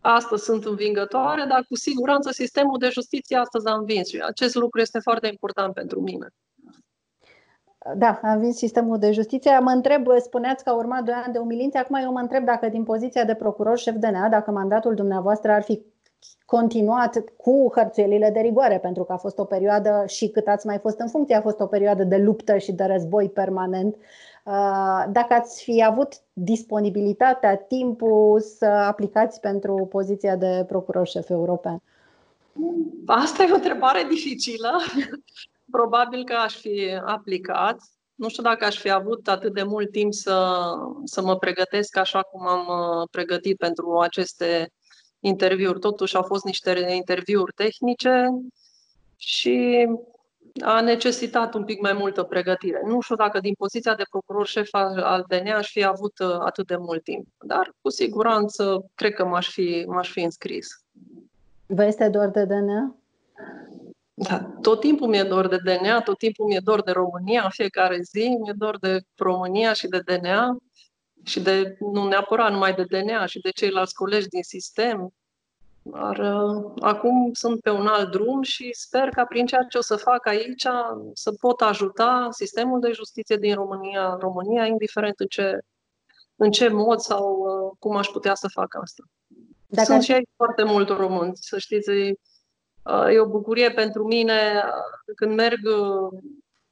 astăzi 0.02 0.44
sunt 0.44 0.66
învingătoare, 0.66 1.46
dar 1.48 1.66
cu 1.68 1.76
siguranță 1.76 2.32
sistemul 2.32 2.78
de 2.78 2.90
justiție 2.90 3.38
astăzi 3.38 3.68
a 3.68 3.74
învins 3.74 4.08
și 4.08 4.20
acest 4.20 4.56
lucru 4.56 4.82
este 4.82 5.00
foarte 5.00 5.28
important 5.28 5.74
pentru 5.74 6.02
mine. 6.02 6.28
Da, 7.94 8.20
am 8.24 8.40
vins 8.40 8.58
sistemul 8.58 8.98
de 8.98 9.12
justiție. 9.12 9.60
Mă 9.60 9.70
întreb, 9.70 10.08
spuneați 10.18 10.64
că 10.64 10.70
a 10.70 10.76
urmat 10.76 11.04
doi 11.04 11.14
ani 11.14 11.34
de 11.34 11.40
umilințe. 11.40 11.78
Acum 11.78 11.96
eu 11.96 12.12
mă 12.12 12.20
întreb 12.20 12.46
dacă 12.46 12.70
din 12.70 12.84
poziția 12.84 13.24
de 13.24 13.34
procuror 13.34 13.78
șef 13.78 13.96
DNA, 13.96 14.30
dacă 14.30 14.52
mandatul 14.52 14.96
dumneavoastră 14.96 15.52
ar 15.52 15.64
fi 15.64 15.82
continuat 16.46 17.24
cu 17.38 17.72
hărțuielile 17.76 18.30
de 18.30 18.40
rigoare, 18.40 18.80
pentru 18.80 19.04
că 19.04 19.14
a 19.14 19.18
fost 19.18 19.38
o 19.38 19.44
perioadă 19.44 20.04
și 20.08 20.30
cât 20.30 20.48
ați 20.48 20.66
mai 20.66 20.78
fost 20.78 21.00
în 21.00 21.08
funcție, 21.08 21.36
a 21.36 21.42
fost 21.42 21.60
o 21.60 21.66
perioadă 21.66 22.04
de 22.04 22.18
luptă 22.18 22.58
și 22.58 22.72
de 22.72 22.84
război 22.84 23.30
permanent. 23.30 23.96
Uh, 23.96 25.06
dacă 25.12 25.34
ați 25.34 25.64
fi 25.64 25.84
avut 25.84 26.14
disponibilitatea, 26.34 27.56
timpul 27.56 28.40
să 28.40 28.66
aplicați 28.66 29.40
pentru 29.40 29.88
poziția 29.92 30.36
de 30.36 30.64
procuror 30.68 31.08
șef 31.08 31.30
european? 31.30 31.82
Asta 33.06 33.44
e 33.44 33.52
o 33.52 33.56
întrebare 33.56 34.06
dificilă 34.10 34.70
probabil 35.72 36.24
că 36.24 36.34
aș 36.34 36.56
fi 36.56 37.00
aplicat. 37.06 37.78
Nu 38.16 38.30
știu 38.30 38.44
dacă 38.44 38.66
aș 38.66 38.78
fi 38.78 38.90
avut 38.90 39.28
atât 39.28 39.54
de 39.54 39.64
mult 39.64 39.92
timp 39.92 40.14
să, 40.14 40.64
să 41.04 41.22
mă 41.22 41.38
pregătesc 41.38 41.98
așa 41.98 42.22
cum 42.22 42.48
am 42.48 42.68
uh, 42.68 43.08
pregătit 43.12 43.58
pentru 43.58 44.00
aceste 44.00 44.72
interviuri. 45.20 45.80
Totuși 45.80 46.16
au 46.16 46.24
fost 46.24 46.46
niște 46.46 46.92
interviuri 46.96 47.54
tehnice 47.54 48.28
și 49.16 49.88
a 50.62 50.82
necesitat 50.82 51.54
un 51.54 51.64
pic 51.64 51.82
mai 51.82 51.94
multă 51.94 52.24
pregătire. 52.24 52.82
Nu 52.86 53.00
știu 53.02 53.16
dacă 53.16 53.40
din 53.40 53.54
poziția 53.58 53.96
de 53.96 54.04
procuror 54.10 54.48
șef 54.48 54.70
al 54.74 55.26
DNA 55.28 55.58
aș 55.58 55.72
fi 55.72 55.84
avut 55.84 56.20
uh, 56.20 56.38
atât 56.40 56.68
de 56.68 56.76
mult 56.76 57.04
timp, 57.04 57.28
dar 57.46 57.74
cu 57.82 57.90
siguranță 57.90 58.92
cred 58.96 59.14
că 59.14 59.26
m-aș 59.26 59.50
fi, 59.50 59.84
m-aș 59.88 60.12
fi 60.12 60.20
înscris. 60.20 60.68
Vă 61.66 61.86
este 61.86 62.10
doar 62.10 62.30
de 62.30 62.46
DNA? 62.46 62.96
Da, 64.18 64.52
tot 64.62 64.80
timpul 64.80 65.08
mi-e 65.08 65.24
dor 65.24 65.48
de 65.48 65.58
DNA, 65.58 66.02
tot 66.02 66.18
timpul 66.18 66.46
mi-e 66.46 66.60
dor 66.64 66.84
de 66.84 66.92
România, 66.92 67.44
în 67.44 67.50
fiecare 67.50 68.02
zi 68.02 68.38
mi-e 68.42 68.54
dor 68.58 68.78
de 68.80 69.02
România 69.16 69.74
și 69.74 69.88
de 69.88 70.00
DNA 70.00 70.58
și 71.24 71.40
de, 71.40 71.78
nu 71.80 72.08
neapărat 72.08 72.52
numai 72.52 72.74
de 72.74 72.84
DNA, 72.84 73.26
și 73.26 73.40
de 73.40 73.50
ceilalți 73.50 73.94
colegi 73.94 74.28
din 74.28 74.44
sistem. 74.44 75.14
Dar 75.82 76.18
uh, 76.18 76.72
acum 76.80 77.34
sunt 77.34 77.62
pe 77.62 77.70
un 77.70 77.88
alt 77.88 78.12
drum 78.12 78.42
și 78.42 78.70
sper 78.74 79.10
ca 79.10 79.26
prin 79.26 79.46
ceea 79.46 79.66
ce 79.70 79.78
o 79.78 79.82
să 79.82 79.96
fac 79.96 80.28
aici 80.28 80.66
să 81.14 81.32
pot 81.40 81.62
ajuta 81.62 82.28
sistemul 82.32 82.80
de 82.80 82.92
justiție 82.92 83.36
din 83.36 83.54
România, 83.54 84.18
România, 84.20 84.66
indiferent 84.66 85.20
în 85.20 85.28
ce, 85.28 85.60
în 86.36 86.52
ce 86.52 86.68
mod 86.68 87.00
sau 87.00 87.38
uh, 87.38 87.76
cum 87.80 87.96
aș 87.96 88.08
putea 88.08 88.36
să 88.36 88.48
fac 88.48 88.76
asta. 88.82 89.04
Dacă 89.68 89.92
Sunt 89.92 90.04
și 90.04 90.12
aici 90.12 90.30
foarte 90.36 90.64
mult 90.64 90.90
români, 90.90 91.32
să 91.36 91.58
știți. 91.58 91.90
E 93.12 93.20
o 93.20 93.26
bucurie 93.26 93.72
pentru 93.72 94.04
mine 94.04 94.64
când 95.16 95.36
merg 95.36 95.60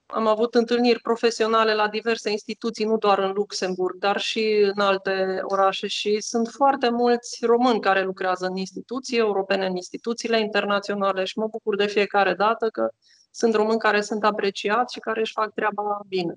am 0.05 0.27
avut 0.27 0.55
întâlniri 0.55 1.01
profesionale 1.01 1.73
la 1.73 1.87
diverse 1.87 2.29
instituții, 2.29 2.85
nu 2.85 2.97
doar 2.97 3.19
în 3.19 3.31
Luxemburg, 3.31 3.95
dar 3.97 4.19
și 4.19 4.71
în 4.75 4.81
alte 4.81 5.39
orașe 5.41 5.87
și 5.87 6.21
sunt 6.21 6.47
foarte 6.47 6.89
mulți 6.89 7.45
români 7.45 7.79
care 7.79 8.03
lucrează 8.03 8.45
în 8.45 8.55
instituții 8.55 9.17
europene, 9.17 9.65
în 9.65 9.75
instituțiile 9.75 10.39
internaționale 10.39 11.23
și 11.23 11.37
mă 11.37 11.47
bucur 11.47 11.75
de 11.75 11.85
fiecare 11.85 12.33
dată 12.33 12.67
că 12.67 12.89
sunt 13.31 13.53
români 13.53 13.79
care 13.79 14.01
sunt 14.01 14.23
apreciați 14.23 14.93
și 14.93 14.99
care 14.99 15.19
își 15.19 15.31
fac 15.31 15.53
treaba 15.53 15.99
bine. 16.07 16.33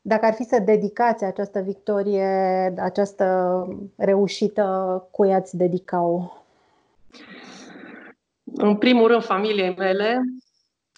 Dacă 0.00 0.26
ar 0.26 0.34
fi 0.34 0.44
să 0.44 0.58
dedicați 0.58 1.24
această 1.24 1.60
victorie, 1.60 2.26
această 2.78 3.66
reușită, 3.96 5.08
cui 5.10 5.34
ați 5.34 5.56
dedica-o? 5.56 6.30
În 8.54 8.76
primul 8.76 9.06
rând, 9.06 9.24
familiei 9.24 9.74
mele, 9.76 10.20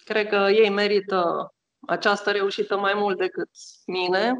Cred 0.03 0.27
că 0.27 0.47
ei 0.49 0.69
merită 0.69 1.53
această 1.87 2.31
reușită 2.31 2.77
mai 2.77 2.93
mult 2.95 3.17
decât 3.17 3.49
mine, 3.85 4.33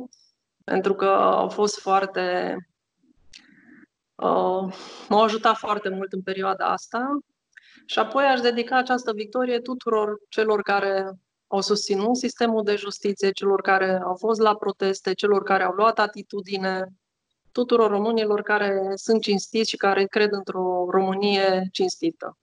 pentru 0.63 0.95
că 0.95 1.05
au 1.05 1.49
fost 1.49 1.79
foarte. 1.79 2.55
Uh, 4.15 4.73
m-au 5.09 5.21
ajutat 5.23 5.57
foarte 5.57 5.89
mult 5.89 6.11
în 6.11 6.21
perioada 6.21 6.65
asta. 6.65 7.19
Și 7.85 7.99
apoi 7.99 8.23
aș 8.25 8.39
dedica 8.39 8.77
această 8.77 9.13
victorie 9.13 9.59
tuturor 9.59 10.17
celor 10.29 10.61
care 10.61 11.11
au 11.47 11.61
susținut 11.61 12.15
sistemul 12.15 12.63
de 12.63 12.75
justiție, 12.75 13.31
celor 13.31 13.61
care 13.61 13.99
au 14.03 14.15
fost 14.15 14.39
la 14.41 14.55
proteste, 14.55 15.13
celor 15.13 15.43
care 15.43 15.63
au 15.63 15.73
luat 15.73 15.99
atitudine, 15.99 16.87
tuturor 17.51 17.89
românilor 17.89 18.41
care 18.41 18.91
sunt 18.95 19.21
cinstiți 19.21 19.69
și 19.69 19.77
care 19.77 20.05
cred 20.05 20.31
într-o 20.31 20.87
Românie 20.89 21.67
cinstită 21.71 22.37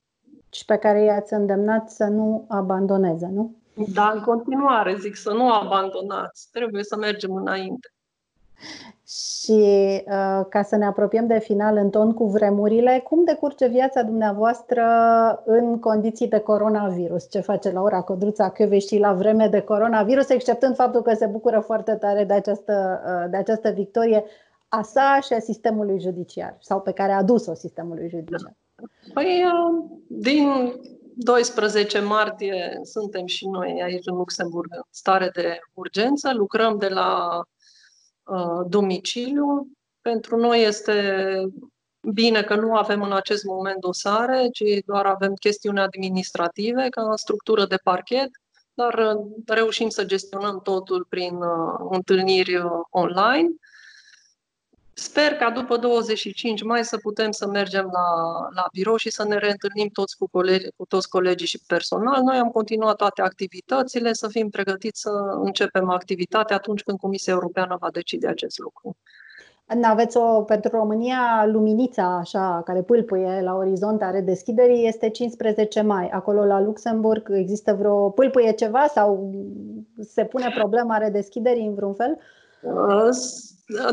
și 0.50 0.64
pe 0.64 0.76
care 0.76 1.02
i-ați 1.02 1.32
îndemnat 1.32 1.90
să 1.90 2.04
nu 2.04 2.44
abandoneze, 2.48 3.28
nu? 3.32 3.54
Da, 3.94 4.10
în 4.14 4.20
continuare 4.20 4.96
zic 5.00 5.16
să 5.16 5.30
nu 5.32 5.52
abandonați. 5.52 6.48
Trebuie 6.52 6.82
să 6.82 6.96
mergem 6.96 7.34
înainte. 7.34 7.92
Și 9.06 9.62
uh, 10.06 10.46
ca 10.48 10.62
să 10.62 10.76
ne 10.76 10.86
apropiem 10.86 11.26
de 11.26 11.38
final 11.38 11.76
în 11.76 11.90
ton 11.90 12.14
cu 12.14 12.24
vremurile, 12.24 13.00
cum 13.04 13.24
decurge 13.24 13.66
viața 13.66 14.02
dumneavoastră 14.02 14.82
în 15.44 15.78
condiții 15.78 16.28
de 16.28 16.38
coronavirus? 16.38 17.30
Ce 17.30 17.40
face 17.40 17.70
Laura 17.70 18.00
Codruța 18.00 18.52
și 18.78 18.98
la 18.98 19.12
vreme 19.12 19.48
de 19.48 19.60
coronavirus, 19.60 20.28
exceptând 20.28 20.74
faptul 20.74 21.02
că 21.02 21.14
se 21.14 21.26
bucură 21.26 21.60
foarte 21.60 21.94
tare 21.94 22.24
de 22.24 22.32
această, 22.32 23.02
uh, 23.06 23.30
de 23.30 23.36
această 23.36 23.70
victorie 23.70 24.24
a 24.68 24.82
sa 24.82 25.18
și 25.22 25.32
a 25.32 25.38
sistemului 25.38 26.00
judiciar, 26.00 26.56
sau 26.60 26.80
pe 26.80 26.92
care 26.92 27.12
a 27.12 27.16
adus-o 27.16 27.54
sistemului 27.54 28.08
judiciar? 28.08 28.40
Da. 28.40 28.50
Păi, 29.14 29.44
uh, 29.44 30.00
din 30.08 30.74
12 31.14 32.00
martie 32.00 32.80
suntem 32.82 33.26
și 33.26 33.48
noi 33.48 33.82
aici 33.82 34.06
în 34.06 34.16
Luxemburg 34.16 34.68
în 34.70 34.82
stare 34.90 35.30
de 35.34 35.58
urgență, 35.74 36.32
lucrăm 36.32 36.78
de 36.78 36.88
la 36.88 37.42
uh, 38.22 38.66
domiciliu. 38.68 39.68
Pentru 40.00 40.36
noi 40.36 40.62
este 40.62 41.32
bine 42.12 42.42
că 42.42 42.54
nu 42.54 42.74
avem 42.74 43.02
în 43.02 43.12
acest 43.12 43.44
moment 43.44 43.80
dosare, 43.80 44.48
ci 44.52 44.62
doar 44.86 45.06
avem 45.06 45.34
chestiuni 45.34 45.80
administrative 45.80 46.86
ca 46.88 47.12
structură 47.16 47.66
de 47.66 47.76
parchet, 47.76 48.30
dar 48.74 48.94
uh, 48.94 49.24
reușim 49.46 49.88
să 49.88 50.04
gestionăm 50.04 50.60
totul 50.62 51.06
prin 51.08 51.34
uh, 51.34 51.86
întâlniri 51.90 52.56
uh, 52.56 52.70
online. 52.90 53.48
Sper 54.98 55.34
ca 55.34 55.50
după 55.50 55.76
25 55.76 56.62
mai 56.62 56.84
să 56.84 56.96
putem 56.96 57.30
să 57.30 57.46
mergem 57.46 57.88
la, 57.92 58.38
la 58.54 58.64
birou 58.72 58.96
și 58.96 59.10
să 59.10 59.24
ne 59.24 59.36
reîntâlnim 59.36 59.88
toți 59.92 60.16
cu, 60.16 60.28
colegi, 60.30 60.66
cu 60.76 60.86
toți 60.86 61.08
colegii 61.08 61.46
și 61.46 61.60
personal. 61.66 62.22
Noi 62.22 62.36
am 62.36 62.48
continuat 62.48 62.96
toate 62.96 63.22
activitățile, 63.22 64.12
să 64.12 64.28
fim 64.28 64.48
pregătiți 64.48 65.00
să 65.00 65.10
începem 65.42 65.90
activitatea 65.90 66.56
atunci 66.56 66.82
când 66.82 66.98
Comisia 66.98 67.32
Europeană 67.32 67.76
va 67.80 67.90
decide 67.90 68.28
acest 68.28 68.58
lucru. 68.58 68.96
Aveți 69.82 70.16
o, 70.16 70.42
pentru 70.42 70.70
România, 70.76 71.46
luminița 71.46 72.16
așa, 72.16 72.62
care 72.64 72.82
pâlpâie 72.82 73.40
la 73.42 73.54
orizont 73.54 74.02
a 74.02 74.10
redeschiderii, 74.10 74.86
este 74.86 75.10
15 75.10 75.80
mai. 75.80 76.08
Acolo 76.08 76.44
la 76.44 76.60
Luxemburg 76.60 77.28
există 77.30 77.74
vreo 77.74 78.10
pâlpâie 78.10 78.52
ceva 78.52 78.86
sau 78.86 79.30
se 80.00 80.24
pune 80.24 80.52
problema 80.54 80.96
redeschiderii 80.96 81.66
în 81.66 81.74
vreun 81.74 81.94
fel? 81.94 82.18
Uh, 82.62 83.08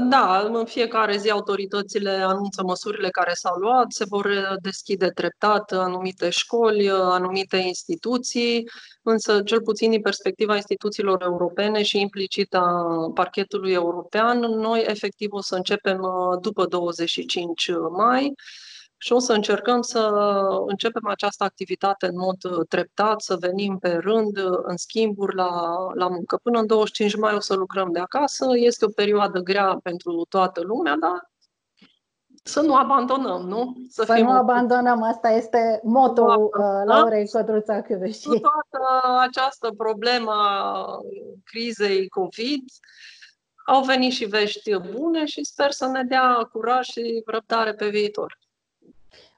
da, 0.09 0.39
în 0.39 0.65
fiecare 0.65 1.17
zi 1.17 1.29
autoritățile 1.29 2.09
anunță 2.09 2.63
măsurile 2.63 3.09
care 3.09 3.33
s-au 3.33 3.57
luat, 3.59 3.91
se 3.91 4.05
vor 4.07 4.29
deschide 4.61 5.07
treptat 5.09 5.71
anumite 5.71 6.29
școli, 6.29 6.89
anumite 6.89 7.57
instituții, 7.57 8.69
însă 9.03 9.41
cel 9.41 9.61
puțin 9.61 9.89
din 9.89 10.01
perspectiva 10.01 10.55
instituțiilor 10.55 11.21
europene 11.21 11.83
și 11.83 11.99
implicit 11.99 12.53
a 12.53 12.85
parchetului 13.13 13.71
european, 13.71 14.39
noi 14.39 14.85
efectiv 14.87 15.33
o 15.33 15.41
să 15.41 15.55
începem 15.55 15.99
uh, 16.01 16.39
după 16.41 16.65
25 16.65 17.71
mai 17.97 18.33
și 19.05 19.13
o 19.13 19.19
să 19.19 19.33
încercăm 19.33 19.81
să 19.81 20.09
începem 20.65 21.07
această 21.07 21.43
activitate 21.43 22.05
în 22.05 22.17
mod 22.17 22.43
uh, 22.43 22.65
treptat, 22.69 23.21
să 23.21 23.35
venim 23.35 23.77
pe 23.77 23.89
rând 23.89 24.37
uh, 24.37 24.59
în 24.63 24.77
schimburi 24.77 25.35
la, 25.35 25.75
la 25.93 26.07
muncă. 26.07 26.39
Până 26.43 26.59
în 26.59 26.67
25 26.67 27.15
mai 27.15 27.33
o 27.33 27.39
să 27.39 27.55
lucrăm 27.55 27.91
de 27.91 27.99
acasă. 27.99 28.45
Este 28.53 28.85
o 28.85 28.89
perioadă 28.89 29.39
grea 29.39 29.79
pentru 29.83 30.25
toată 30.29 30.61
lumea, 30.61 30.95
dar 30.99 31.31
să 32.43 32.61
nu 32.61 32.75
abandonăm, 32.75 33.41
nu? 33.41 33.75
Să, 33.89 34.03
să 34.03 34.13
fim 34.13 34.25
nu 34.25 34.31
abandonăm, 34.31 35.03
asta 35.03 35.29
este 35.29 35.79
motul 35.83 36.43
uh, 36.43 36.81
Laurei 36.85 37.29
Codruța 37.29 37.81
Chiuveși. 37.81 38.27
Cu 38.27 38.39
toată 38.39 39.19
această 39.19 39.69
problemă 39.77 40.31
a 40.31 40.85
crizei 41.43 42.07
COVID, 42.07 42.63
au 43.65 43.83
venit 43.83 44.11
și 44.11 44.25
vești 44.25 44.77
bune 44.77 45.25
și 45.25 45.43
sper 45.43 45.71
să 45.71 45.85
ne 45.85 46.03
dea 46.03 46.49
curaj 46.51 46.85
și 46.85 47.23
răbdare 47.25 47.73
pe 47.73 47.89
viitor. 47.89 48.43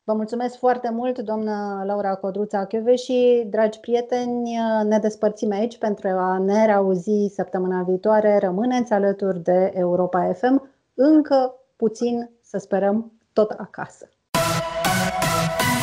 Vă 0.09 0.13
mulțumesc 0.13 0.57
foarte 0.57 0.89
mult, 0.91 1.19
doamnă 1.19 1.83
Laura 1.85 2.15
Codruța 2.15 2.67
și 2.95 3.47
dragi 3.49 3.79
prieteni, 3.79 4.57
ne 4.83 4.99
despărțim 4.99 5.51
aici 5.51 5.77
pentru 5.77 6.07
a 6.07 6.37
ne 6.37 6.65
reauzi 6.65 7.11
săptămâna 7.33 7.83
viitoare. 7.83 8.37
Rămâneți 8.37 8.93
alături 8.93 9.43
de 9.43 9.71
Europa 9.73 10.33
FM, 10.33 10.69
încă 10.93 11.53
puțin, 11.75 12.29
să 12.41 12.57
sperăm, 12.57 13.11
tot 13.33 13.51
acasă. 13.51 14.09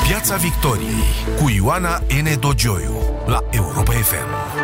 Piața 0.09 0.37
Victoriei 0.37 1.05
cu 1.41 1.65
Ioana 1.65 1.99
N. 2.23 2.41
Dogioiu 2.41 2.95
la 3.27 3.39
Europa 3.51 3.93
FM. 3.93 4.64